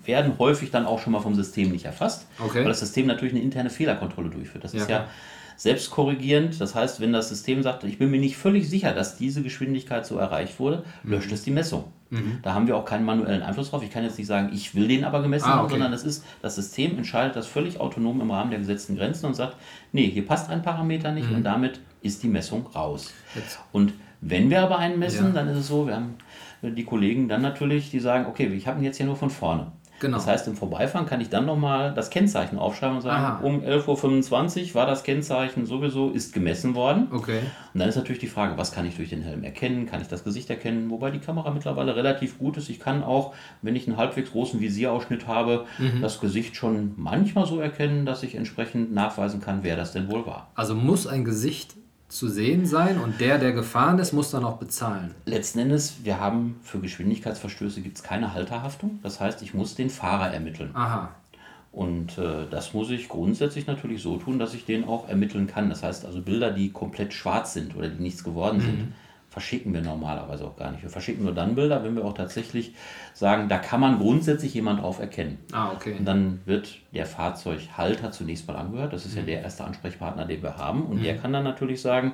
werden 0.04 0.38
häufig 0.38 0.70
dann 0.70 0.86
auch 0.86 1.00
schon 1.00 1.12
mal 1.12 1.20
vom 1.20 1.34
System 1.34 1.70
nicht 1.70 1.84
erfasst, 1.84 2.26
okay. 2.38 2.58
weil 2.58 2.68
das 2.68 2.80
System 2.80 3.06
natürlich 3.06 3.34
eine 3.34 3.42
interne 3.42 3.70
Fehlerkontrolle 3.70 4.30
durchführt. 4.30 4.64
Das 4.64 4.72
ja. 4.72 4.82
ist 4.82 4.90
ja 4.90 5.08
selbstkorrigierend. 5.56 6.60
Das 6.60 6.74
heißt, 6.74 7.00
wenn 7.00 7.12
das 7.12 7.28
System 7.28 7.62
sagt, 7.62 7.84
ich 7.84 7.98
bin 7.98 8.10
mir 8.10 8.20
nicht 8.20 8.36
völlig 8.36 8.68
sicher, 8.68 8.92
dass 8.92 9.16
diese 9.16 9.42
Geschwindigkeit 9.42 10.06
so 10.06 10.16
erreicht 10.16 10.58
wurde, 10.58 10.84
löscht 11.04 11.28
mhm. 11.28 11.34
es 11.34 11.42
die 11.42 11.50
Messung. 11.50 11.84
Mhm. 12.10 12.40
Da 12.42 12.52
haben 12.52 12.66
wir 12.66 12.76
auch 12.76 12.84
keinen 12.84 13.04
manuellen 13.04 13.42
Einfluss 13.42 13.70
drauf. 13.70 13.82
Ich 13.82 13.90
kann 13.90 14.04
jetzt 14.04 14.18
nicht 14.18 14.26
sagen, 14.26 14.50
ich 14.52 14.74
will 14.74 14.86
den 14.86 15.04
aber 15.04 15.22
gemessen 15.22 15.48
ah, 15.48 15.56
haben, 15.56 15.70
sondern 15.70 15.92
es 15.92 16.04
ist, 16.04 16.24
das 16.42 16.56
System 16.56 16.98
entscheidet 16.98 17.36
das 17.36 17.46
völlig 17.46 17.80
autonom 17.80 18.20
im 18.20 18.30
Rahmen 18.30 18.50
der 18.50 18.58
gesetzten 18.58 18.96
Grenzen 18.96 19.26
und 19.26 19.34
sagt, 19.34 19.56
nee, 19.92 20.08
hier 20.08 20.26
passt 20.26 20.50
ein 20.50 20.62
Parameter 20.62 21.12
nicht 21.12 21.30
mhm. 21.30 21.36
und 21.36 21.44
damit 21.44 21.80
ist 22.02 22.22
die 22.22 22.28
Messung 22.28 22.66
raus. 22.74 23.12
Jetzt. 23.34 23.58
Und 23.72 23.94
wenn 24.20 24.50
wir 24.50 24.62
aber 24.62 24.78
einen 24.78 24.98
messen, 24.98 25.28
ja. 25.28 25.32
dann 25.32 25.48
ist 25.48 25.58
es 25.58 25.68
so, 25.68 25.86
wir 25.86 25.96
haben 25.96 26.14
die 26.62 26.84
Kollegen 26.84 27.28
dann 27.28 27.42
natürlich, 27.42 27.90
die 27.90 27.98
sagen, 27.98 28.26
okay, 28.26 28.46
ich 28.46 28.66
habe 28.66 28.78
ihn 28.78 28.84
jetzt 28.84 28.98
hier 28.98 29.06
nur 29.06 29.16
von 29.16 29.30
vorne. 29.30 29.72
Genau. 30.02 30.16
Das 30.16 30.26
heißt, 30.26 30.48
im 30.48 30.56
Vorbeifahren 30.56 31.06
kann 31.06 31.20
ich 31.20 31.28
dann 31.28 31.46
nochmal 31.46 31.94
das 31.94 32.10
Kennzeichen 32.10 32.58
aufschreiben 32.58 32.96
und 32.96 33.02
sagen, 33.02 33.24
Aha. 33.24 33.38
um 33.40 33.60
11.25 33.60 34.70
Uhr 34.70 34.74
war 34.74 34.84
das 34.84 35.04
Kennzeichen 35.04 35.64
sowieso, 35.64 36.10
ist 36.10 36.34
gemessen 36.34 36.74
worden. 36.74 37.06
Okay. 37.12 37.38
Und 37.72 37.78
dann 37.78 37.88
ist 37.88 37.94
natürlich 37.94 38.18
die 38.18 38.26
Frage, 38.26 38.58
was 38.58 38.72
kann 38.72 38.84
ich 38.84 38.96
durch 38.96 39.10
den 39.10 39.22
Helm 39.22 39.44
erkennen? 39.44 39.86
Kann 39.86 40.00
ich 40.00 40.08
das 40.08 40.24
Gesicht 40.24 40.50
erkennen? 40.50 40.90
Wobei 40.90 41.12
die 41.12 41.20
Kamera 41.20 41.52
mittlerweile 41.52 41.94
relativ 41.94 42.36
gut 42.36 42.56
ist. 42.56 42.68
Ich 42.68 42.80
kann 42.80 43.04
auch, 43.04 43.32
wenn 43.62 43.76
ich 43.76 43.86
einen 43.86 43.96
halbwegs 43.96 44.32
großen 44.32 44.60
Visierausschnitt 44.60 45.28
habe, 45.28 45.66
mhm. 45.78 46.02
das 46.02 46.20
Gesicht 46.20 46.56
schon 46.56 46.94
manchmal 46.96 47.46
so 47.46 47.60
erkennen, 47.60 48.04
dass 48.04 48.24
ich 48.24 48.34
entsprechend 48.34 48.92
nachweisen 48.92 49.40
kann, 49.40 49.60
wer 49.62 49.76
das 49.76 49.92
denn 49.92 50.10
wohl 50.10 50.26
war. 50.26 50.50
Also 50.56 50.74
muss 50.74 51.06
ein 51.06 51.24
Gesicht 51.24 51.76
zu 52.12 52.28
sehen 52.28 52.66
sein 52.66 52.98
und 52.98 53.20
der, 53.20 53.38
der 53.38 53.52
gefahren 53.52 53.98
ist, 53.98 54.12
muss 54.12 54.30
dann 54.30 54.44
auch 54.44 54.58
bezahlen. 54.58 55.14
Letzten 55.24 55.60
Endes, 55.60 56.04
wir 56.04 56.20
haben 56.20 56.60
für 56.62 56.78
Geschwindigkeitsverstöße 56.78 57.80
gibt 57.80 57.96
es 57.96 58.02
keine 58.02 58.34
Halterhaftung. 58.34 59.00
Das 59.02 59.18
heißt, 59.18 59.40
ich 59.40 59.54
muss 59.54 59.74
den 59.76 59.88
Fahrer 59.88 60.30
ermitteln. 60.30 60.70
Aha. 60.74 61.14
Und 61.72 62.18
äh, 62.18 62.46
das 62.50 62.74
muss 62.74 62.90
ich 62.90 63.08
grundsätzlich 63.08 63.66
natürlich 63.66 64.02
so 64.02 64.18
tun, 64.18 64.38
dass 64.38 64.52
ich 64.52 64.66
den 64.66 64.84
auch 64.84 65.08
ermitteln 65.08 65.46
kann. 65.46 65.70
Das 65.70 65.82
heißt 65.82 66.04
also 66.04 66.20
Bilder, 66.20 66.50
die 66.50 66.70
komplett 66.70 67.14
schwarz 67.14 67.54
sind 67.54 67.74
oder 67.74 67.88
die 67.88 68.02
nichts 68.02 68.22
geworden 68.22 68.58
mhm. 68.58 68.62
sind, 68.62 68.92
verschicken 69.32 69.72
wir 69.72 69.80
normalerweise 69.80 70.44
auch 70.44 70.56
gar 70.56 70.70
nicht. 70.72 70.82
Wir 70.82 70.90
verschicken 70.90 71.24
nur 71.24 71.32
dann 71.32 71.54
Bilder, 71.54 71.82
wenn 71.82 71.96
wir 71.96 72.04
auch 72.04 72.12
tatsächlich 72.12 72.74
sagen, 73.14 73.48
da 73.48 73.56
kann 73.56 73.80
man 73.80 73.98
grundsätzlich 73.98 74.52
jemand 74.52 74.82
drauf 74.82 75.00
erkennen. 75.00 75.38
Ah, 75.52 75.72
okay. 75.72 75.96
Und 75.98 76.04
dann 76.04 76.42
wird 76.44 76.68
der 76.92 77.06
Fahrzeughalter 77.06 78.12
zunächst 78.12 78.46
mal 78.46 78.56
angehört. 78.56 78.92
Das 78.92 79.06
ist 79.06 79.12
mhm. 79.12 79.20
ja 79.20 79.24
der 79.24 79.42
erste 79.42 79.64
Ansprechpartner, 79.64 80.26
den 80.26 80.42
wir 80.42 80.58
haben. 80.58 80.82
Und 80.82 80.98
mhm. 80.98 81.04
der 81.04 81.16
kann 81.16 81.32
dann 81.32 81.44
natürlich 81.44 81.80
sagen, 81.80 82.12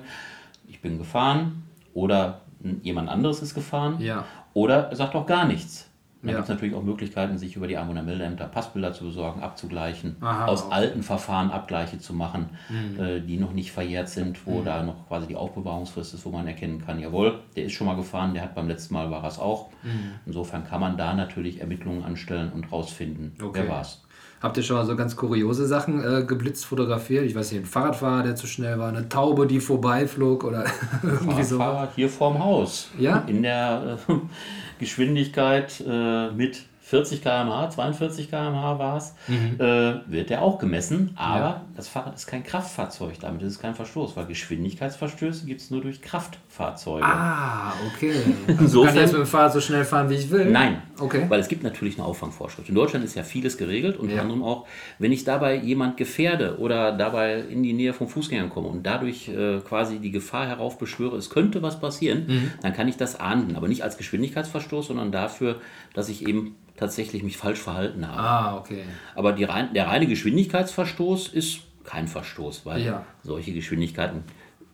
ich 0.68 0.80
bin 0.80 0.96
gefahren 0.96 1.64
oder 1.92 2.42
jemand 2.82 3.08
anderes 3.08 3.42
ist 3.42 3.52
gefahren. 3.52 4.00
Ja. 4.00 4.24
Oder 4.54 4.90
er 4.90 4.96
sagt 4.96 5.16
auch 5.16 5.26
gar 5.26 5.44
nichts. 5.44 5.87
Dann 6.20 6.30
Ja. 6.30 6.36
gibt 6.36 6.48
es 6.48 6.48
natürlich 6.48 6.74
auch 6.74 6.82
Möglichkeiten, 6.82 7.38
sich 7.38 7.54
über 7.54 7.68
die 7.68 7.76
Einwohnermeldeämter 7.76 8.46
Passbilder 8.46 8.92
zu 8.92 9.04
besorgen, 9.04 9.40
abzugleichen, 9.40 10.16
Aha, 10.20 10.46
aus 10.46 10.60
okay. 10.62 10.66
Mhm. 10.66 10.72
alten 10.72 11.02
Verfahren 11.04 11.50
Abgleiche 11.52 11.98
zu 12.00 12.12
machen, 12.12 12.50
äh, 12.98 13.20
die 13.20 13.36
noch 13.36 13.52
nicht 13.52 13.70
verjährt 13.70 14.08
sind, 14.08 14.44
wo 14.46 14.62
da 14.62 14.82
noch 14.82 15.06
quasi 15.06 15.28
die 15.28 15.36
Aufbewahrungsfrist 15.36 16.14
ist, 16.14 16.24
wo 16.24 16.30
man 16.30 16.46
erkennen 16.48 16.82
kann, 16.84 16.98
jawohl, 16.98 17.38
der 17.54 17.66
ist 17.66 17.72
schon 17.72 17.86
mal 17.86 17.94
gefahren, 17.94 18.34
der 18.34 18.42
hat 18.42 18.54
beim 18.56 18.66
letzten 18.66 18.94
Mal 18.94 19.10
war 19.12 19.22
es 19.24 19.38
auch. 19.38 19.68
Mhm. 19.84 20.12
Insofern 20.26 20.64
kann 20.66 20.80
man 20.80 20.96
da 20.96 21.14
natürlich 21.14 21.60
Ermittlungen 21.60 22.02
anstellen 22.04 22.50
und 22.52 22.72
rausfinden, 22.72 23.34
Okay. 23.40 23.60
wer 23.62 23.68
war 23.68 23.82
es. 23.82 24.02
Habt 24.40 24.56
ihr 24.56 24.62
schon 24.62 24.76
mal 24.76 24.86
so 24.86 24.94
ganz 24.94 25.16
kuriose 25.16 25.66
Sachen 25.66 26.00
äh, 26.00 26.22
geblitzt 26.24 26.64
fotografiert? 26.64 27.24
Ich 27.24 27.34
weiß 27.34 27.50
nicht, 27.50 27.62
ein 27.62 27.66
Fahrradfahrer, 27.66 28.22
der 28.22 28.36
zu 28.36 28.46
schnell 28.46 28.78
war, 28.78 28.88
eine 28.88 29.08
Taube, 29.08 29.48
die 29.48 29.58
vorbeiflog 29.58 30.44
oder 30.44 30.64
irgendwie 31.02 31.42
so. 31.42 31.58
Fahrrad 31.58 31.90
hier 31.96 32.08
vorm 32.08 32.38
Haus. 32.38 32.88
Ja? 32.98 33.24
In 33.26 33.42
der 33.42 33.98
äh, 34.08 34.12
Geschwindigkeit 34.78 35.82
äh, 35.86 36.30
mit 36.30 36.64
40 36.88 37.20
km/h, 37.22 37.68
42 37.70 38.30
km/h 38.30 38.78
war 38.78 38.96
es, 38.96 39.14
äh, 39.58 40.00
wird 40.10 40.30
der 40.30 40.40
auch 40.40 40.58
gemessen. 40.58 41.12
Aber 41.16 41.34
Mhm. 41.36 41.42
Ja. 41.44 41.64
das 41.76 41.88
Fahrrad 41.88 42.14
ist 42.14 42.26
kein 42.26 42.42
Kraftfahrzeug, 42.44 43.20
damit 43.20 43.42
ist 43.42 43.52
es 43.52 43.58
kein 43.60 43.74
Verstoß, 43.74 44.16
weil 44.16 44.24
Geschwindigkeitsverstöße 44.24 45.44
gibt 45.44 45.60
es 45.60 45.70
nur 45.70 45.82
durch 45.82 46.00
Kraftfahrzeuge. 46.00 47.04
Ah, 47.04 47.72
okay. 47.94 48.12
Also 48.48 48.62
Insofern- 48.62 48.86
kann 48.86 48.94
ich 48.96 49.00
jetzt 49.02 49.12
mit 49.12 49.20
dem 49.20 49.26
Fahrrad 49.26 49.52
so 49.52 49.60
schnell 49.60 49.84
fahren, 49.84 50.08
wie 50.08 50.14
ich 50.14 50.30
will? 50.30 50.46
Nein, 50.50 50.82
Okay. 50.98 51.26
weil 51.28 51.40
es 51.40 51.48
gibt 51.48 51.62
natürlich 51.62 51.98
eine 51.98 52.06
Auffangvorschrift. 52.06 52.68
In 52.70 52.74
Deutschland 52.74 53.04
ist 53.04 53.14
ja 53.14 53.22
vieles 53.22 53.58
geregelt, 53.58 53.98
unter 53.98 54.14
Ja. 54.16 54.22
anderem 54.22 54.42
auch, 54.42 54.66
wenn 54.98 55.12
ich 55.12 55.24
dabei 55.24 55.56
jemand 55.56 55.98
gefährde 55.98 56.58
oder 56.58 56.92
dabei 56.92 57.40
in 57.40 57.62
die 57.62 57.74
Nähe 57.74 57.92
von 57.92 58.08
Fußgängern 58.08 58.48
komme 58.48 58.68
und 58.68 58.84
dadurch 58.86 59.28
äh, 59.28 59.58
quasi 59.60 59.98
die 59.98 60.10
Gefahr 60.10 60.46
heraufbeschwöre, 60.46 61.16
es 61.18 61.28
könnte 61.28 61.60
was 61.62 61.78
passieren, 61.80 62.24
Mhm. 62.26 62.50
dann 62.62 62.72
kann 62.72 62.88
ich 62.88 62.96
das 62.96 63.20
ahnden. 63.20 63.56
Aber 63.56 63.68
nicht 63.68 63.82
als 63.84 63.98
Geschwindigkeitsverstoß, 63.98 64.86
sondern 64.88 65.12
dafür, 65.12 65.56
dass 65.94 66.08
ich 66.08 66.26
eben 66.26 66.56
tatsächlich 66.78 67.22
mich 67.22 67.36
falsch 67.36 67.58
verhalten 67.60 68.06
habe. 68.06 68.20
Ah, 68.20 68.56
okay. 68.58 68.82
Aber 69.14 69.32
die 69.32 69.46
der 69.46 69.86
reine 69.88 70.06
Geschwindigkeitsverstoß 70.06 71.28
ist 71.28 71.60
kein 71.84 72.06
Verstoß, 72.08 72.64
weil 72.66 72.82
Ja. 72.84 73.04
solche 73.22 73.52
Geschwindigkeiten 73.52 74.22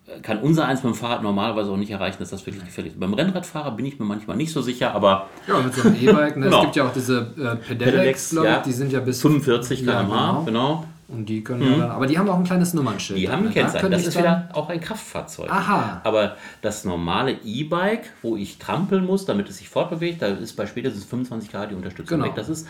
äh, 0.07 0.21
kann 0.21 0.39
unser 0.41 0.67
eins 0.67 0.83
mit 0.83 0.93
dem 0.93 0.97
Fahrrad 0.97 1.23
normalerweise 1.23 1.71
auch 1.71 1.77
nicht 1.77 1.91
erreichen, 1.91 2.17
dass 2.19 2.31
das 2.31 2.45
wirklich 2.45 2.65
gefährlich 2.65 2.93
ist. 2.95 3.01
Beim 3.01 3.15
Rennradfahrer 3.15 3.71
bin 3.71 3.87
ich 3.87 3.99
mir 3.99 4.05
manchmal 4.05 4.37
nicht 4.37 4.53
so 4.53 4.61
sicher, 4.63 4.95
aber 4.95 5.29
Ja, 5.47 5.59
mit 5.61 5.73
so 5.75 5.83
einem 5.89 5.97
E-Bike, 5.97 6.37
ne? 6.37 6.45
Genau. 6.47 6.59
es 6.59 6.63
gibt 6.65 6.77
ja 6.77 6.87
auch 6.89 6.93
diese 6.93 7.19
äh, 7.19 7.57
Pedelecs, 7.57 7.69
Pedelecs, 7.69 8.31
glaube 8.31 8.47
ich, 8.49 8.53
ja. 8.55 8.63
die 8.63 8.73
sind 8.73 8.93
ja 8.93 9.01
bis 9.01 9.23
45 9.23 9.81
Ja, 9.83 10.03
km/h, 10.03 10.05
genau. 10.31 10.45
genau. 10.45 10.85
Und 11.09 11.29
die 11.29 11.45
können 11.45 11.63
ja 11.63 11.79
dann, 11.79 11.91
aber 11.91 12.07
die 12.07 12.19
haben 12.19 12.29
auch 12.29 12.39
ein 12.39 12.45
kleines 12.45 12.73
Nummernschild. 12.75 13.19
Die 13.19 13.29
haben 13.29 13.41
ein 13.41 13.45
ne? 13.49 13.55
Da 13.55 13.61
Kennzeichen. 13.61 13.91
Das 13.91 14.07
ist 14.07 14.19
wieder 14.19 14.49
auch 14.53 14.69
ein 14.69 14.81
Kraftfahrzeug. 14.81 15.51
Aha. 15.51 16.01
Aber 16.05 16.37
das 16.63 16.85
normale 16.85 17.33
E-Bike, 17.45 18.11
wo 18.23 18.37
ich 18.37 18.59
trampeln 18.59 19.05
muss, 19.05 19.27
damit 19.27 19.49
es 19.51 19.59
sich 19.59 19.69
fortbewegt, 19.69 20.23
da 20.23 20.29
ist 20.29 20.55
bei 20.55 20.67
spätestens 20.67 21.05
25 21.05 21.51
Grad 21.51 21.71
die 21.71 21.75
Unterstützung 21.75 22.19
Genau. 22.19 22.29
weg. 22.31 22.37
Das 22.37 22.49
ist 22.49 22.67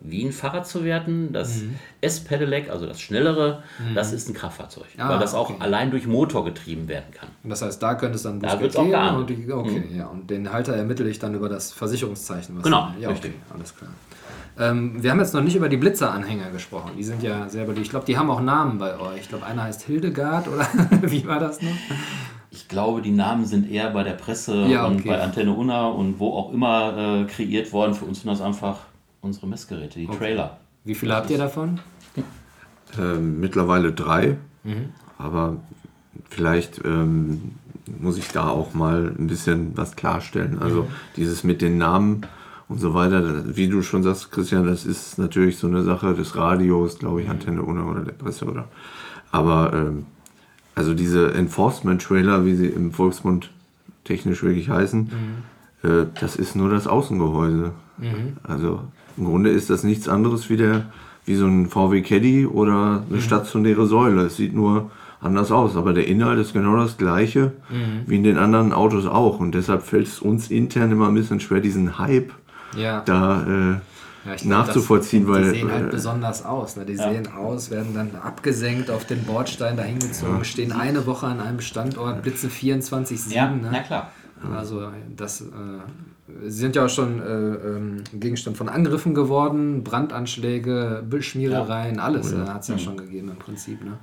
wie 0.00 0.24
ein 0.24 0.32
Fahrrad 0.32 0.66
zu 0.66 0.84
werten. 0.84 1.32
Das 1.32 1.62
Mhm. 1.62 1.76
S-Pedelec, 2.00 2.70
also 2.70 2.86
das 2.86 3.00
schnellere, 3.00 3.62
das 3.94 4.12
ist 4.12 4.28
ein 4.28 4.34
Kraftfahrzeug. 4.34 4.86
Ah, 4.98 5.08
weil 5.10 5.18
das 5.18 5.34
auch 5.34 5.50
okay. 5.50 5.58
allein 5.60 5.90
durch 5.90 6.06
Motor 6.06 6.44
getrieben 6.44 6.88
werden 6.88 7.10
kann. 7.12 7.28
Und 7.42 7.50
Das 7.50 7.62
heißt, 7.62 7.82
da 7.82 7.94
könnte 7.94 8.16
es 8.16 8.22
dann 8.22 8.40
Da 8.40 8.60
wird's 8.60 8.76
auch 8.76 9.26
die, 9.26 9.50
Okay, 9.52 9.84
ja. 9.96 10.06
Und 10.06 10.28
den 10.28 10.52
Halter 10.52 10.74
ermittle 10.74 11.08
ich 11.08 11.18
dann 11.18 11.34
über 11.34 11.48
das 11.48 11.72
Versicherungszeichen. 11.72 12.56
Was 12.56 12.64
Genau, 12.64 12.90
ja, 13.00 13.08
richtig. 13.08 13.32
okay, 13.32 13.54
alles 13.54 13.74
klar. 13.74 13.90
Ähm, 14.58 15.02
wir 15.02 15.10
haben 15.10 15.18
jetzt 15.20 15.34
noch 15.34 15.42
nicht 15.42 15.56
über 15.56 15.68
die 15.68 15.76
Blitzer-Anhänger 15.76 16.50
gesprochen. 16.50 16.92
Die 16.96 17.04
sind 17.04 17.22
ja 17.22 17.48
sehr 17.48 17.64
beliebt. 17.64 17.84
Ich 17.86 17.90
glaube, 17.90 18.06
die 18.06 18.16
haben 18.16 18.30
auch 18.30 18.40
Namen 18.40 18.78
bei 18.78 18.98
euch. 18.98 19.20
Ich 19.22 19.28
glaube, 19.28 19.44
einer 19.44 19.64
heißt 19.64 19.82
Hildegard 19.82 20.48
oder 20.48 20.66
wie 21.02 21.26
war 21.26 21.38
das 21.38 21.60
noch? 21.60 21.70
Ich 22.50 22.68
glaube, 22.68 23.02
die 23.02 23.10
Namen 23.10 23.44
sind 23.44 23.70
eher 23.70 23.90
bei 23.90 24.02
der 24.02 24.12
Presse 24.14 24.64
Ja, 24.66 24.86
und 24.86 25.00
okay. 25.00 25.08
bei 25.10 25.20
Antenne 25.20 25.52
Unna 25.52 25.88
und 25.88 26.18
wo 26.18 26.32
auch 26.32 26.52
immer 26.54 26.96
äh, 26.96 27.24
kreiert 27.24 27.70
worden. 27.72 27.94
Für 27.94 28.06
uns 28.06 28.22
sind 28.22 28.30
das 28.30 28.40
einfach 28.40 28.78
unsere 29.20 29.46
Messgeräte, 29.46 29.98
die 29.98 30.06
Trailer. 30.06 30.56
Wie 30.84 30.94
viele 30.94 31.14
habt 31.14 31.28
ihr 31.30 31.38
davon? 31.38 31.80
Ähm, 32.98 33.40
mittlerweile 33.40 33.92
drei, 33.92 34.36
Mhm. 34.64 34.90
aber 35.18 35.56
vielleicht 36.30 36.80
ähm, 36.84 37.52
muss 38.00 38.16
ich 38.16 38.28
da 38.28 38.48
auch 38.48 38.72
mal 38.74 39.12
ein 39.18 39.26
bisschen 39.26 39.76
was 39.76 39.96
klarstellen. 39.96 40.58
Also 40.60 40.82
Mhm. 40.82 40.86
dieses 41.16 41.44
mit 41.44 41.60
den 41.62 41.76
Namen 41.78 42.22
und 42.68 42.80
so 42.80 42.94
weiter, 42.94 43.44
wie 43.56 43.68
du 43.68 43.82
schon 43.82 44.02
sagst, 44.02 44.32
Christian, 44.32 44.66
das 44.66 44.84
ist 44.86 45.18
natürlich 45.18 45.56
so 45.58 45.66
eine 45.68 45.82
Sache 45.84 46.14
des 46.14 46.34
Radios, 46.36 46.98
glaube 46.98 47.16
Mhm. 47.18 47.22
ich, 47.24 47.28
Antenne 47.30 47.62
Una 47.62 47.84
oder 47.84 48.00
der 48.00 48.12
Presse 48.12 48.44
oder. 48.46 48.66
Aber 49.30 49.72
ähm, 49.72 50.06
also 50.74 50.92
diese 50.94 51.32
Enforcement-Trailer, 51.34 52.44
wie 52.44 52.54
sie 52.56 52.66
im 52.66 52.92
Volksmund 52.92 53.50
technisch 54.04 54.42
wirklich 54.42 54.68
heißen, 54.68 55.10
Mhm. 55.82 55.88
äh, 55.88 56.06
das 56.20 56.36
ist 56.36 56.56
nur 56.56 56.70
das 56.70 56.86
Außengehäuse. 56.86 57.72
Also 58.42 58.80
im 59.16 59.24
Grunde 59.24 59.50
ist 59.50 59.70
das 59.70 59.82
nichts 59.84 60.06
anderes 60.08 60.50
wie 60.50 60.56
der 60.58 60.86
wie 61.24 61.34
so 61.34 61.46
ein 61.46 61.66
VW 61.66 62.02
Caddy 62.02 62.46
oder 62.46 63.02
eine 63.10 63.20
stationäre 63.20 63.86
Säule. 63.86 64.22
Es 64.26 64.36
sieht 64.36 64.54
nur 64.54 64.90
anders 65.20 65.50
aus, 65.50 65.76
aber 65.76 65.92
der 65.92 66.06
Inhalt 66.06 66.38
ist 66.38 66.52
genau 66.52 66.76
das 66.76 66.98
gleiche 66.98 67.52
wie 68.06 68.16
in 68.16 68.22
den 68.22 68.36
anderen 68.38 68.72
Autos 68.72 69.06
auch. 69.06 69.40
Und 69.40 69.52
deshalb 69.52 69.82
fällt 69.82 70.06
es 70.06 70.20
uns 70.20 70.50
intern 70.50 70.92
immer 70.92 71.08
ein 71.08 71.14
bisschen 71.14 71.40
schwer, 71.40 71.60
diesen 71.60 71.98
Hype 71.98 72.30
Ja. 72.74 73.02
da 73.02 73.42
äh, 73.42 73.70
Ja, 74.28 74.34
glaub, 74.34 74.44
nachzuvollziehen, 74.44 75.26
das, 75.26 75.36
weil 75.36 75.44
Die 75.44 75.60
sehen 75.60 75.72
halt 75.72 75.86
äh, 75.86 75.90
besonders 75.90 76.44
aus. 76.44 76.76
Ne? 76.76 76.84
Die 76.84 76.96
sehen 76.96 77.28
aus, 77.32 77.70
werden 77.70 77.94
dann 77.94 78.10
abgesenkt 78.16 78.90
auf 78.90 79.04
den 79.04 79.24
Bordstein 79.24 79.76
dahingezogen, 79.76 80.44
stehen 80.44 80.72
eine 80.72 81.06
Woche 81.06 81.26
an 81.26 81.40
einem 81.40 81.60
Standort, 81.60 82.22
blitzen 82.22 82.50
24-7. 82.50 83.32
Ja, 83.32 83.50
ne? 83.50 83.68
na 83.70 83.80
klar. 83.80 84.10
Also 84.52 84.90
das 85.16 85.40
äh, 85.40 85.44
sie 86.42 86.50
sind 86.50 86.76
ja 86.76 86.84
auch 86.84 86.90
schon 86.90 87.20
äh, 87.20 87.24
ähm, 87.24 88.04
Gegenstand 88.12 88.56
von 88.56 88.68
Angriffen 88.68 89.14
geworden, 89.14 89.84
Brandanschläge, 89.84 91.04
Beschmierereien, 91.08 92.00
alles 92.00 92.32
äh, 92.32 92.38
hat 92.46 92.62
es 92.62 92.68
ja 92.68 92.78
schon 92.78 92.96
gegeben 92.96 93.30
im 93.30 93.38
Prinzip. 93.38 93.82
Ne? 93.84 93.98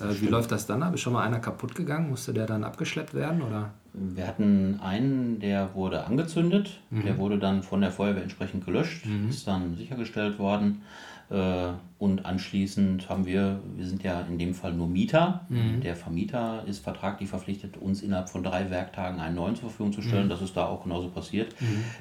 Äh, 0.00 0.20
wie 0.20 0.26
läuft 0.26 0.50
das 0.52 0.66
dann 0.66 0.82
ab? 0.82 0.94
Ist 0.94 1.00
schon 1.00 1.12
mal 1.12 1.22
einer 1.22 1.40
kaputt 1.40 1.74
gegangen? 1.74 2.08
Musste 2.08 2.32
der 2.32 2.46
dann 2.46 2.64
abgeschleppt 2.64 3.14
werden? 3.14 3.42
Oder? 3.42 3.70
Wir 4.14 4.26
hatten 4.26 4.78
einen, 4.82 5.40
der 5.40 5.74
wurde 5.74 6.04
angezündet, 6.04 6.80
Mhm. 6.90 7.02
der 7.02 7.18
wurde 7.18 7.38
dann 7.38 7.62
von 7.62 7.80
der 7.80 7.90
Feuerwehr 7.90 8.22
entsprechend 8.22 8.64
gelöscht, 8.64 9.04
ist 9.28 9.46
dann 9.46 9.74
sichergestellt 9.76 10.38
worden. 10.38 10.82
Äh, 11.30 11.72
und 11.98 12.24
anschließend 12.26 13.08
haben 13.08 13.26
wir, 13.26 13.58
wir 13.74 13.84
sind 13.84 14.04
ja 14.04 14.20
in 14.20 14.38
dem 14.38 14.54
Fall 14.54 14.72
nur 14.72 14.86
Mieter. 14.86 15.46
Mhm. 15.48 15.80
Der 15.80 15.96
Vermieter 15.96 16.62
ist 16.66 16.78
vertraglich 16.78 17.28
verpflichtet, 17.28 17.76
uns 17.76 18.02
innerhalb 18.02 18.28
von 18.28 18.44
drei 18.44 18.70
Werktagen 18.70 19.18
einen 19.18 19.34
neuen 19.34 19.56
zur 19.56 19.68
Verfügung 19.68 19.92
zu 19.92 20.00
stellen. 20.00 20.26
Mhm. 20.26 20.30
Das 20.30 20.40
ist 20.40 20.56
da 20.56 20.66
auch 20.66 20.84
genauso 20.84 21.08
passiert. 21.08 21.56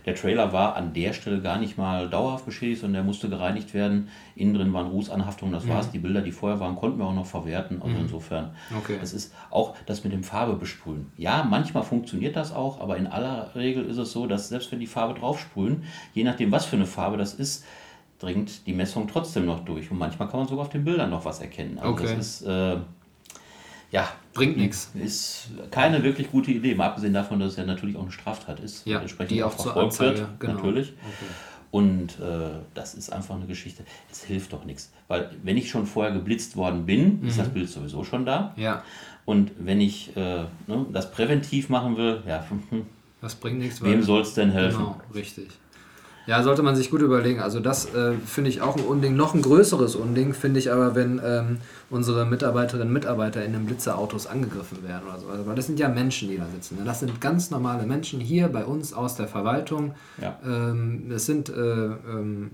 Der 0.05 0.13
Trailer 0.13 0.53
war 0.53 0.75
an 0.75 0.93
der 0.93 1.13
Stelle 1.13 1.41
gar 1.41 1.57
nicht 1.59 1.79
mal 1.79 2.09
dauerhaft 2.09 2.45
beschädigt, 2.45 2.81
sondern 2.81 2.93
der 2.93 3.03
musste 3.03 3.27
gereinigt 3.27 3.73
werden. 3.73 4.09
Innen 4.35 4.53
drin 4.53 4.71
waren 4.73 4.87
Rußanhaftungen, 4.87 5.51
das 5.51 5.67
war's. 5.67 5.89
Die 5.89 5.99
Bilder, 5.99 6.21
die 6.21 6.31
vorher 6.31 6.59
waren, 6.59 6.75
konnten 6.75 6.99
wir 6.99 7.05
auch 7.05 7.15
noch 7.15 7.25
verwerten. 7.25 7.81
Also 7.81 7.97
insofern, 7.97 8.51
Okay. 8.77 8.99
es 9.01 9.13
ist 9.13 9.33
auch 9.49 9.75
das 9.87 10.03
mit 10.03 10.13
dem 10.13 10.23
Farbe 10.23 10.53
besprühen. 10.57 11.07
Ja, 11.17 11.43
manchmal 11.49 11.81
funktioniert 11.83 12.35
das 12.35 12.53
auch, 12.53 12.79
aber 12.81 12.97
in 12.97 13.07
aller 13.07 13.55
Regel 13.55 13.85
ist 13.85 13.97
es 13.97 14.11
so, 14.11 14.27
dass 14.27 14.49
selbst 14.49 14.71
wenn 14.71 14.79
die 14.79 14.85
Farbe 14.87 15.19
draufsprühen, 15.19 15.83
je 16.13 16.23
nachdem, 16.23 16.51
was 16.51 16.65
für 16.65 16.75
eine 16.75 16.85
Farbe 16.85 17.17
das 17.17 17.33
ist, 17.33 17.65
dringt 18.19 18.65
die 18.67 18.73
Messung 18.73 19.07
trotzdem 19.07 19.45
noch 19.45 19.63
durch. 19.65 19.91
Und 19.91 19.97
manchmal 19.99 20.27
kann 20.29 20.39
man 20.39 20.47
sogar 20.47 20.65
auf 20.65 20.71
den 20.71 20.83
Bildern 20.83 21.09
noch 21.09 21.23
was 21.25 21.39
erkennen. 21.39 21.77
Also 21.77 21.93
Okay. 21.93 22.15
das 22.15 22.41
ist, 22.41 22.41
äh, 22.47 22.77
ja, 23.91 24.09
Bringt 24.33 24.57
nichts. 24.57 24.91
ist 24.95 25.49
keine 25.71 26.03
wirklich 26.03 26.29
gute 26.31 26.51
Idee. 26.51 26.75
Mal 26.75 26.87
abgesehen 26.87 27.13
davon, 27.13 27.39
dass 27.39 27.51
es 27.51 27.57
ja 27.57 27.65
natürlich 27.65 27.95
auch 27.95 28.01
eine 28.01 28.11
Straftat 28.11 28.59
ist. 28.59 28.85
Ja, 28.85 28.99
entsprechend 28.99 29.31
die 29.31 29.43
auch 29.43 29.55
zur 29.55 29.71
verfolgt 29.73 29.91
Anzeige, 29.93 30.19
wird, 30.19 30.39
genau. 30.39 30.53
natürlich. 30.55 30.93
Und 31.69 32.19
äh, 32.19 32.49
das 32.73 32.93
ist 32.95 33.11
einfach 33.11 33.35
eine 33.35 33.45
Geschichte. 33.45 33.83
Es 34.11 34.23
hilft 34.23 34.53
doch 34.53 34.63
nichts. 34.65 34.91
Weil 35.07 35.29
wenn 35.43 35.57
ich 35.57 35.69
schon 35.69 35.85
vorher 35.85 36.13
geblitzt 36.13 36.55
worden 36.55 36.85
bin, 36.85 37.23
ist 37.25 37.37
das 37.39 37.49
Bild 37.49 37.69
sowieso 37.69 38.03
schon 38.03 38.25
da. 38.25 38.53
Ja, 38.57 38.83
Und 39.25 39.51
wenn 39.59 39.79
ich 39.81 40.15
äh, 40.15 40.43
ne, 40.67 40.85
das 40.91 41.11
präventiv 41.11 41.69
machen 41.69 41.97
will, 41.97 42.23
ja, 42.27 42.45
das 43.21 43.35
bringt 43.35 43.59
nichts. 43.59 43.81
wem 43.81 44.01
soll 44.01 44.21
es 44.21 44.33
denn 44.33 44.51
helfen? 44.51 44.77
Genau, 44.79 45.01
richtig. 45.13 45.47
Ja, 46.27 46.43
sollte 46.43 46.61
man 46.61 46.75
sich 46.75 46.91
gut 46.91 47.01
überlegen. 47.01 47.39
Also 47.39 47.61
das 47.61 47.93
äh, 47.95 48.13
finde 48.25 48.49
ich 48.49 48.61
auch 48.61 48.75
ein 48.75 48.83
Unding. 48.83 49.15
Noch 49.15 49.33
ein 49.33 49.41
größeres 49.41 49.95
Unding 49.95 50.33
finde 50.33 50.59
ich 50.59 50.71
aber, 50.71 50.93
wenn 50.93 51.21
ähm, 51.23 51.57
unsere 51.89 52.25
Mitarbeiterinnen 52.25 52.89
und 52.89 52.93
Mitarbeiter 52.93 53.43
in 53.45 53.53
den 53.53 53.65
Blitzerautos 53.65 54.27
angegriffen 54.27 54.83
werden 54.83 55.07
oder 55.07 55.19
so. 55.19 55.27
Also, 55.29 55.47
weil 55.47 55.55
das 55.55 55.67
sind 55.67 55.79
ja 55.79 55.87
Menschen, 55.87 56.27
die 56.29 56.37
da 56.37 56.45
sitzen. 56.53 56.77
Ne? 56.77 56.83
Das 56.83 56.99
sind 56.99 57.21
ganz 57.21 57.49
normale 57.49 57.85
Menschen 57.85 58.19
hier 58.19 58.49
bei 58.49 58.65
uns 58.65 58.93
aus 58.93 59.15
der 59.15 59.27
Verwaltung. 59.29 59.93
Ja. 60.21 60.37
Ähm, 60.45 61.05
das 61.09 61.25
sind, 61.25 61.47
äh, 61.47 61.53
ähm, 61.53 62.51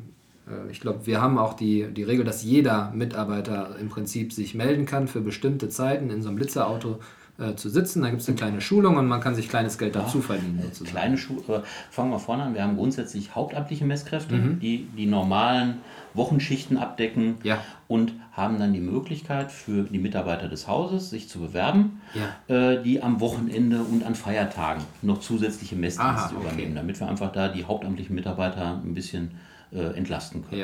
äh, 0.47 0.71
ich 0.71 0.79
glaube, 0.79 1.07
wir 1.07 1.19
haben 1.19 1.39
auch 1.39 1.55
die, 1.55 1.87
die 1.91 2.03
Regel, 2.03 2.25
dass 2.25 2.43
jeder 2.43 2.91
Mitarbeiter 2.93 3.75
im 3.81 3.89
Prinzip 3.89 4.33
sich 4.33 4.53
melden 4.53 4.85
kann 4.85 5.07
für 5.07 5.21
bestimmte 5.21 5.69
Zeiten 5.69 6.11
in 6.11 6.21
so 6.21 6.29
einem 6.29 6.35
Blitzerauto 6.35 6.99
äh, 7.39 7.55
zu 7.55 7.69
sitzen. 7.69 8.03
Da 8.03 8.09
gibt 8.09 8.21
es 8.21 8.27
eine 8.27 8.37
kleine 8.37 8.61
Schulung 8.61 8.97
und 8.97 9.07
man 9.07 9.19
kann 9.19 9.33
sich 9.33 9.49
kleines 9.49 9.77
Geld 9.77 9.95
dazu 9.95 10.21
verdienen. 10.21 10.59
Sozusagen. 10.61 10.91
Kleine 10.91 11.17
Schulung, 11.17 11.43
äh, 11.49 11.61
fangen 11.89 12.11
wir 12.11 12.19
vorne 12.19 12.43
an. 12.43 12.53
Wir 12.53 12.63
haben 12.63 12.77
grundsätzlich 12.77 13.33
hauptamtliche 13.33 13.85
Messkräfte, 13.85 14.35
mhm. 14.35 14.59
die 14.59 14.87
die 14.95 15.07
normalen 15.07 15.79
Wochenschichten 16.13 16.77
abdecken 16.77 17.37
ja. 17.43 17.63
und 17.87 18.13
haben 18.33 18.59
dann 18.59 18.71
die 18.71 18.79
Möglichkeit 18.79 19.51
für 19.51 19.83
die 19.83 19.97
Mitarbeiter 19.97 20.47
des 20.47 20.67
Hauses, 20.67 21.09
sich 21.09 21.27
zu 21.27 21.39
bewerben, 21.39 22.01
ja. 22.13 22.55
äh, 22.55 22.83
die 22.83 23.01
am 23.01 23.19
Wochenende 23.19 23.81
und 23.81 24.03
an 24.03 24.13
Feiertagen 24.13 24.83
noch 25.01 25.19
zusätzliche 25.19 25.75
Messdienste 25.75 26.35
okay. 26.35 26.45
übernehmen, 26.45 26.75
damit 26.75 26.99
wir 26.99 27.09
einfach 27.09 27.31
da 27.31 27.47
die 27.47 27.65
hauptamtlichen 27.65 28.15
Mitarbeiter 28.15 28.79
ein 28.83 28.93
bisschen 28.93 29.31
äh, 29.71 29.97
entlasten 29.97 30.43
können. 30.47 30.61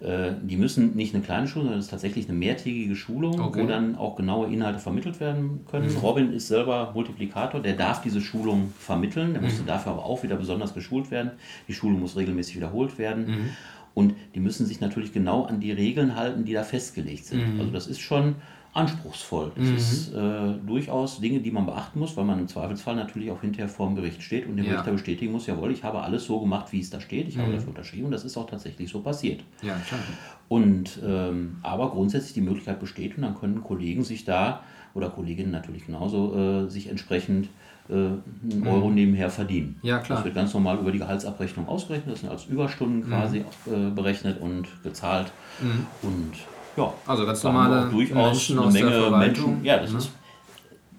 Äh, 0.00 0.32
die 0.42 0.56
müssen 0.56 0.94
nicht 0.94 1.12
eine 1.12 1.24
kleine 1.24 1.48
Schulung, 1.48 1.66
sondern 1.66 1.80
es 1.80 1.86
ist 1.86 1.90
tatsächlich 1.90 2.28
eine 2.28 2.38
mehrtägige 2.38 2.94
Schulung, 2.94 3.40
okay. 3.40 3.62
wo 3.62 3.66
dann 3.66 3.96
auch 3.96 4.14
genaue 4.14 4.46
Inhalte 4.52 4.78
vermittelt 4.78 5.18
werden 5.18 5.64
können. 5.68 5.90
Mhm. 5.90 5.96
Robin 5.96 6.32
ist 6.32 6.46
selber 6.46 6.92
Multiplikator, 6.94 7.60
der 7.60 7.74
darf 7.74 8.00
diese 8.00 8.20
Schulung 8.20 8.72
vermitteln, 8.78 9.32
der 9.32 9.42
mhm. 9.42 9.48
musste 9.48 9.64
dafür 9.64 9.92
aber 9.92 10.04
auch 10.04 10.22
wieder 10.22 10.36
besonders 10.36 10.72
geschult 10.72 11.10
werden. 11.10 11.32
Die 11.66 11.74
Schulung 11.74 12.00
muss 12.00 12.16
regelmäßig 12.16 12.56
wiederholt 12.56 12.96
werden. 12.98 13.26
Mhm. 13.26 13.50
Und 13.94 14.14
die 14.36 14.40
müssen 14.40 14.66
sich 14.66 14.80
natürlich 14.80 15.12
genau 15.12 15.46
an 15.46 15.58
die 15.58 15.72
Regeln 15.72 16.14
halten, 16.14 16.44
die 16.44 16.52
da 16.52 16.62
festgelegt 16.62 17.24
sind. 17.24 17.54
Mhm. 17.54 17.60
Also 17.60 17.72
das 17.72 17.88
ist 17.88 18.00
schon 18.00 18.36
anspruchsvoll. 18.78 19.52
Es 19.56 19.68
mhm. 19.68 19.76
ist 19.76 20.14
äh, 20.14 20.54
durchaus 20.66 21.20
Dinge, 21.20 21.40
die 21.40 21.50
man 21.50 21.66
beachten 21.66 21.98
muss, 21.98 22.16
weil 22.16 22.24
man 22.24 22.38
im 22.38 22.46
Zweifelsfall 22.46 22.94
natürlich 22.94 23.30
auch 23.30 23.40
hinterher 23.40 23.68
vor 23.68 23.88
dem 23.88 23.96
Gericht 23.96 24.22
steht 24.22 24.46
und 24.46 24.56
dem 24.56 24.66
ja. 24.66 24.76
Richter 24.76 24.92
bestätigen 24.92 25.32
muss, 25.32 25.46
jawohl, 25.46 25.72
ich 25.72 25.82
habe 25.82 26.00
alles 26.00 26.24
so 26.24 26.40
gemacht, 26.40 26.72
wie 26.72 26.80
es 26.80 26.90
da 26.90 27.00
steht, 27.00 27.28
ich 27.28 27.36
mhm. 27.36 27.42
habe 27.42 27.52
dafür 27.52 27.70
unterschrieben 27.70 28.06
und 28.06 28.12
das 28.12 28.24
ist 28.24 28.36
auch 28.36 28.48
tatsächlich 28.48 28.88
so 28.88 29.00
passiert. 29.00 29.42
Ja, 29.62 29.74
klar. 29.86 30.00
Und 30.48 31.00
ähm, 31.04 31.58
aber 31.62 31.90
grundsätzlich 31.90 32.34
die 32.34 32.40
Möglichkeit 32.40 32.80
besteht 32.80 33.16
und 33.16 33.22
dann 33.22 33.34
können 33.34 33.62
Kollegen 33.62 34.04
sich 34.04 34.24
da 34.24 34.62
oder 34.94 35.10
Kolleginnen 35.10 35.50
natürlich 35.50 35.86
genauso 35.86 36.34
äh, 36.34 36.70
sich 36.70 36.88
entsprechend 36.88 37.48
äh, 37.88 37.92
einen 37.94 38.66
Euro 38.66 38.88
mhm. 38.88 38.94
nebenher 38.94 39.30
verdienen. 39.30 39.78
Ja, 39.82 39.98
klar. 39.98 40.18
Das 40.18 40.24
wird 40.24 40.34
ganz 40.34 40.54
normal 40.54 40.78
über 40.78 40.92
die 40.92 40.98
Gehaltsabrechnung 40.98 41.68
ausgerechnet, 41.68 42.12
das 42.12 42.20
sind 42.20 42.30
als 42.30 42.46
Überstunden 42.46 43.00
mhm. 43.00 43.08
quasi 43.08 43.38
äh, 43.38 43.90
berechnet 43.94 44.40
und 44.40 44.66
gezahlt. 44.82 45.32
Mhm. 45.60 45.86
Und 46.02 46.32
ja, 46.78 46.94
also 47.06 47.26
ganz 47.26 47.42
normale 47.42 47.88
durchaus 47.90 48.48
Menschen 48.48 48.58
eine 48.58 48.72
Menge 48.72 49.10
Menschen. 49.16 49.64
Ja, 49.64 49.78
das 49.78 49.92
ne? 49.92 49.98
ist 49.98 50.10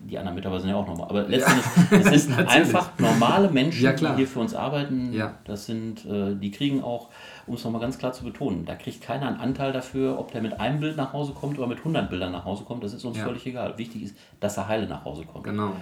die 0.09 0.17
anderen 0.17 0.35
Mitarbeiter 0.35 0.61
sind 0.61 0.69
ja 0.71 0.75
auch 0.75 0.87
normal. 0.87 1.09
Aber 1.09 1.23
letztendlich, 1.23 1.65
ja. 1.91 1.97
es 2.13 2.25
ist 2.25 2.31
einfach 2.37 2.97
normale 2.97 3.49
Menschen, 3.49 3.83
ja, 3.83 3.93
die 3.93 4.07
hier 4.15 4.27
für 4.27 4.39
uns 4.39 4.55
arbeiten. 4.55 5.13
Ja. 5.13 5.35
Das 5.45 5.65
sind, 5.65 6.05
äh, 6.05 6.35
die 6.35 6.51
kriegen 6.51 6.83
auch, 6.83 7.09
um 7.47 7.55
es 7.55 7.63
nochmal 7.63 7.81
ganz 7.81 7.97
klar 7.97 8.13
zu 8.13 8.23
betonen, 8.23 8.65
da 8.65 8.75
kriegt 8.75 9.01
keiner 9.01 9.27
einen 9.27 9.39
Anteil 9.39 9.71
dafür, 9.71 10.17
ob 10.19 10.31
der 10.31 10.41
mit 10.41 10.59
einem 10.59 10.79
Bild 10.79 10.97
nach 10.97 11.13
Hause 11.13 11.33
kommt 11.33 11.57
oder 11.57 11.67
mit 11.67 11.79
100 11.79 12.09
Bildern 12.09 12.31
nach 12.31 12.45
Hause 12.45 12.63
kommt. 12.63 12.83
Das 12.83 12.93
ist 12.93 13.03
uns 13.05 13.17
völlig 13.17 13.45
egal. 13.45 13.77
Wichtig 13.77 14.03
ist, 14.03 14.17
dass 14.39 14.57
er 14.57 14.67
heile 14.67 14.87
nach 14.87 15.05
Hause 15.05 15.23
kommt. 15.25 15.43
Genau. 15.43 15.73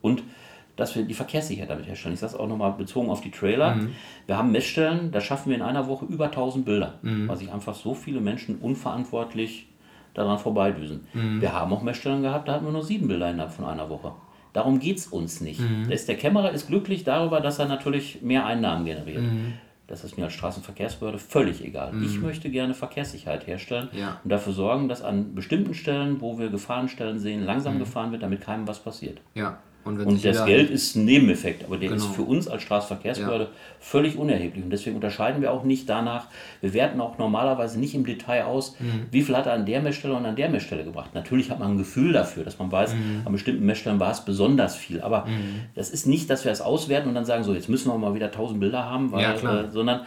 Und 0.00 0.22
dass 0.76 0.94
wir 0.94 1.04
die 1.04 1.14
Verkehrssicherheit 1.14 1.70
damit 1.70 1.86
herstellen. 1.86 2.14
Ich 2.14 2.20
sage 2.20 2.34
es 2.34 2.38
auch 2.38 2.46
nochmal 2.46 2.72
bezogen 2.72 3.10
auf 3.10 3.22
die 3.22 3.30
Trailer. 3.30 3.76
Mhm. 3.76 3.92
Wir 4.26 4.36
haben 4.36 4.52
Messstellen, 4.52 5.10
da 5.10 5.20
schaffen 5.20 5.50
wir 5.50 5.56
in 5.56 5.62
einer 5.62 5.88
Woche 5.88 6.04
über 6.04 6.26
1000 6.26 6.64
Bilder, 6.64 6.98
mhm. 7.02 7.28
weil 7.28 7.36
sich 7.36 7.52
einfach 7.52 7.74
so 7.74 7.94
viele 7.94 8.20
Menschen 8.20 8.58
unverantwortlich 8.58 9.68
daran 10.14 10.38
vorbeidüsen. 10.38 11.06
Mhm. 11.14 11.40
Wir 11.40 11.52
haben 11.52 11.72
auch 11.72 11.82
Messstellen 11.82 12.22
gehabt, 12.22 12.48
da 12.48 12.54
hatten 12.54 12.64
wir 12.64 12.72
nur 12.72 12.84
sieben 12.84 13.08
Bilder 13.08 13.30
innerhalb 13.30 13.52
von 13.52 13.64
einer 13.64 13.88
Woche. 13.88 14.12
Darum 14.52 14.78
geht 14.78 14.96
es 14.96 15.06
uns 15.06 15.42
nicht. 15.42 15.60
Mhm. 15.60 15.88
Der 15.88 16.16
Kämmerer 16.16 16.50
ist 16.52 16.68
glücklich 16.68 17.04
darüber, 17.04 17.40
dass 17.40 17.58
er 17.58 17.66
natürlich 17.66 18.22
mehr 18.22 18.46
Einnahmen 18.46 18.86
generiert. 18.86 19.22
Mhm. 19.22 19.54
Das 19.86 20.02
ist 20.02 20.16
mir 20.16 20.24
als 20.24 20.32
Straßenverkehrsbehörde 20.32 21.18
völlig 21.18 21.62
egal. 21.64 21.92
Mhm. 21.92 22.04
Ich 22.04 22.20
möchte 22.20 22.50
gerne 22.50 22.74
Verkehrssicherheit 22.74 23.46
herstellen 23.46 23.88
ja. 23.92 24.18
und 24.24 24.30
dafür 24.30 24.52
sorgen, 24.52 24.88
dass 24.88 25.02
an 25.02 25.34
bestimmten 25.34 25.74
Stellen, 25.74 26.20
wo 26.20 26.38
wir 26.38 26.48
Gefahrenstellen 26.48 27.18
sehen, 27.18 27.44
langsam 27.44 27.74
mhm. 27.74 27.80
gefahren 27.80 28.12
wird, 28.12 28.22
damit 28.22 28.40
keinem 28.40 28.66
was 28.66 28.78
passiert. 28.78 29.20
Ja. 29.34 29.58
Und, 29.86 30.00
und 30.00 30.24
das 30.24 30.44
Geld 30.44 30.68
ist 30.68 30.96
ein 30.96 31.04
Nebeneffekt, 31.04 31.64
aber 31.64 31.76
der 31.76 31.90
genau. 31.90 32.04
ist 32.04 32.12
für 32.12 32.22
uns 32.22 32.48
als 32.48 32.62
Straßenverkehrsbehörde 32.64 33.44
ja. 33.44 33.50
völlig 33.78 34.18
unerheblich. 34.18 34.64
Und 34.64 34.70
deswegen 34.70 34.96
unterscheiden 34.96 35.40
wir 35.40 35.52
auch 35.52 35.62
nicht 35.62 35.88
danach, 35.88 36.26
wir 36.60 36.74
werten 36.74 37.00
auch 37.00 37.18
normalerweise 37.18 37.78
nicht 37.78 37.94
im 37.94 38.04
Detail 38.04 38.44
aus, 38.46 38.74
mhm. 38.80 39.06
wie 39.12 39.22
viel 39.22 39.36
hat 39.36 39.46
er 39.46 39.52
an 39.52 39.64
der 39.64 39.80
Messstelle 39.80 40.14
und 40.14 40.26
an 40.26 40.34
der 40.34 40.48
Messstelle 40.48 40.82
gebracht. 40.82 41.10
Natürlich 41.14 41.50
hat 41.50 41.60
man 41.60 41.72
ein 41.72 41.78
Gefühl 41.78 42.12
dafür, 42.12 42.42
dass 42.42 42.58
man 42.58 42.72
weiß, 42.72 42.94
mhm. 42.94 43.22
an 43.24 43.32
bestimmten 43.32 43.64
Messstellen 43.64 44.00
war 44.00 44.10
es 44.10 44.24
besonders 44.24 44.74
viel. 44.74 45.00
Aber 45.00 45.26
mhm. 45.26 45.60
das 45.76 45.90
ist 45.90 46.06
nicht, 46.06 46.28
dass 46.30 46.44
wir 46.44 46.50
es 46.50 46.60
auswerten 46.60 47.08
und 47.08 47.14
dann 47.14 47.24
sagen, 47.24 47.44
so 47.44 47.54
jetzt 47.54 47.68
müssen 47.68 47.88
wir 47.88 47.96
mal 47.96 48.14
wieder 48.14 48.26
1000 48.26 48.58
Bilder 48.58 48.84
haben, 48.84 49.12
weil, 49.12 49.22
ja, 49.22 49.34
äh, 49.34 49.70
sondern 49.70 50.00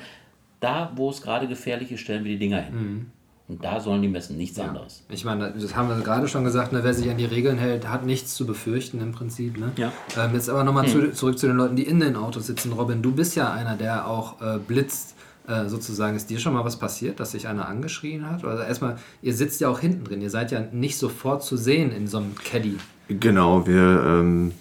da, 0.59 0.91
wo 0.95 1.09
es 1.09 1.21
gerade 1.21 1.47
gefährlich 1.47 1.89
ist, 1.91 2.01
stellen 2.01 2.25
wir 2.25 2.31
die 2.33 2.39
Dinger 2.39 2.61
hin. 2.61 3.11
Und 3.49 3.63
da 3.63 3.79
sollen 3.79 4.03
die 4.03 4.07
messen, 4.07 4.37
nichts 4.37 4.57
ja. 4.57 4.67
anderes. 4.67 5.03
Ich 5.09 5.25
meine, 5.25 5.51
das 5.51 5.75
haben 5.75 5.89
wir 5.89 5.97
gerade 6.01 6.27
schon 6.27 6.43
gesagt, 6.43 6.71
ne, 6.71 6.83
wer 6.83 6.93
sich 6.93 7.09
an 7.09 7.17
die 7.17 7.25
Regeln 7.25 7.57
hält, 7.57 7.89
hat 7.89 8.05
nichts 8.05 8.35
zu 8.35 8.45
befürchten 8.45 9.01
im 9.01 9.11
Prinzip. 9.11 9.57
Ne? 9.57 9.71
Ja. 9.75 9.91
Ähm, 10.17 10.35
jetzt 10.35 10.51
aber 10.51 10.63
nochmal 10.63 10.85
hm. 10.85 10.91
zu, 10.91 11.11
zurück 11.13 11.39
zu 11.39 11.47
den 11.47 11.57
Leuten, 11.57 11.75
die 11.75 11.83
in 11.83 11.99
den 11.99 12.15
Autos 12.15 12.45
sitzen. 12.45 12.71
Robin, 12.71 13.01
du 13.01 13.11
bist 13.11 13.35
ja 13.35 13.51
einer, 13.51 13.75
der 13.75 14.07
auch 14.07 14.39
äh, 14.39 14.59
blitzt. 14.59 15.15
Äh, 15.47 15.67
sozusagen, 15.67 16.15
ist 16.15 16.29
dir 16.29 16.37
schon 16.37 16.53
mal 16.53 16.63
was 16.63 16.77
passiert, 16.77 17.19
dass 17.19 17.31
sich 17.31 17.47
einer 17.47 17.67
angeschrien 17.67 18.29
hat? 18.29 18.45
Also 18.45 18.61
erstmal, 18.61 18.97
ihr 19.23 19.33
sitzt 19.33 19.61
ja 19.61 19.69
auch 19.69 19.79
hinten 19.79 20.03
drin, 20.03 20.21
ihr 20.21 20.29
seid 20.29 20.51
ja 20.51 20.61
nicht 20.71 20.95
sofort 20.99 21.43
zu 21.43 21.57
sehen 21.57 21.91
in 21.91 22.05
so 22.05 22.17
einem 22.17 22.35
Caddy. 22.35 22.77
Genau, 23.07 23.65
wir 23.65 24.03
ähm, 24.05 24.51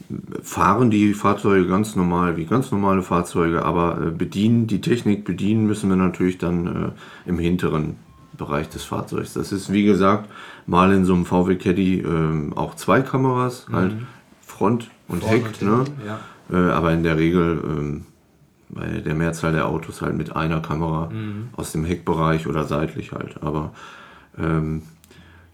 fahren 0.43 0.91
die 0.91 1.13
Fahrzeuge 1.13 1.69
ganz 1.69 1.95
normal, 1.95 2.39
wie 2.39 2.47
ganz 2.47 2.71
normale 2.71 3.03
Fahrzeuge, 3.03 3.67
aber 3.67 4.01
äh, 4.01 4.11
bedienen, 4.11 4.67
die 4.67 4.81
Technik 4.81 5.27
bedienen 5.27 5.67
müssen 5.67 5.91
wir 5.91 5.97
natürlich 5.97 6.39
dann 6.39 6.67
äh, 6.67 7.29
im 7.29 7.39
hinteren 7.39 7.97
Bereich 8.39 8.69
des 8.71 8.85
Fahrzeugs. 8.85 9.35
Das 9.35 9.53
ist 9.53 9.71
wie 9.73 9.85
gesagt 9.85 10.31
mal 10.67 10.93
in 10.93 11.05
so 11.05 11.15
einem 11.15 11.27
VW 11.27 11.57
Caddy 11.57 12.01
äh, 12.01 12.55
auch 12.55 12.75
zwei 12.77 13.03
Kameras, 13.03 13.69
mhm. 13.69 13.75
halt 13.75 13.97
Front 14.41 14.91
und 15.09 15.23
Vorne 15.23 15.37
Heck, 15.37 15.63
ne? 15.63 15.85
Ja. 16.07 16.21
Äh, 16.51 16.71
aber 16.71 16.93
in 16.93 17.03
der 17.03 17.19
Regel 17.19 17.59
äh, 17.59 18.01
bei 18.71 18.87
der 19.01 19.15
Mehrzahl 19.15 19.53
der 19.53 19.67
Autos 19.67 20.03
halt 20.03 20.17
mit 20.17 20.35
einer 20.35 20.61
Kamera 20.61 21.11
mhm. 21.11 21.49
aus 21.57 21.73
dem 21.73 21.85
Heckbereich 21.85 22.47
oder 22.47 22.65
seitlich 22.65 23.13
halt. 23.13 23.43
Aber 23.43 23.73
ähm, 24.39 24.83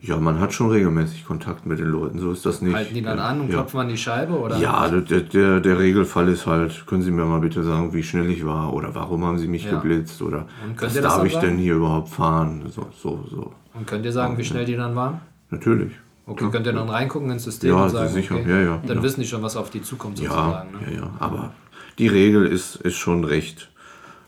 ja, 0.07 0.19
man 0.19 0.39
hat 0.39 0.53
schon 0.53 0.71
regelmäßig 0.71 1.25
Kontakt 1.25 1.65
mit 1.65 1.79
den 1.79 1.87
Leuten, 1.87 2.19
so 2.19 2.31
ist 2.31 2.45
das 2.45 2.61
nicht. 2.61 2.75
Halten 2.75 2.93
die 2.93 3.01
dann 3.01 3.19
an 3.19 3.41
und 3.41 3.49
ja. 3.49 3.55
klopfen 3.55 3.81
an 3.81 3.89
die 3.89 3.97
Scheibe? 3.97 4.39
Oder? 4.39 4.59
Ja, 4.59 4.87
der, 4.89 5.21
der, 5.23 5.61
der 5.61 5.79
Regelfall 5.79 6.29
ist 6.29 6.47
halt, 6.47 6.87
können 6.87 7.01
Sie 7.01 7.11
mir 7.11 7.25
mal 7.25 7.41
bitte 7.41 7.63
sagen, 7.63 7.95
wie 7.95 8.03
schnell 8.03 8.29
ich 8.29 8.45
war 8.45 8.75
oder 8.75 8.95
warum 8.95 9.25
haben 9.25 9.39
Sie 9.39 9.49
mich 9.49 9.65
ja. 9.65 9.71
geblitzt 9.71 10.21
oder 10.21 10.47
was 10.77 11.01
darf 11.01 11.25
ich 11.25 11.33
sagen? 11.33 11.47
denn 11.47 11.59
hier 11.59 11.77
überhaupt 11.77 12.11
fahren? 12.11 12.65
So, 12.69 12.87
so, 13.01 13.25
so. 13.31 13.53
Und 13.73 13.87
könnt 13.87 14.05
ihr 14.05 14.13
sagen, 14.13 14.37
wie 14.37 14.45
schnell 14.45 14.67
die 14.67 14.77
dann 14.77 14.95
waren? 14.95 15.23
Natürlich. 15.49 15.93
Okay, 16.27 16.51
könnt 16.51 16.67
ihr 16.67 16.75
dann 16.75 16.89
reingucken 16.89 17.31
ins 17.31 17.45
System 17.45 17.71
ja, 17.71 17.85
und 17.85 17.91
sagen, 17.91 18.13
sicher. 18.13 18.35
Okay, 18.35 18.51
ja, 18.51 18.61
ja, 18.61 18.83
dann 18.87 18.99
ja. 18.99 19.03
wissen 19.03 19.23
die 19.23 19.27
schon, 19.27 19.43
was 19.43 19.57
auf 19.57 19.71
die 19.71 19.81
zukommt 19.81 20.19
sozusagen. 20.19 20.69
Ja, 20.75 20.87
ne? 20.87 20.97
ja, 20.97 21.01
ja. 21.03 21.11
aber 21.19 21.55
die 21.99 22.09
Regel 22.09 22.47
ist, 22.47 22.77
ist 22.77 22.97
schon 22.97 23.25
recht, 23.25 23.71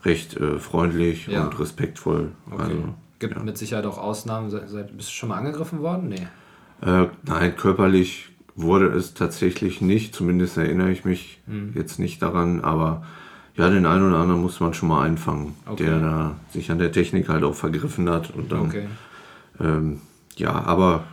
recht 0.06 0.38
äh, 0.38 0.58
freundlich 0.58 1.28
und 1.28 1.58
respektvoll. 1.58 2.32
Okay. 2.50 2.62
Also, 2.62 2.94
Gibt 3.18 3.42
mit 3.42 3.56
Sicherheit 3.56 3.86
auch 3.86 3.98
Ausnahmen. 3.98 4.50
Bist 4.50 5.08
du 5.08 5.12
schon 5.12 5.30
mal 5.30 5.36
angegriffen 5.36 5.80
worden? 5.80 6.08
Nee. 6.08 6.26
Äh, 6.82 7.08
nein, 7.22 7.56
körperlich 7.56 8.28
wurde 8.54 8.86
es 8.88 9.14
tatsächlich 9.14 9.80
nicht. 9.80 10.14
Zumindest 10.14 10.56
erinnere 10.58 10.90
ich 10.90 11.04
mich 11.04 11.40
mhm. 11.46 11.72
jetzt 11.74 11.98
nicht 11.98 12.20
daran. 12.22 12.60
Aber 12.60 13.04
ja, 13.56 13.70
den 13.70 13.86
einen 13.86 14.06
oder 14.06 14.18
anderen 14.18 14.42
muss 14.42 14.60
man 14.60 14.74
schon 14.74 14.90
mal 14.90 15.02
einfangen, 15.02 15.54
okay. 15.66 15.84
der 15.84 16.00
da 16.00 16.36
sich 16.50 16.70
an 16.70 16.78
der 16.78 16.92
Technik 16.92 17.28
halt 17.28 17.42
auch 17.42 17.54
vergriffen 17.54 18.08
hat. 18.10 18.30
Und 18.30 18.52
dann, 18.52 18.66
okay. 18.66 18.86
ähm, 19.60 20.00
ja, 20.36 20.52
aber 20.52 21.04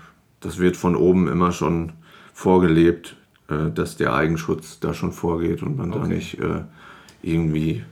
das 0.42 0.60
wird 0.60 0.76
von 0.76 0.96
oben 0.96 1.28
immer 1.28 1.54
schon 1.54 1.94
vorgelebt, 2.34 3.16
äh, 3.48 3.72
dass 3.72 3.96
der 3.96 4.14
Eigenschutz 4.14 4.80
da 4.80 4.94
schon 4.94 5.14
vorgeht 5.14 5.64
und 5.64 5.78
man 5.78 5.92
okay. 5.92 6.02
da 6.02 6.08
nicht 6.08 6.40
äh, 6.40 6.62
irgendwie 7.22 7.84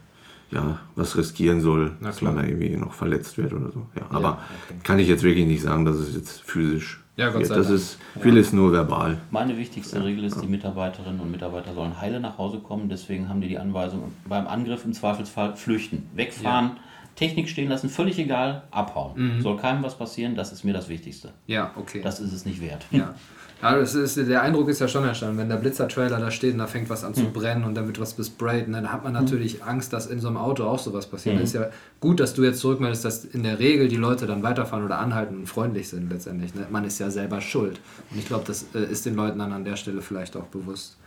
ja, 0.52 0.80
was 0.96 1.18
riskieren 1.18 1.62
soll, 1.62 1.92
dass 2.02 2.22
man 2.22 2.36
da 2.36 2.44
irgendwie 2.44 2.76
noch 2.76 2.94
verletzt 2.94 3.38
wird 3.38 3.54
oder 3.54 3.72
so. 3.72 3.88
Ja, 3.96 4.04
aber 4.10 4.40
okay. 4.68 4.80
kann 4.84 5.00
ich 5.00 5.08
jetzt 5.08 5.24
wirklich 5.24 5.48
nicht 5.48 5.62
sagen, 5.62 5.86
dass 5.86 5.96
es 5.96 6.14
jetzt 6.14 6.42
physisch 6.42 7.02
ja, 7.18 7.30
Gott 7.30 7.46
sei 7.46 7.56
das 7.56 7.68
Dank. 7.68 7.80
ist 7.80 7.98
vieles 8.22 8.52
ja. 8.52 8.58
nur 8.58 8.72
verbal. 8.72 9.18
Meine 9.32 9.58
wichtigste 9.58 10.04
Regel 10.04 10.24
ist, 10.24 10.42
die 10.42 10.48
Mitarbeiterinnen 10.48 11.20
und 11.20 11.30
Mitarbeiter 11.30 11.74
sollen 11.74 12.00
heile 12.00 12.20
nach 12.20 12.38
Hause 12.38 12.60
kommen. 12.60 12.90
Deswegen 12.90 13.28
haben 13.28 13.42
die 13.42 13.50
die 13.50 13.60
Anweisung, 13.60 14.14
beim 14.28 14.48
Angriff 14.48 14.86
im 14.86 14.94
Zweifelsfall 14.94 15.56
flüchten, 15.56 16.10
wegfahren, 16.16 16.68
ja. 16.68 16.76
Technik 17.16 17.50
stehen 17.50 17.70
lassen, 17.70 17.90
völlig 17.90 18.18
egal, 18.18 18.64
abhauen. 18.72 19.38
Mhm. 19.38 19.42
Soll 19.42 19.58
keinem 19.58 19.84
was 19.84 19.98
passieren, 19.98 20.36
das 20.36 20.52
ist 20.54 20.64
mir 20.64 20.74
das 20.74 20.88
Wichtigste. 20.88 21.34
Ja, 21.48 21.72
okay. 21.76 22.02
Das 22.02 22.20
ist 22.20 22.32
es 22.32 22.46
nicht 22.46 22.62
wert. 22.62 22.86
Ja. 22.92 23.14
Ja, 23.62 23.78
das 23.78 23.94
ist, 23.94 24.18
der 24.18 24.42
Eindruck 24.42 24.70
ist 24.70 24.80
ja 24.80 24.88
schon 24.88 25.04
entstanden, 25.04 25.38
wenn 25.38 25.50
der 25.50 25.58
Blitzer-Trailer 25.58 26.20
da 26.20 26.32
steht 26.32 26.54
und 26.54 26.60
da 26.60 26.68
fängt 26.68 26.90
was 26.90 27.04
an 27.04 27.14
zu 27.14 27.24
mhm. 27.24 27.34
brennen 27.34 27.64
und 27.64 27.76
dann 27.76 27.86
wird 27.86 28.00
was 28.00 28.14
besprayt, 28.14 28.68
ne, 28.68 28.78
dann 28.82 28.92
hat 28.92 29.04
man 29.04 29.14
natürlich 29.14 29.60
mhm. 29.60 29.68
Angst, 29.68 29.94
dass 29.94 30.08
in 30.08 30.20
so 30.20 30.30
einem 30.30 30.38
Auto 30.38 30.64
auch 30.64 30.80
sowas 30.80 31.06
passiert. 31.06 31.36
Mhm. 31.36 31.44
ist 31.44 31.54
ja 31.54 31.70
gut, 32.00 32.20
dass 32.20 32.34
du 32.34 32.44
jetzt 32.44 32.60
zurückmeldest, 32.60 33.06
dass 33.06 33.24
in 33.26 33.44
der 33.44 33.60
Regel 33.60 33.88
die 33.88 33.98
Leute 33.98 34.26
dann 34.26 34.42
weiterfahren 34.42 34.84
oder 34.84 34.98
anhalten 34.98 35.36
und 35.38 35.48
freundlich 35.48 35.90
sind 35.90 36.12
letztendlich. 36.12 36.56
Ne? 36.56 36.66
Man 36.72 36.86
ist 36.86 36.98
ja 37.00 37.12
selber 37.12 37.40
schuld. 37.40 37.80
Und 38.10 38.18
ich 38.18 38.26
glaube, 38.26 38.46
das 38.48 38.66
äh, 38.74 38.84
ist 38.84 39.06
den 39.06 39.16
Leuten 39.16 39.38
dann 39.38 39.52
an 39.52 39.64
der 39.64 39.76
Stelle 39.76 40.02
vielleicht 40.02 40.36
auch 40.36 40.46
bewusst. 40.46 40.98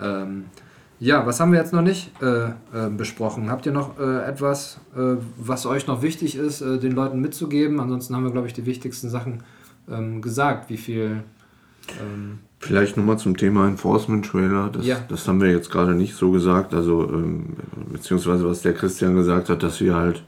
Ähm, 0.00 0.44
ja, 0.98 1.26
was 1.26 1.40
haben 1.40 1.52
wir 1.52 1.58
jetzt 1.58 1.74
noch 1.74 1.82
nicht 1.82 2.10
äh, 2.22 2.46
äh, 2.46 2.52
besprochen? 2.96 3.50
Habt 3.50 3.66
ihr 3.66 3.72
noch 3.72 3.98
äh, 3.98 4.24
etwas, 4.24 4.78
äh, 4.96 5.16
was 5.36 5.66
euch 5.66 5.86
noch 5.86 6.00
wichtig 6.00 6.36
ist, 6.36 6.62
äh, 6.62 6.78
den 6.78 6.92
Leuten 6.92 7.20
mitzugeben? 7.20 7.80
Ansonsten 7.80 8.14
haben 8.14 8.24
wir, 8.24 8.30
glaube 8.30 8.46
ich, 8.46 8.54
die 8.54 8.64
wichtigsten 8.64 9.10
Sachen 9.10 9.42
ähm, 9.90 10.22
gesagt. 10.22 10.70
Wie 10.70 10.78
viel 10.78 11.24
ähm, 12.00 12.38
Vielleicht 12.58 12.96
nochmal 12.96 13.18
zum 13.18 13.36
Thema 13.36 13.68
Enforcement-Trailer. 13.68 14.70
Das, 14.72 14.86
ja. 14.86 14.96
das 15.08 15.28
haben 15.28 15.40
wir 15.40 15.50
jetzt 15.50 15.70
gerade 15.70 15.94
nicht 15.94 16.14
so 16.14 16.30
gesagt. 16.30 16.74
Also, 16.74 17.08
ähm, 17.08 17.56
beziehungsweise 17.92 18.48
was 18.48 18.62
der 18.62 18.74
Christian 18.74 19.14
gesagt 19.14 19.50
hat, 19.50 19.62
dass 19.62 19.80
wir 19.80 19.94
halt 19.94 20.24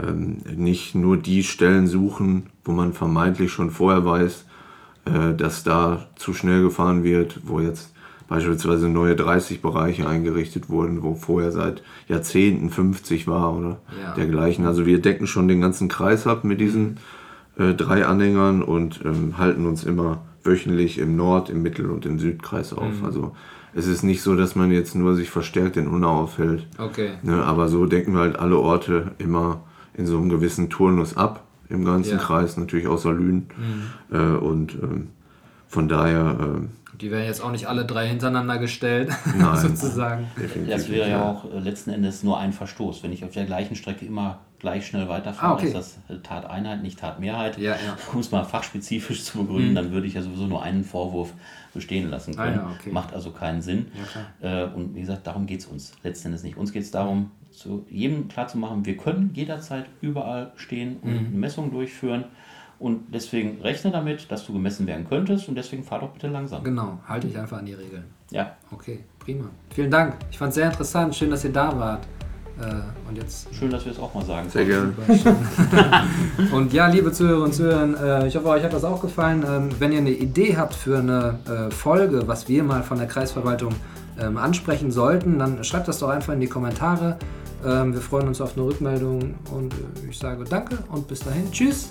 ähm, 0.00 0.38
nicht 0.54 0.94
nur 0.94 1.16
die 1.16 1.42
Stellen 1.42 1.86
suchen, 1.86 2.50
wo 2.64 2.72
man 2.72 2.92
vermeintlich 2.92 3.50
schon 3.50 3.70
vorher 3.70 4.04
weiß, 4.04 4.44
äh, 5.06 5.34
dass 5.34 5.64
da 5.64 6.06
zu 6.16 6.34
schnell 6.34 6.62
gefahren 6.62 7.02
wird, 7.02 7.40
wo 7.44 7.60
jetzt 7.60 7.92
beispielsweise 8.28 8.88
neue 8.88 9.14
30-Bereiche 9.14 10.06
eingerichtet 10.06 10.68
wurden, 10.68 11.02
wo 11.02 11.14
vorher 11.14 11.50
seit 11.50 11.82
Jahrzehnten 12.08 12.70
50 12.70 13.26
war 13.26 13.56
oder 13.56 13.80
ja. 14.00 14.14
dergleichen. 14.14 14.66
Also 14.66 14.86
wir 14.86 15.00
decken 15.00 15.26
schon 15.26 15.48
den 15.48 15.60
ganzen 15.60 15.88
Kreis 15.88 16.26
ab 16.26 16.44
mit 16.44 16.60
diesen 16.60 16.98
äh, 17.58 17.74
drei 17.74 18.06
Anhängern 18.06 18.62
und 18.62 19.00
ähm, 19.04 19.38
halten 19.38 19.66
uns 19.66 19.84
immer 19.84 20.22
wöchentlich 20.44 20.98
im 20.98 21.16
Nord-, 21.16 21.50
im 21.50 21.62
Mittel- 21.62 21.90
und 21.90 22.06
im 22.06 22.18
Südkreis 22.18 22.72
auf. 22.72 23.00
Mhm. 23.00 23.04
Also 23.04 23.32
es 23.74 23.86
ist 23.86 24.02
nicht 24.02 24.22
so, 24.22 24.36
dass 24.36 24.54
man 24.54 24.70
jetzt 24.70 24.94
nur 24.94 25.14
sich 25.14 25.30
verstärkt 25.30 25.76
in 25.76 25.88
Unau 25.88 26.22
aufhält. 26.22 26.66
Okay. 26.78 27.12
Ne, 27.22 27.42
aber 27.42 27.68
so 27.68 27.86
decken 27.86 28.14
wir 28.14 28.20
halt 28.20 28.38
alle 28.38 28.58
Orte 28.58 29.12
immer 29.18 29.62
in 29.94 30.06
so 30.06 30.18
einem 30.18 30.28
gewissen 30.28 30.70
Turnus 30.70 31.16
ab, 31.16 31.44
im 31.68 31.84
ganzen 31.84 32.12
ja. 32.12 32.18
Kreis, 32.18 32.56
natürlich 32.56 32.86
außer 32.86 33.12
Lünen. 33.12 33.48
Mhm. 34.10 34.16
Äh, 34.16 34.36
und 34.36 34.74
ähm, 34.74 35.08
von 35.66 35.88
daher. 35.88 36.36
Äh, 36.40 36.96
die 37.00 37.10
werden 37.10 37.26
jetzt 37.26 37.42
auch 37.42 37.50
nicht 37.50 37.66
alle 37.66 37.84
drei 37.84 38.06
hintereinander 38.06 38.58
gestellt, 38.58 39.10
Nein, 39.38 39.56
sozusagen. 39.56 40.28
Das 40.68 40.88
wäre 40.88 41.10
ja 41.10 41.22
auch 41.24 41.44
letzten 41.52 41.90
Endes 41.90 42.22
nur 42.22 42.38
ein 42.38 42.52
Verstoß. 42.52 43.02
Wenn 43.02 43.12
ich 43.12 43.24
auf 43.24 43.32
der 43.32 43.44
gleichen 43.44 43.74
Strecke 43.74 44.06
immer 44.06 44.38
gleich 44.64 44.86
schnell 44.86 45.08
weiterfahre, 45.10 45.52
ah, 45.52 45.54
okay. 45.56 45.66
ist 45.66 45.74
das 45.74 45.98
äh, 46.08 46.18
Tateinheit, 46.22 46.82
nicht 46.82 46.98
Tatmehrheit. 46.98 47.58
Ja, 47.58 47.72
ja. 47.72 47.96
Um 48.14 48.20
es 48.20 48.30
mal 48.30 48.44
fachspezifisch 48.44 49.22
zu 49.22 49.38
begründen, 49.38 49.72
mhm. 49.72 49.74
dann 49.74 49.92
würde 49.92 50.06
ich 50.06 50.14
ja 50.14 50.22
sowieso 50.22 50.46
nur 50.46 50.62
einen 50.62 50.84
Vorwurf 50.84 51.34
bestehen 51.74 52.08
lassen 52.08 52.34
können. 52.34 52.58
Ah, 52.58 52.70
ja, 52.70 52.76
okay. 52.80 52.90
Macht 52.90 53.12
also 53.12 53.30
keinen 53.30 53.60
Sinn. 53.60 53.88
Ja, 54.40 54.64
äh, 54.64 54.74
und 54.74 54.94
wie 54.94 55.02
gesagt, 55.02 55.26
darum 55.26 55.44
geht 55.46 55.60
es 55.60 55.66
uns 55.66 55.92
letzten 56.02 56.28
Endes 56.28 56.42
nicht. 56.44 56.56
Uns 56.56 56.72
geht 56.72 56.82
es 56.82 56.90
darum, 56.90 57.30
zu 57.50 57.84
jedem 57.90 58.28
klarzumachen, 58.28 58.86
wir 58.86 58.96
können 58.96 59.30
jederzeit 59.34 59.86
überall 60.00 60.52
stehen 60.56 60.96
und 61.02 61.32
mhm. 61.32 61.38
Messungen 61.38 61.70
durchführen. 61.70 62.24
Und 62.78 63.14
deswegen 63.14 63.60
rechne 63.60 63.90
damit, 63.90 64.30
dass 64.32 64.46
du 64.46 64.54
gemessen 64.54 64.86
werden 64.86 65.06
könntest 65.06 65.48
und 65.48 65.56
deswegen 65.56 65.84
fahr 65.84 66.00
doch 66.00 66.10
bitte 66.10 66.28
langsam. 66.28 66.64
Genau, 66.64 66.98
halte 67.06 67.28
ich 67.28 67.38
einfach 67.38 67.58
an 67.58 67.66
die 67.66 67.74
Regeln. 67.74 68.04
Ja. 68.30 68.56
Okay, 68.70 69.00
prima. 69.18 69.44
Vielen 69.70 69.90
Dank. 69.90 70.16
Ich 70.30 70.38
fand 70.38 70.48
es 70.48 70.54
sehr 70.56 70.66
interessant. 70.66 71.14
Schön, 71.14 71.30
dass 71.30 71.44
ihr 71.44 71.52
da 71.52 71.78
wart. 71.78 72.06
Äh, 72.60 73.08
und 73.08 73.16
jetzt, 73.16 73.48
Schön, 73.52 73.70
dass 73.70 73.84
wir 73.84 73.92
es 73.92 73.98
auch 73.98 74.14
mal 74.14 74.24
sagen. 74.24 74.48
Sehr 74.48 74.64
gerne. 74.64 74.92
und 76.52 76.72
ja, 76.72 76.86
liebe 76.86 77.10
Zuhörer 77.10 77.42
und 77.42 77.54
Zuhörer, 77.54 78.22
äh, 78.22 78.28
ich 78.28 78.36
hoffe, 78.36 78.48
euch 78.48 78.62
hat 78.62 78.72
das 78.72 78.84
auch 78.84 79.00
gefallen. 79.00 79.44
Ähm, 79.46 79.68
wenn 79.78 79.92
ihr 79.92 79.98
eine 79.98 80.10
Idee 80.10 80.56
habt 80.56 80.74
für 80.74 80.98
eine 80.98 81.38
äh, 81.46 81.70
Folge, 81.72 82.28
was 82.28 82.48
wir 82.48 82.62
mal 82.62 82.82
von 82.82 82.98
der 82.98 83.08
Kreisverwaltung 83.08 83.74
ähm, 84.20 84.36
ansprechen 84.36 84.92
sollten, 84.92 85.38
dann 85.38 85.64
schreibt 85.64 85.88
das 85.88 85.98
doch 85.98 86.08
einfach 86.08 86.32
in 86.32 86.40
die 86.40 86.46
Kommentare. 86.46 87.18
Ähm, 87.64 87.92
wir 87.92 88.00
freuen 88.00 88.28
uns 88.28 88.40
auf 88.40 88.56
eine 88.56 88.66
Rückmeldung 88.66 89.34
und 89.50 89.74
ich 90.08 90.18
sage 90.18 90.44
danke 90.44 90.78
und 90.90 91.08
bis 91.08 91.20
dahin. 91.20 91.50
Tschüss. 91.50 91.88